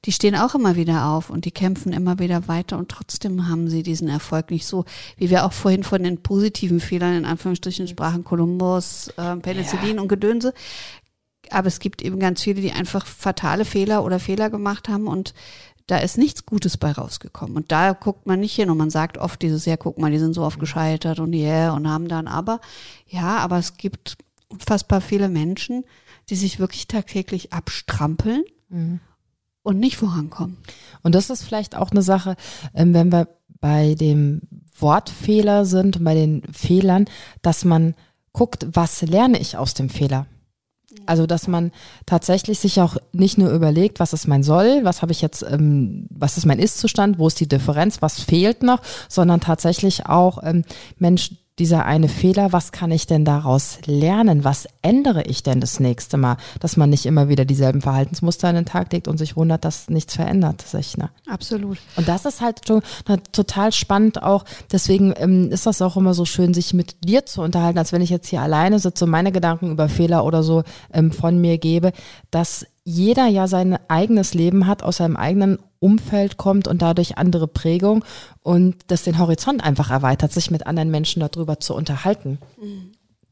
[0.03, 3.69] die stehen auch immer wieder auf und die kämpfen immer wieder weiter und trotzdem haben
[3.69, 4.83] sie diesen Erfolg nicht so,
[5.15, 10.01] wie wir auch vorhin von den positiven Fehlern in Anführungsstrichen sprachen, Kolumbus, äh, Penicillin ja.
[10.01, 10.53] und Gedönse.
[11.49, 15.33] Aber es gibt eben ganz viele, die einfach fatale Fehler oder Fehler gemacht haben und
[15.87, 17.57] da ist nichts Gutes bei rausgekommen.
[17.57, 20.19] Und da guckt man nicht hin und man sagt oft dieses, ja, guck mal, die
[20.19, 22.61] sind so oft gescheitert und yeah und haben dann aber,
[23.07, 24.17] ja, aber es gibt
[24.47, 25.83] unfassbar viele Menschen,
[26.29, 29.01] die sich wirklich tagtäglich abstrampeln mhm.
[29.63, 30.57] und nicht vorankommen.
[31.01, 32.37] Und das ist vielleicht auch eine Sache,
[32.73, 33.27] ähm, wenn wir
[33.59, 34.41] bei dem
[34.77, 37.05] Wortfehler sind und bei den Fehlern,
[37.41, 37.95] dass man
[38.31, 40.25] guckt, was lerne ich aus dem Fehler?
[41.05, 41.71] Also, dass man
[42.05, 46.07] tatsächlich sich auch nicht nur überlegt, was ist mein Soll, was habe ich jetzt, ähm,
[46.09, 50.63] was ist mein Ist-Zustand, wo ist die Differenz, was fehlt noch, sondern tatsächlich auch, ähm,
[50.97, 54.43] Mensch, dieser eine Fehler, was kann ich denn daraus lernen?
[54.43, 56.37] Was ändere ich denn das nächste Mal?
[56.59, 59.87] Dass man nicht immer wieder dieselben Verhaltensmuster an den Tag legt und sich wundert, dass
[59.89, 60.97] nichts verändert sich.
[60.97, 61.09] Ne?
[61.27, 61.77] Absolut.
[61.95, 62.81] Und das ist halt schon
[63.31, 64.45] total spannend auch.
[64.71, 68.01] Deswegen ähm, ist das auch immer so schön, sich mit dir zu unterhalten, als wenn
[68.01, 71.59] ich jetzt hier alleine sitze und meine Gedanken über Fehler oder so ähm, von mir
[71.59, 71.93] gebe,
[72.31, 77.47] dass jeder ja sein eigenes Leben hat, aus seinem eigenen Umfeld kommt und dadurch andere
[77.47, 78.03] Prägung
[78.41, 82.39] und das den Horizont einfach erweitert, sich mit anderen Menschen darüber zu unterhalten.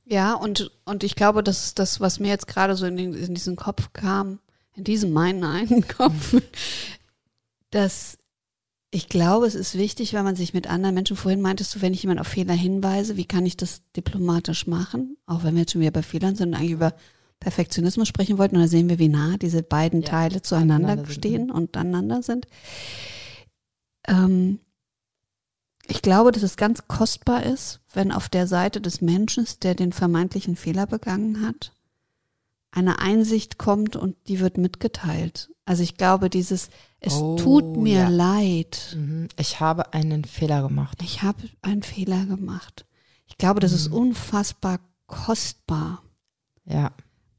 [0.05, 3.13] Ja, und, und ich glaube, das ist das, was mir jetzt gerade so in, den,
[3.13, 4.39] in diesen Kopf kam,
[4.75, 6.35] in diesem meinen einen Kopf,
[7.69, 8.17] dass
[8.93, 11.93] ich glaube, es ist wichtig, wenn man sich mit anderen Menschen, vorhin meintest du, wenn
[11.93, 15.15] ich jemand auf Fehler hinweise, wie kann ich das diplomatisch machen?
[15.25, 16.93] Auch wenn wir jetzt schon wieder bei Fehlern sind eigentlich über
[17.41, 18.55] Perfektionismus sprechen wollten.
[18.55, 21.51] Und da sehen wir, wie nah diese beiden ja, Teile zueinander stehen sind.
[21.51, 22.47] und aneinander sind.
[24.07, 24.59] Ähm,
[25.87, 29.91] ich glaube, dass es ganz kostbar ist, wenn auf der Seite des Menschen, der den
[29.91, 31.73] vermeintlichen Fehler begangen hat,
[32.69, 35.49] eine Einsicht kommt und die wird mitgeteilt.
[35.65, 36.69] Also ich glaube, dieses,
[36.99, 38.07] es oh, tut mir ja.
[38.09, 38.95] leid.
[38.95, 39.29] Mhm.
[39.37, 40.99] Ich habe einen Fehler gemacht.
[41.01, 42.85] Ich habe einen Fehler gemacht.
[43.25, 43.77] Ich glaube, das mhm.
[43.77, 46.03] ist unfassbar kostbar.
[46.65, 46.91] Ja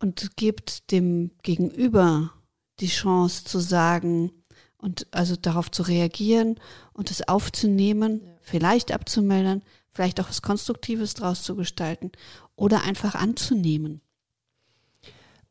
[0.02, 2.32] und gibt dem Gegenüber
[2.80, 4.32] die Chance zu sagen
[4.76, 6.56] und also darauf zu reagieren
[6.92, 8.32] und es aufzunehmen, ja.
[8.40, 9.62] vielleicht abzumelden,
[9.92, 12.10] vielleicht auch was Konstruktives draus zu gestalten
[12.56, 14.00] oder einfach anzunehmen.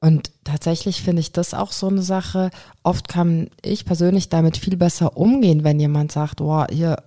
[0.01, 2.49] Und tatsächlich finde ich das auch so eine Sache.
[2.83, 6.97] Oft kann ich persönlich damit viel besser umgehen, wenn jemand sagt, oh, hier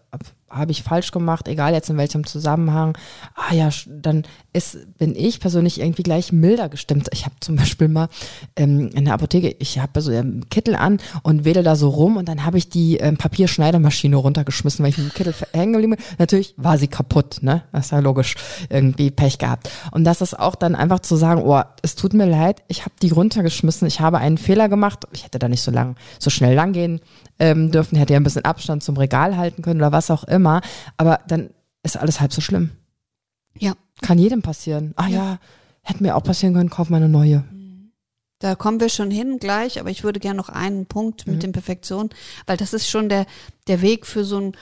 [0.54, 2.96] habe ich falsch gemacht, egal jetzt in welchem Zusammenhang,
[3.34, 7.08] ah ja, dann ist, bin ich persönlich irgendwie gleich milder gestimmt.
[7.12, 8.08] Ich habe zum Beispiel mal
[8.56, 12.16] ähm, in der Apotheke, ich habe so einen Kittel an und wedel da so rum
[12.16, 15.96] und dann habe ich die ähm, Papierschneidermaschine runtergeschmissen, weil ich mit dem Kittel hängen geblieben
[15.96, 16.04] bin.
[16.18, 17.64] Natürlich war sie kaputt, ne?
[17.72, 18.36] Das ist ja logisch,
[18.70, 19.70] irgendwie Pech gehabt.
[19.90, 22.94] Und das ist auch dann einfach zu sagen, oh, es tut mir leid, ich habe
[23.02, 26.54] die runtergeschmissen, ich habe einen Fehler gemacht, ich hätte da nicht so lang, so schnell
[26.54, 27.00] lang gehen
[27.38, 30.60] ähm, dürfen, hätte ja ein bisschen Abstand zum Regal halten können oder was auch immer.
[30.96, 31.50] Aber dann
[31.82, 32.70] ist alles halb so schlimm.
[33.58, 33.74] Ja.
[34.02, 34.92] Kann jedem passieren.
[34.96, 35.38] Ah ja, ja
[35.84, 37.44] hätte mir auch passieren können, kauf mal eine neue.
[38.40, 41.40] Da kommen wir schon hin gleich, aber ich würde gerne noch einen Punkt mit mhm.
[41.40, 42.10] dem Perfektion,
[42.46, 43.26] weil das ist schon der,
[43.68, 44.52] der Weg für so eine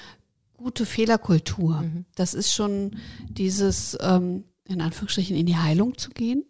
[0.55, 1.81] gute Fehlerkultur.
[1.81, 2.05] Mhm.
[2.15, 2.97] Das ist schon
[3.29, 6.45] dieses, ähm, in Anführungsstrichen, in die Heilung zu gehen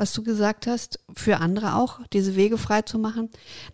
[0.00, 3.28] was du gesagt hast, für andere auch, diese Wege frei zu machen.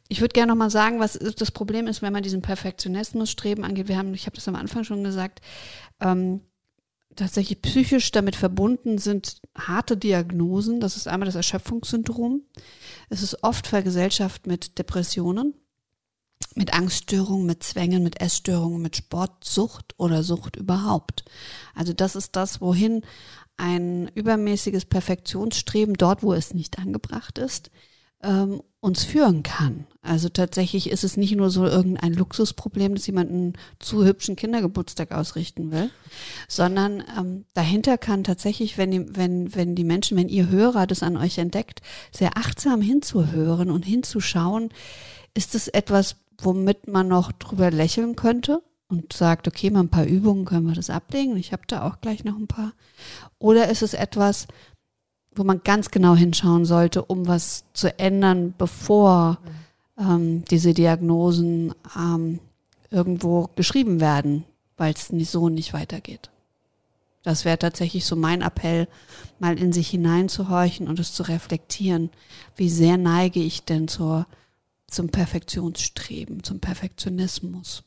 [0.08, 3.86] Ich würde gerne nochmal sagen, was das Problem ist, wenn man diesen Perfektionismus-Streben angeht.
[3.86, 5.40] Wir haben, ich habe das am Anfang schon gesagt,
[6.00, 6.40] ähm,
[7.14, 10.80] tatsächlich psychisch damit verbunden sind harte Diagnosen.
[10.80, 12.42] Das ist einmal das Erschöpfungssyndrom.
[13.08, 15.54] Es ist oft vergesellschaft mit Depressionen,
[16.56, 21.24] mit Angststörungen, mit Zwängen, mit Essstörungen, mit Sportsucht oder Sucht überhaupt.
[21.76, 23.02] Also das ist das, wohin
[23.56, 27.70] ein übermäßiges Perfektionsstreben dort, wo es nicht angebracht ist,
[28.22, 29.86] ähm, uns führen kann.
[30.00, 35.12] Also tatsächlich ist es nicht nur so irgendein Luxusproblem, dass jemand einen zu hübschen Kindergeburtstag
[35.12, 35.90] ausrichten will,
[36.48, 41.02] sondern ähm, dahinter kann tatsächlich, wenn die, wenn, wenn die Menschen, wenn ihr Hörer das
[41.02, 44.70] an euch entdeckt, sehr achtsam hinzuhören und hinzuschauen,
[45.34, 48.62] ist es etwas, womit man noch drüber lächeln könnte?
[48.88, 51.36] Und sagt, okay, mal ein paar Übungen können wir das ablegen.
[51.36, 52.72] Ich habe da auch gleich noch ein paar.
[53.38, 54.46] Oder ist es etwas,
[55.34, 59.38] wo man ganz genau hinschauen sollte, um was zu ändern, bevor
[59.98, 62.40] ähm, diese Diagnosen ähm,
[62.90, 64.44] irgendwo geschrieben werden,
[64.76, 66.30] weil es so nicht weitergeht.
[67.22, 68.86] Das wäre tatsächlich so mein Appell,
[69.40, 72.10] mal in sich hineinzuhorchen und es zu reflektieren.
[72.54, 74.26] Wie sehr neige ich denn zur,
[74.86, 77.82] zum Perfektionsstreben, zum Perfektionismus?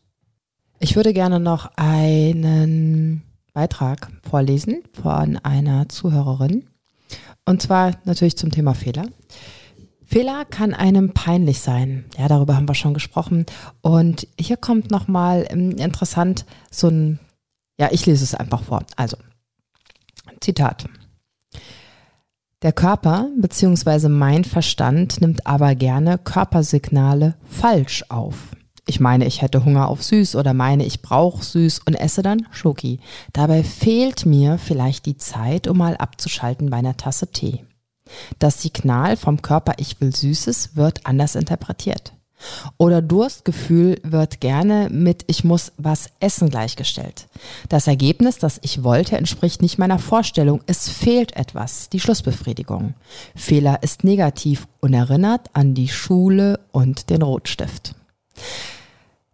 [0.82, 6.68] Ich würde gerne noch einen Beitrag vorlesen von einer Zuhörerin.
[7.46, 9.08] Und zwar natürlich zum Thema Fehler.
[10.06, 12.06] Fehler kann einem peinlich sein.
[12.18, 13.46] Ja, darüber haben wir schon gesprochen.
[13.82, 17.20] Und hier kommt nochmal ähm, interessant so ein,
[17.78, 18.84] ja, ich lese es einfach vor.
[18.96, 19.18] Also,
[20.40, 20.86] Zitat.
[22.62, 24.08] Der Körper bzw.
[24.08, 28.56] mein Verstand nimmt aber gerne Körpersignale falsch auf.
[28.90, 32.48] Ich meine, ich hätte Hunger auf süß oder meine, ich brauche süß und esse dann
[32.50, 33.00] Schoki.
[33.34, 37.64] Dabei fehlt mir vielleicht die Zeit, um mal abzuschalten bei einer Tasse Tee.
[38.40, 42.14] Das Signal vom Körper Ich will Süßes wird anders interpretiert.
[42.80, 47.28] Oder Durstgefühl wird gerne mit Ich muss was essen gleichgestellt.
[47.68, 50.62] Das Ergebnis, das ich wollte, entspricht nicht meiner Vorstellung.
[50.66, 52.96] Es fehlt etwas, die Schlussbefriedigung.
[53.36, 57.94] Fehler ist negativ und erinnert an die Schule und den Rotstift.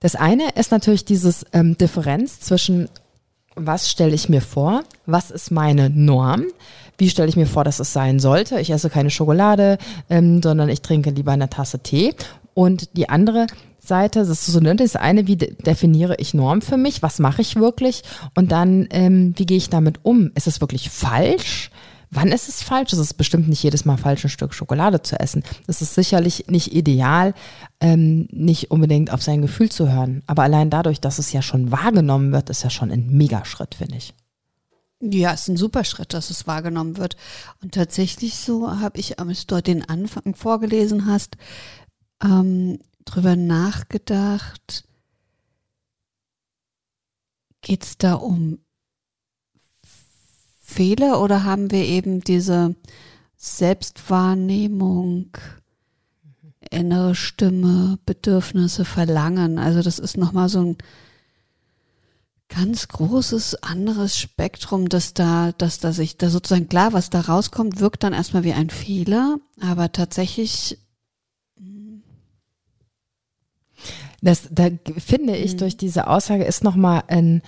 [0.06, 2.90] Das eine ist natürlich dieses ähm, Differenz zwischen,
[3.56, 6.44] was stelle ich mir vor, was ist meine Norm,
[7.00, 8.60] wie stelle ich mir vor, dass es sein sollte.
[8.60, 12.14] Ich esse keine Schokolade, ähm, sondern ich trinke lieber eine Tasse Tee.
[12.54, 13.48] Und die andere
[13.80, 17.42] Seite, das ist so ne, das eine, wie definiere ich Norm für mich, was mache
[17.42, 18.04] ich wirklich
[18.36, 20.30] und dann, ähm, wie gehe ich damit um?
[20.36, 21.72] Ist es wirklich falsch?
[22.16, 22.94] Wann ist es falsch?
[22.94, 25.44] Es ist bestimmt nicht jedes Mal falsch, ein Stück Schokolade zu essen.
[25.68, 27.34] Es ist sicherlich nicht ideal,
[27.82, 30.24] ähm, nicht unbedingt auf sein Gefühl zu hören.
[30.26, 33.98] Aber allein dadurch, dass es ja schon wahrgenommen wird, ist ja schon ein Megaschritt, finde
[33.98, 34.14] ich.
[35.02, 37.18] Ja, ist ein super Schritt, dass es wahrgenommen wird.
[37.62, 41.36] Und tatsächlich so habe ich, als du den Anfang vorgelesen hast,
[42.24, 44.86] ähm, drüber nachgedacht.
[47.62, 48.60] Geht es da um
[50.68, 52.76] Fehler oder haben wir eben diese
[53.38, 55.28] Selbstwahrnehmung,
[56.72, 59.60] innere Stimme, Bedürfnisse, Verlangen?
[59.60, 60.78] Also das ist nochmal so ein
[62.50, 67.80] ganz großes anderes Spektrum, dass da, dass da sich, da sozusagen klar, was da rauskommt,
[67.80, 70.80] wirkt dann erstmal wie ein Fehler, aber tatsächlich
[74.22, 75.58] das, da finde ich, mhm.
[75.60, 77.44] durch diese Aussage ist nochmal ein,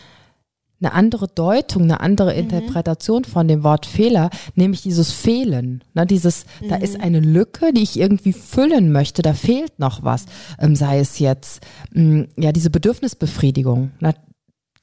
[0.80, 2.40] eine andere Deutung, eine andere mhm.
[2.40, 5.84] Interpretation von dem Wort Fehler, nämlich dieses Fehlen.
[5.94, 6.70] Ne, dieses, mhm.
[6.70, 10.26] da ist eine Lücke, die ich irgendwie füllen möchte, da fehlt noch was.
[10.60, 13.92] Ähm, sei es jetzt, mh, mm, ja, diese Bedürfnisbefriedigung.
[14.00, 14.14] Ne,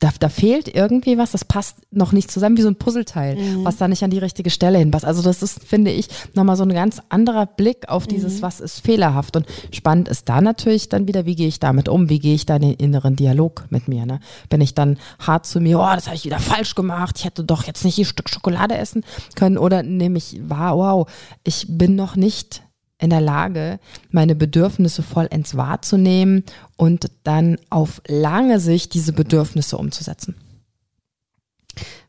[0.00, 3.64] da, da fehlt irgendwie was, das passt noch nicht zusammen wie so ein Puzzleteil, Mhm.
[3.64, 5.04] was da nicht an die richtige Stelle hinpasst.
[5.04, 8.42] Also das ist, finde ich, nochmal so ein ganz anderer Blick auf dieses, Mhm.
[8.42, 9.36] was ist fehlerhaft.
[9.36, 12.46] Und spannend ist da natürlich dann wieder, wie gehe ich damit um, wie gehe ich
[12.46, 14.04] da in den inneren Dialog mit mir.
[14.06, 14.20] Ne?
[14.48, 17.44] Bin ich dann hart zu mir, oh, das habe ich wieder falsch gemacht, ich hätte
[17.44, 19.04] doch jetzt nicht ein Stück Schokolade essen
[19.36, 21.08] können oder nehme ich wahr, wow,
[21.44, 22.62] ich bin noch nicht
[23.04, 23.78] in der Lage,
[24.10, 26.42] meine Bedürfnisse vollends wahrzunehmen
[26.76, 30.34] und dann auf lange Sicht diese Bedürfnisse umzusetzen.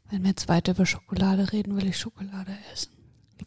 [0.09, 2.89] Wenn wir jetzt weiter über Schokolade reden, will ich Schokolade essen.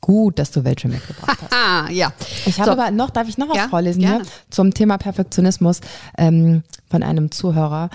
[0.00, 1.52] Gut, dass du welche mitgebracht hast.
[1.54, 2.12] Ah, ja.
[2.46, 2.72] Ich habe So.
[2.72, 4.22] aber noch, darf ich noch was Ja, vorlesen gerne.
[4.22, 5.80] hier zum Thema Perfektionismus
[6.18, 7.88] ähm, von einem Zuhörer.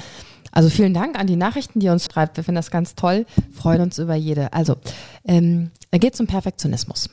[0.51, 2.37] Also vielen Dank an die Nachrichten, die ihr uns schreibt.
[2.37, 4.53] Wir finden das ganz toll, freuen uns über jede.
[4.53, 4.75] Also,
[5.25, 7.09] ähm, er geht zum Perfektionismus.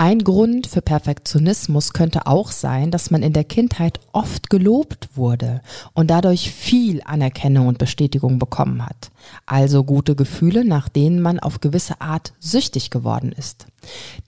[0.00, 5.60] Ein Grund für Perfektionismus könnte auch sein, dass man in der Kindheit oft gelobt wurde
[5.92, 9.10] und dadurch viel Anerkennung und Bestätigung bekommen hat.
[9.44, 13.66] Also gute Gefühle, nach denen man auf gewisse Art süchtig geworden ist.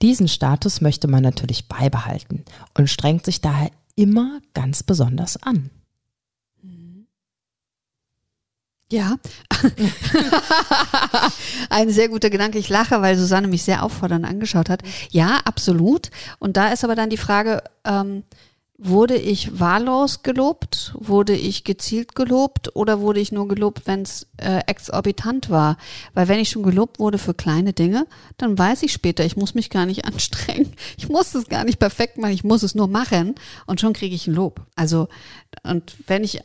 [0.03, 2.45] Diesen Status möchte man natürlich beibehalten
[2.77, 5.71] und strengt sich daher immer ganz besonders an.
[8.93, 9.17] Ja.
[11.71, 12.59] Ein sehr guter Gedanke.
[12.59, 14.83] Ich lache, weil Susanne mich sehr auffordernd angeschaut hat.
[15.09, 16.11] Ja, absolut.
[16.37, 18.21] Und da ist aber dann die Frage, ähm,
[18.77, 20.93] wurde ich wahllos gelobt?
[20.99, 22.75] Wurde ich gezielt gelobt?
[22.75, 25.77] Oder wurde ich nur gelobt, wenn es äh, exorbitant war?
[26.13, 28.05] Weil wenn ich schon gelobt wurde für kleine Dinge,
[28.37, 30.71] dann weiß ich später, ich muss mich gar nicht anstrengen.
[30.97, 33.33] Ich muss es gar nicht perfekt machen, ich muss es nur machen
[33.65, 34.61] und schon kriege ich ein Lob.
[34.75, 35.07] Also,
[35.63, 36.41] und wenn ich,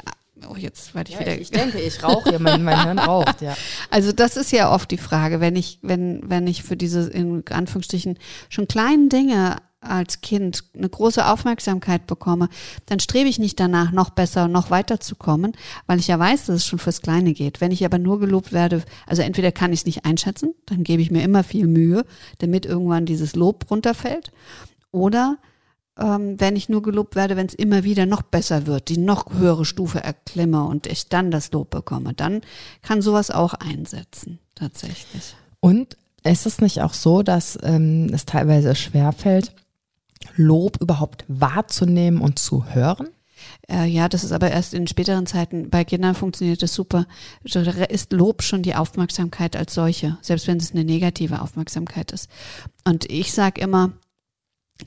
[0.49, 1.37] oh, jetzt werde ich wieder.
[1.51, 3.57] denke, ich rauche hier, mein, mein Hirn raucht, ja.
[3.91, 7.43] Also das ist ja oft die Frage, wenn ich, wenn, wenn ich für diese in
[7.49, 12.49] Anführungsstrichen schon kleinen Dinge als Kind eine große Aufmerksamkeit bekomme,
[12.87, 15.53] dann strebe ich nicht danach, noch besser, noch weiter zu kommen,
[15.87, 17.61] weil ich ja weiß, dass es schon fürs Kleine geht.
[17.61, 21.01] Wenn ich aber nur gelobt werde, also entweder kann ich es nicht einschätzen, dann gebe
[21.03, 22.05] ich mir immer viel Mühe,
[22.39, 24.33] damit irgendwann dieses Lob runterfällt,
[24.91, 25.39] oder
[25.99, 29.33] ähm, wenn ich nur gelobt werde, wenn es immer wieder noch besser wird, die noch
[29.33, 32.43] höhere Stufe erklimme und ich dann das Lob bekomme, dann
[32.83, 35.35] kann sowas auch einsetzen, tatsächlich.
[35.61, 39.53] Und ist es nicht auch so, dass ähm, es teilweise schwerfällt,
[40.37, 43.09] Lob überhaupt wahrzunehmen und zu hören?
[43.71, 45.71] Äh, ja, das ist aber erst in späteren Zeiten.
[45.71, 47.07] Bei Kindern funktioniert das super.
[47.45, 52.29] Da ist Lob schon die Aufmerksamkeit als solche, selbst wenn es eine negative Aufmerksamkeit ist.
[52.85, 53.93] Und ich sage immer,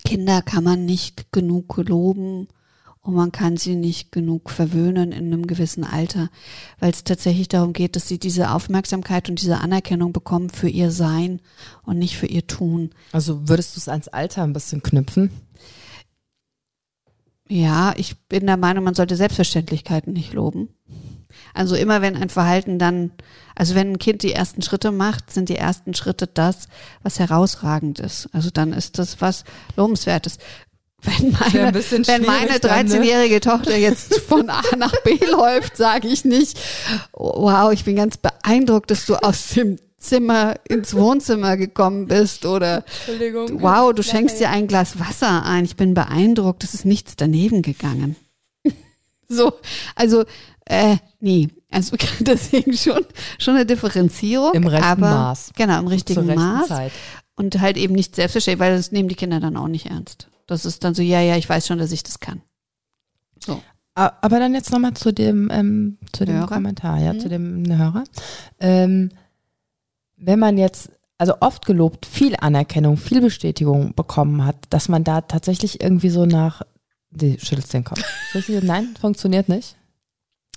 [0.06, 2.48] Kinder kann man nicht genug loben
[3.02, 6.30] und man kann sie nicht genug verwöhnen in einem gewissen Alter,
[6.80, 10.92] weil es tatsächlich darum geht, dass sie diese Aufmerksamkeit und diese Anerkennung bekommen für ihr
[10.92, 11.42] Sein
[11.84, 12.92] und nicht für ihr Tun.
[13.12, 15.32] Also würdest du es ans Alter ein bisschen knüpfen?
[17.50, 20.70] Ja, ich bin der Meinung, man sollte Selbstverständlichkeiten nicht loben.
[21.54, 23.12] Also immer wenn ein Verhalten dann,
[23.62, 26.68] also wenn ein Kind die ersten Schritte macht, sind die ersten Schritte das,
[27.04, 28.28] was herausragend ist.
[28.34, 29.44] Also dann ist das was
[29.76, 30.40] lobenswertes.
[31.04, 32.96] Wenn meine, wenn meine schwierig dann, ne?
[32.96, 36.60] 13-jährige Tochter jetzt von A nach B läuft, sage ich nicht,
[37.14, 42.84] wow, ich bin ganz beeindruckt, dass du aus dem Zimmer ins Wohnzimmer gekommen bist oder
[43.06, 43.62] Entschuldigung.
[43.62, 45.66] wow, du schenkst dir ein Glas Wasser ein.
[45.66, 48.16] Ich bin beeindruckt, es ist nichts daneben gegangen.
[49.28, 49.54] so,
[49.94, 50.26] also
[50.72, 53.06] äh, nee, also deswegen schon
[53.38, 55.52] schon eine Differenzierung, Im rechten aber Maß.
[55.56, 56.92] genau im richtigen Maß Zeit.
[57.36, 60.28] und halt eben nicht selbstverständlich, weil das nehmen die Kinder dann auch nicht ernst.
[60.48, 62.42] Das ist dann so, ja, ja, ich weiß schon, dass ich das kann.
[63.44, 63.62] So.
[63.94, 66.48] Aber dann jetzt nochmal zu dem, ähm, zu dem Hörer?
[66.48, 67.20] Kommentar, ja, Mhm.
[67.20, 68.04] zu dem Hörer.
[68.60, 69.10] Ähm,
[70.18, 75.22] wenn man jetzt, also oft gelobt, viel Anerkennung, viel Bestätigung bekommen hat, dass man da
[75.22, 76.62] tatsächlich irgendwie so nach,
[77.12, 78.02] die schüttelst den Kopf.
[78.62, 79.76] Nein, funktioniert nicht.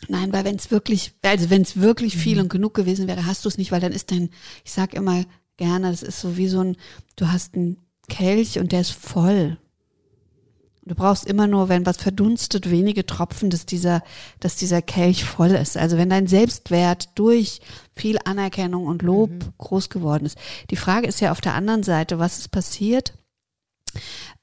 [0.08, 2.20] Nein, weil wenn es wirklich, also wenn es wirklich Mhm.
[2.20, 4.30] viel und genug gewesen wäre, hast du es nicht, weil dann ist dein,
[4.64, 5.24] ich sag immer
[5.56, 6.76] gerne, das ist so wie so ein,
[7.16, 9.56] du hast einen Kelch und der ist voll.
[10.86, 14.02] Du brauchst immer nur, wenn was verdunstet, wenige Tropfen, dass dieser,
[14.40, 15.78] dass dieser Kelch voll ist.
[15.78, 17.62] Also wenn dein Selbstwert durch
[17.96, 20.36] viel Anerkennung und Lob groß geworden ist.
[20.70, 23.14] Die Frage ist ja auf der anderen Seite, was ist passiert?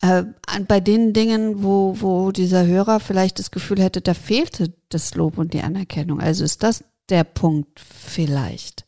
[0.02, 0.24] Äh,
[0.68, 5.38] bei den Dingen, wo, wo dieser Hörer vielleicht das Gefühl hätte, da fehlte das Lob
[5.38, 6.20] und die Anerkennung.
[6.20, 8.86] Also ist das der Punkt vielleicht,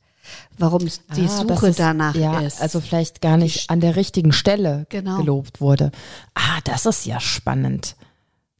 [0.58, 2.62] warum die Ah, Suche ist- danach ja, ist.
[2.62, 5.18] Also vielleicht gar nicht an der richtigen Stelle Genau.
[5.18, 5.92] gelobt wurde.
[6.34, 7.96] Ah, das ist ja spannend.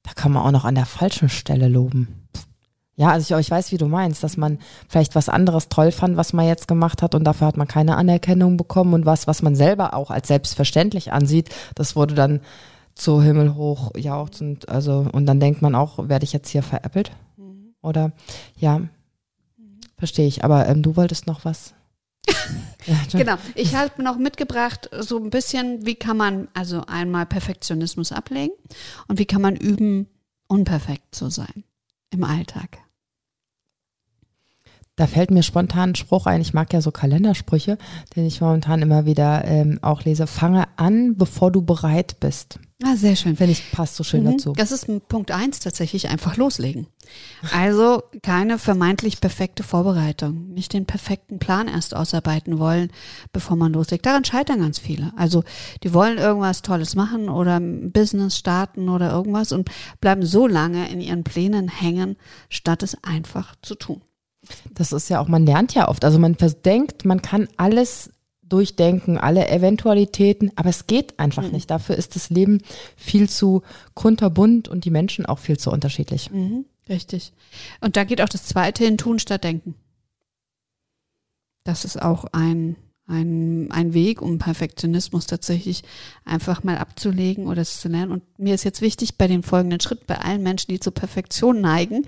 [0.04, 2.23] Da kann man auch noch an der falschen Stelle loben.
[2.96, 6.16] Ja, also ich, ich weiß, wie du meinst, dass man vielleicht was anderes toll fand,
[6.16, 9.42] was man jetzt gemacht hat und dafür hat man keine Anerkennung bekommen und was, was
[9.42, 12.42] man selber auch als selbstverständlich ansieht, das wurde dann
[12.94, 17.12] zu himmelhoch jauchzend, also und dann denkt man auch, werde ich jetzt hier veräppelt?
[17.82, 18.12] Oder
[18.58, 18.82] ja,
[20.04, 20.44] Verstehe ich.
[20.44, 21.74] Aber ähm, du wolltest noch was?
[22.86, 23.36] ja, genau.
[23.56, 28.54] Ich habe noch mitgebracht, so ein bisschen, wie kann man also einmal Perfektionismus ablegen
[29.08, 30.08] und wie kann man üben,
[30.48, 31.64] unperfekt zu sein
[32.14, 32.80] im Alltag.
[34.96, 36.42] Da fällt mir spontan ein Spruch ein.
[36.42, 37.80] Ich mag ja so Kalendersprüche,
[38.16, 40.28] den ich momentan immer wieder ähm, auch lese.
[40.28, 42.60] Fange an, bevor du bereit bist.
[42.86, 43.36] Ah, sehr schön.
[43.36, 44.32] Finde ich, passt so schön mhm.
[44.34, 44.54] dazu.
[44.54, 46.88] Das ist Punkt eins tatsächlich, einfach loslegen.
[47.54, 50.50] Also keine vermeintlich perfekte Vorbereitung.
[50.50, 52.92] Nicht den perfekten Plan erst ausarbeiten wollen,
[53.32, 54.06] bevor man loslegt.
[54.06, 55.12] Daran scheitern ganz viele.
[55.16, 55.44] Also
[55.82, 59.72] die wollen irgendwas Tolles machen oder ein Business starten oder irgendwas und
[60.02, 62.16] bleiben so lange in ihren Plänen hängen,
[62.50, 64.02] statt es einfach zu tun.
[64.74, 66.04] Das ist ja auch, man lernt ja oft.
[66.06, 68.10] Also man denkt, man kann alles
[68.42, 71.52] durchdenken, alle Eventualitäten, aber es geht einfach mhm.
[71.52, 71.72] nicht.
[71.72, 72.62] Dafür ist das Leben
[72.96, 73.64] viel zu
[73.94, 76.30] kunterbunt und die Menschen auch viel zu unterschiedlich.
[76.30, 77.34] Mhm, richtig.
[77.82, 79.76] Und da geht auch das zweite in Tun statt Denken.
[81.64, 82.76] Das ist auch ein,
[83.08, 85.84] ein, ein Weg, um Perfektionismus tatsächlich
[86.26, 88.12] einfach mal abzulegen oder es zu lernen.
[88.12, 91.62] Und mir ist jetzt wichtig, bei dem folgenden Schritt, bei allen Menschen, die zur Perfektion
[91.62, 92.06] neigen,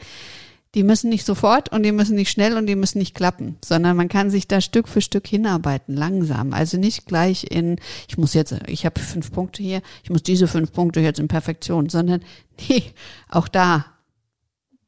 [0.75, 3.95] die müssen nicht sofort und die müssen nicht schnell und die müssen nicht klappen, sondern
[3.95, 6.53] man kann sich da Stück für Stück hinarbeiten, langsam.
[6.53, 10.47] Also nicht gleich in, ich muss jetzt, ich habe fünf Punkte hier, ich muss diese
[10.47, 12.21] fünf Punkte jetzt in Perfektion, sondern
[12.69, 12.83] nee,
[13.29, 13.85] auch da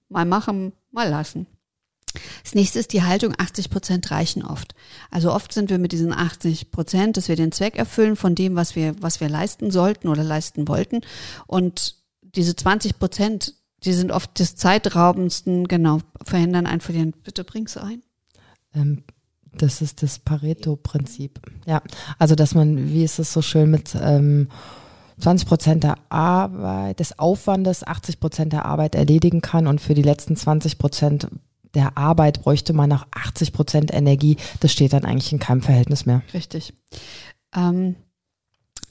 [0.09, 1.47] mal machen, mal lassen.
[2.43, 4.75] Das nächste ist die Haltung, 80 Prozent reichen oft.
[5.11, 8.55] Also oft sind wir mit diesen 80 Prozent, dass wir den Zweck erfüllen von dem,
[8.55, 11.01] was wir, was wir leisten sollten oder leisten wollten.
[11.45, 17.13] Und diese 20 Prozent, die sind oft des zeitraubendsten, genau, verhindern ein Verlieren.
[17.23, 18.01] Bitte bring's ein.
[18.73, 19.03] Ähm,
[19.53, 21.39] das ist das Pareto-Prinzip.
[21.65, 21.81] Ja,
[22.19, 24.49] also dass man, wie ist es so schön mit ähm,
[25.19, 30.03] 20 Prozent der Arbeit, des Aufwandes 80 Prozent der Arbeit erledigen kann und für die
[30.03, 31.27] letzten 20 Prozent
[31.73, 34.37] der Arbeit bräuchte man noch 80 Prozent Energie.
[34.59, 36.21] Das steht dann eigentlich in keinem Verhältnis mehr.
[36.33, 36.73] Richtig.
[37.55, 37.95] Ähm,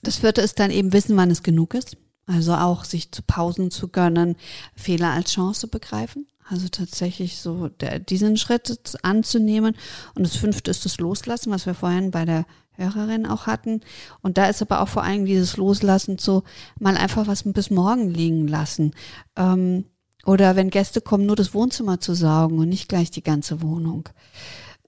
[0.02, 1.96] das vierte ist dann eben wissen, wann es genug ist.
[2.26, 4.36] Also auch sich zu Pausen zu gönnen,
[4.74, 6.26] Fehler als Chance begreifen.
[6.48, 9.76] Also tatsächlich so der, diesen Schritt anzunehmen.
[10.14, 13.80] Und das fünfte ist das Loslassen, was wir vorhin bei der Hörerin auch hatten.
[14.22, 16.44] Und da ist aber auch vor allem dieses Loslassen so
[16.78, 18.92] mal einfach was bis morgen liegen lassen.
[19.36, 19.86] Ähm,
[20.24, 24.08] oder wenn Gäste kommen, nur das Wohnzimmer zu saugen und nicht gleich die ganze Wohnung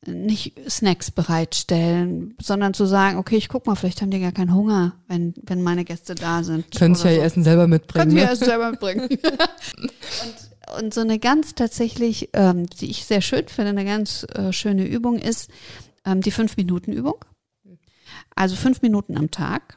[0.06, 4.54] nicht Snacks bereitstellen, sondern zu sagen, okay, ich guck mal, vielleicht haben die gar keinen
[4.54, 6.74] Hunger, wenn, wenn meine Gäste da sind.
[6.76, 7.20] Können sie ja so.
[7.20, 8.08] ihr Essen selber mitbringen.
[8.08, 9.08] Können sie ihr Essen selber mitbringen.
[9.10, 14.52] und, und so eine ganz tatsächlich, ähm, die ich sehr schön finde, eine ganz äh,
[14.52, 15.50] schöne Übung ist
[16.04, 17.24] ähm, die Fünf-Minuten-Übung.
[18.34, 19.76] Also fünf Minuten am Tag.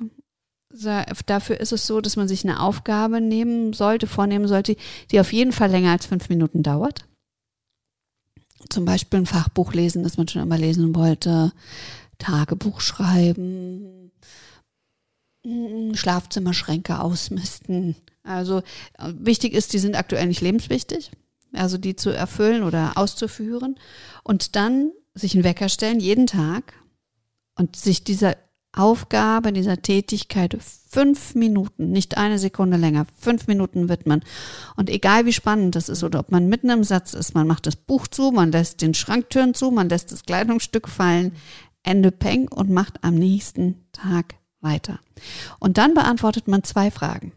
[1.26, 4.78] Dafür ist es so, dass man sich eine Aufgabe nehmen sollte, vornehmen sollte,
[5.10, 7.06] die auf jeden Fall länger als fünf Minuten dauert
[8.70, 11.52] zum Beispiel ein Fachbuch lesen, das man schon immer lesen wollte,
[12.18, 14.12] Tagebuch schreiben,
[15.44, 17.96] mm, Schlafzimmerschränke ausmisten.
[18.24, 18.60] Also
[18.98, 21.12] äh, wichtig ist, die sind aktuell nicht lebenswichtig,
[21.54, 23.80] also die zu erfüllen oder auszuführen
[24.24, 26.74] und dann sich einen Wecker stellen jeden Tag
[27.56, 28.38] und sich dieser
[28.74, 30.54] Aufgabe, dieser Tätigkeit
[30.92, 34.24] fünf Minuten, nicht eine Sekunde länger, fünf Minuten widmen.
[34.76, 37.66] Und egal wie spannend das ist oder ob man mitten im Satz ist, man macht
[37.66, 41.34] das Buch zu, man lässt den Schranktüren zu, man lässt das Kleidungsstück fallen,
[41.84, 45.00] Ende Peng und macht am nächsten Tag weiter.
[45.60, 47.32] Und dann beantwortet man zwei Fragen.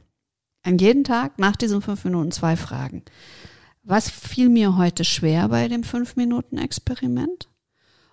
[0.63, 3.03] An jeden Tag nach diesen fünf Minuten zwei Fragen.
[3.83, 7.49] Was fiel mir heute schwer bei dem fünf Minuten Experiment?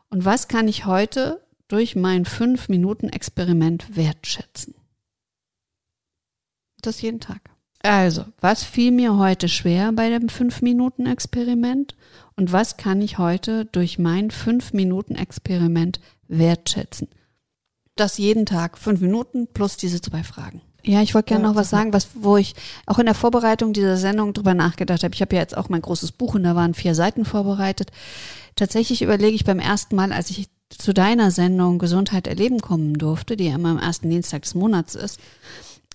[0.10, 1.42] Und was kann ich heute
[1.72, 4.76] durch mein fünf Minuten Experiment wertschätzen.
[6.82, 7.41] Das jeden Tag.
[7.84, 11.95] Also, was fiel mir heute schwer bei dem fünf Minuten Experiment
[12.36, 17.08] und was kann ich heute durch mein fünf Minuten Experiment wertschätzen?
[17.95, 20.62] Das jeden Tag fünf Minuten plus diese zwei Fragen.
[20.84, 22.56] Ja, ich wollte gerne ja, noch was sagen, was, wo ich
[22.86, 25.14] auch in der Vorbereitung dieser Sendung drüber nachgedacht habe.
[25.14, 27.91] Ich habe ja jetzt auch mein großes Buch und da waren vier Seiten vorbereitet.
[28.56, 33.38] Tatsächlich überlege ich beim ersten Mal, als ich zu deiner Sendung Gesundheit erleben kommen durfte,
[33.38, 35.20] die ja immer am ersten Dienstag des Monats ist.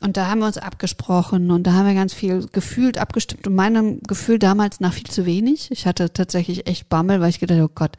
[0.01, 3.55] Und da haben wir uns abgesprochen und da haben wir ganz viel gefühlt abgestimmt und
[3.55, 5.71] meinem Gefühl damals nach viel zu wenig.
[5.71, 7.97] Ich hatte tatsächlich echt Bammel, weil ich gedacht, oh Gott,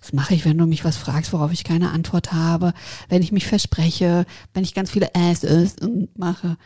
[0.00, 2.72] was mache ich, wenn du mich was fragst, worauf ich keine Antwort habe,
[3.08, 5.44] wenn ich mich verspreche, wenn ich ganz viele Äs
[5.80, 6.56] und mache.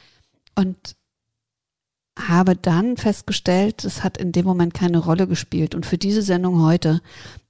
[0.55, 0.97] Und
[2.19, 5.75] habe dann festgestellt, es hat in dem Moment keine Rolle gespielt.
[5.75, 7.01] Und für diese Sendung heute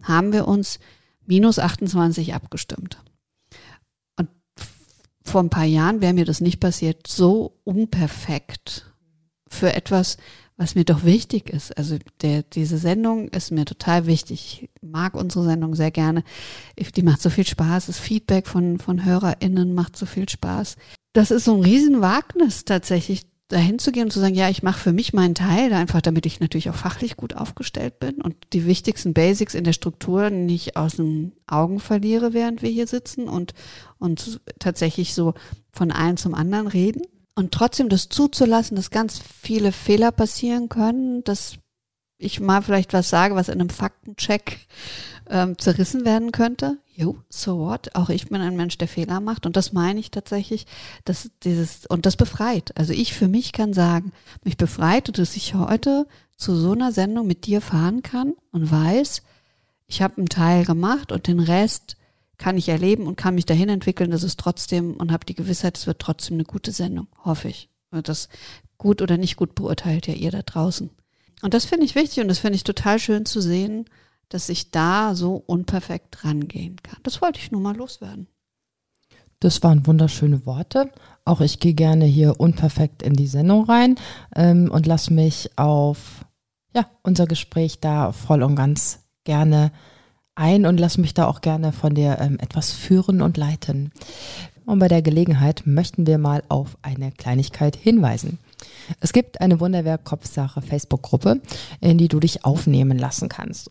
[0.03, 0.79] haben wir uns
[1.27, 2.99] minus 28 abgestimmt.
[5.25, 8.93] Vor ein paar Jahren wäre mir das nicht passiert, so unperfekt
[9.49, 10.19] für etwas,
[10.57, 11.77] was mir doch wichtig ist.
[11.77, 14.63] Also der, diese Sendung ist mir total wichtig.
[14.63, 16.23] Ich mag unsere Sendung sehr gerne.
[16.79, 17.87] Die macht so viel Spaß.
[17.87, 20.77] Das Feedback von, von HörerInnen macht so viel Spaß.
[21.13, 24.81] Das ist so ein Riesenwagnis tatsächlich, dahin zu gehen und zu sagen, ja, ich mache
[24.81, 28.67] für mich meinen Teil, einfach damit ich natürlich auch fachlich gut aufgestellt bin und die
[28.67, 33.53] wichtigsten Basics in der Struktur nicht aus den Augen verliere, während wir hier sitzen und,
[33.99, 35.35] und tatsächlich so
[35.73, 37.03] von einem zum anderen reden.
[37.37, 41.57] Und trotzdem das zuzulassen, dass ganz viele Fehler passieren können, dass
[42.17, 44.61] ich mal vielleicht was sage, was in einem Faktencheck
[45.29, 46.79] ähm, zerrissen werden könnte.
[46.97, 47.95] Jo, so what?
[47.97, 49.47] Auch ich bin ein Mensch, der Fehler macht.
[49.47, 50.67] Und das meine ich tatsächlich,
[51.05, 52.77] dass dieses, und das befreit.
[52.77, 54.13] Also ich für mich kann sagen,
[54.45, 56.07] mich befreit, dass ich heute
[56.37, 59.23] zu so einer Sendung mit dir fahren kann und weiß,
[59.87, 61.97] ich habe einen Teil gemacht und den Rest
[62.39, 65.77] kann ich erleben und kann mich dahin entwickeln, dass es trotzdem und habe die Gewissheit,
[65.77, 67.69] es wird trotzdem eine gute Sendung, hoffe ich.
[67.91, 68.29] Das
[68.79, 70.91] gut oder nicht gut beurteilt ja ihr da draußen.
[71.43, 73.85] Und das finde ich wichtig und das finde ich total schön zu sehen,
[74.35, 76.99] dass ich da so unperfekt rangehen kann.
[77.05, 78.27] Das wollte ich nur mal loswerden.
[79.39, 80.91] Das waren wunderschöne Worte.
[81.25, 83.95] Auch ich gehe gerne hier unperfekt in die Sendung rein
[84.35, 86.25] ähm, und lasse mich auf
[86.75, 89.71] ja, unser Gespräch da voll und ganz gerne
[90.35, 93.93] ein und lass mich da auch gerne von dir ähm, etwas führen und leiten.
[94.67, 98.41] Und bei der Gelegenheit möchten wir mal auf eine Kleinigkeit hinweisen.
[98.99, 101.41] Es gibt eine Wunderwerk Kopfsache Facebook-Gruppe,
[101.81, 103.71] in die du dich aufnehmen lassen kannst.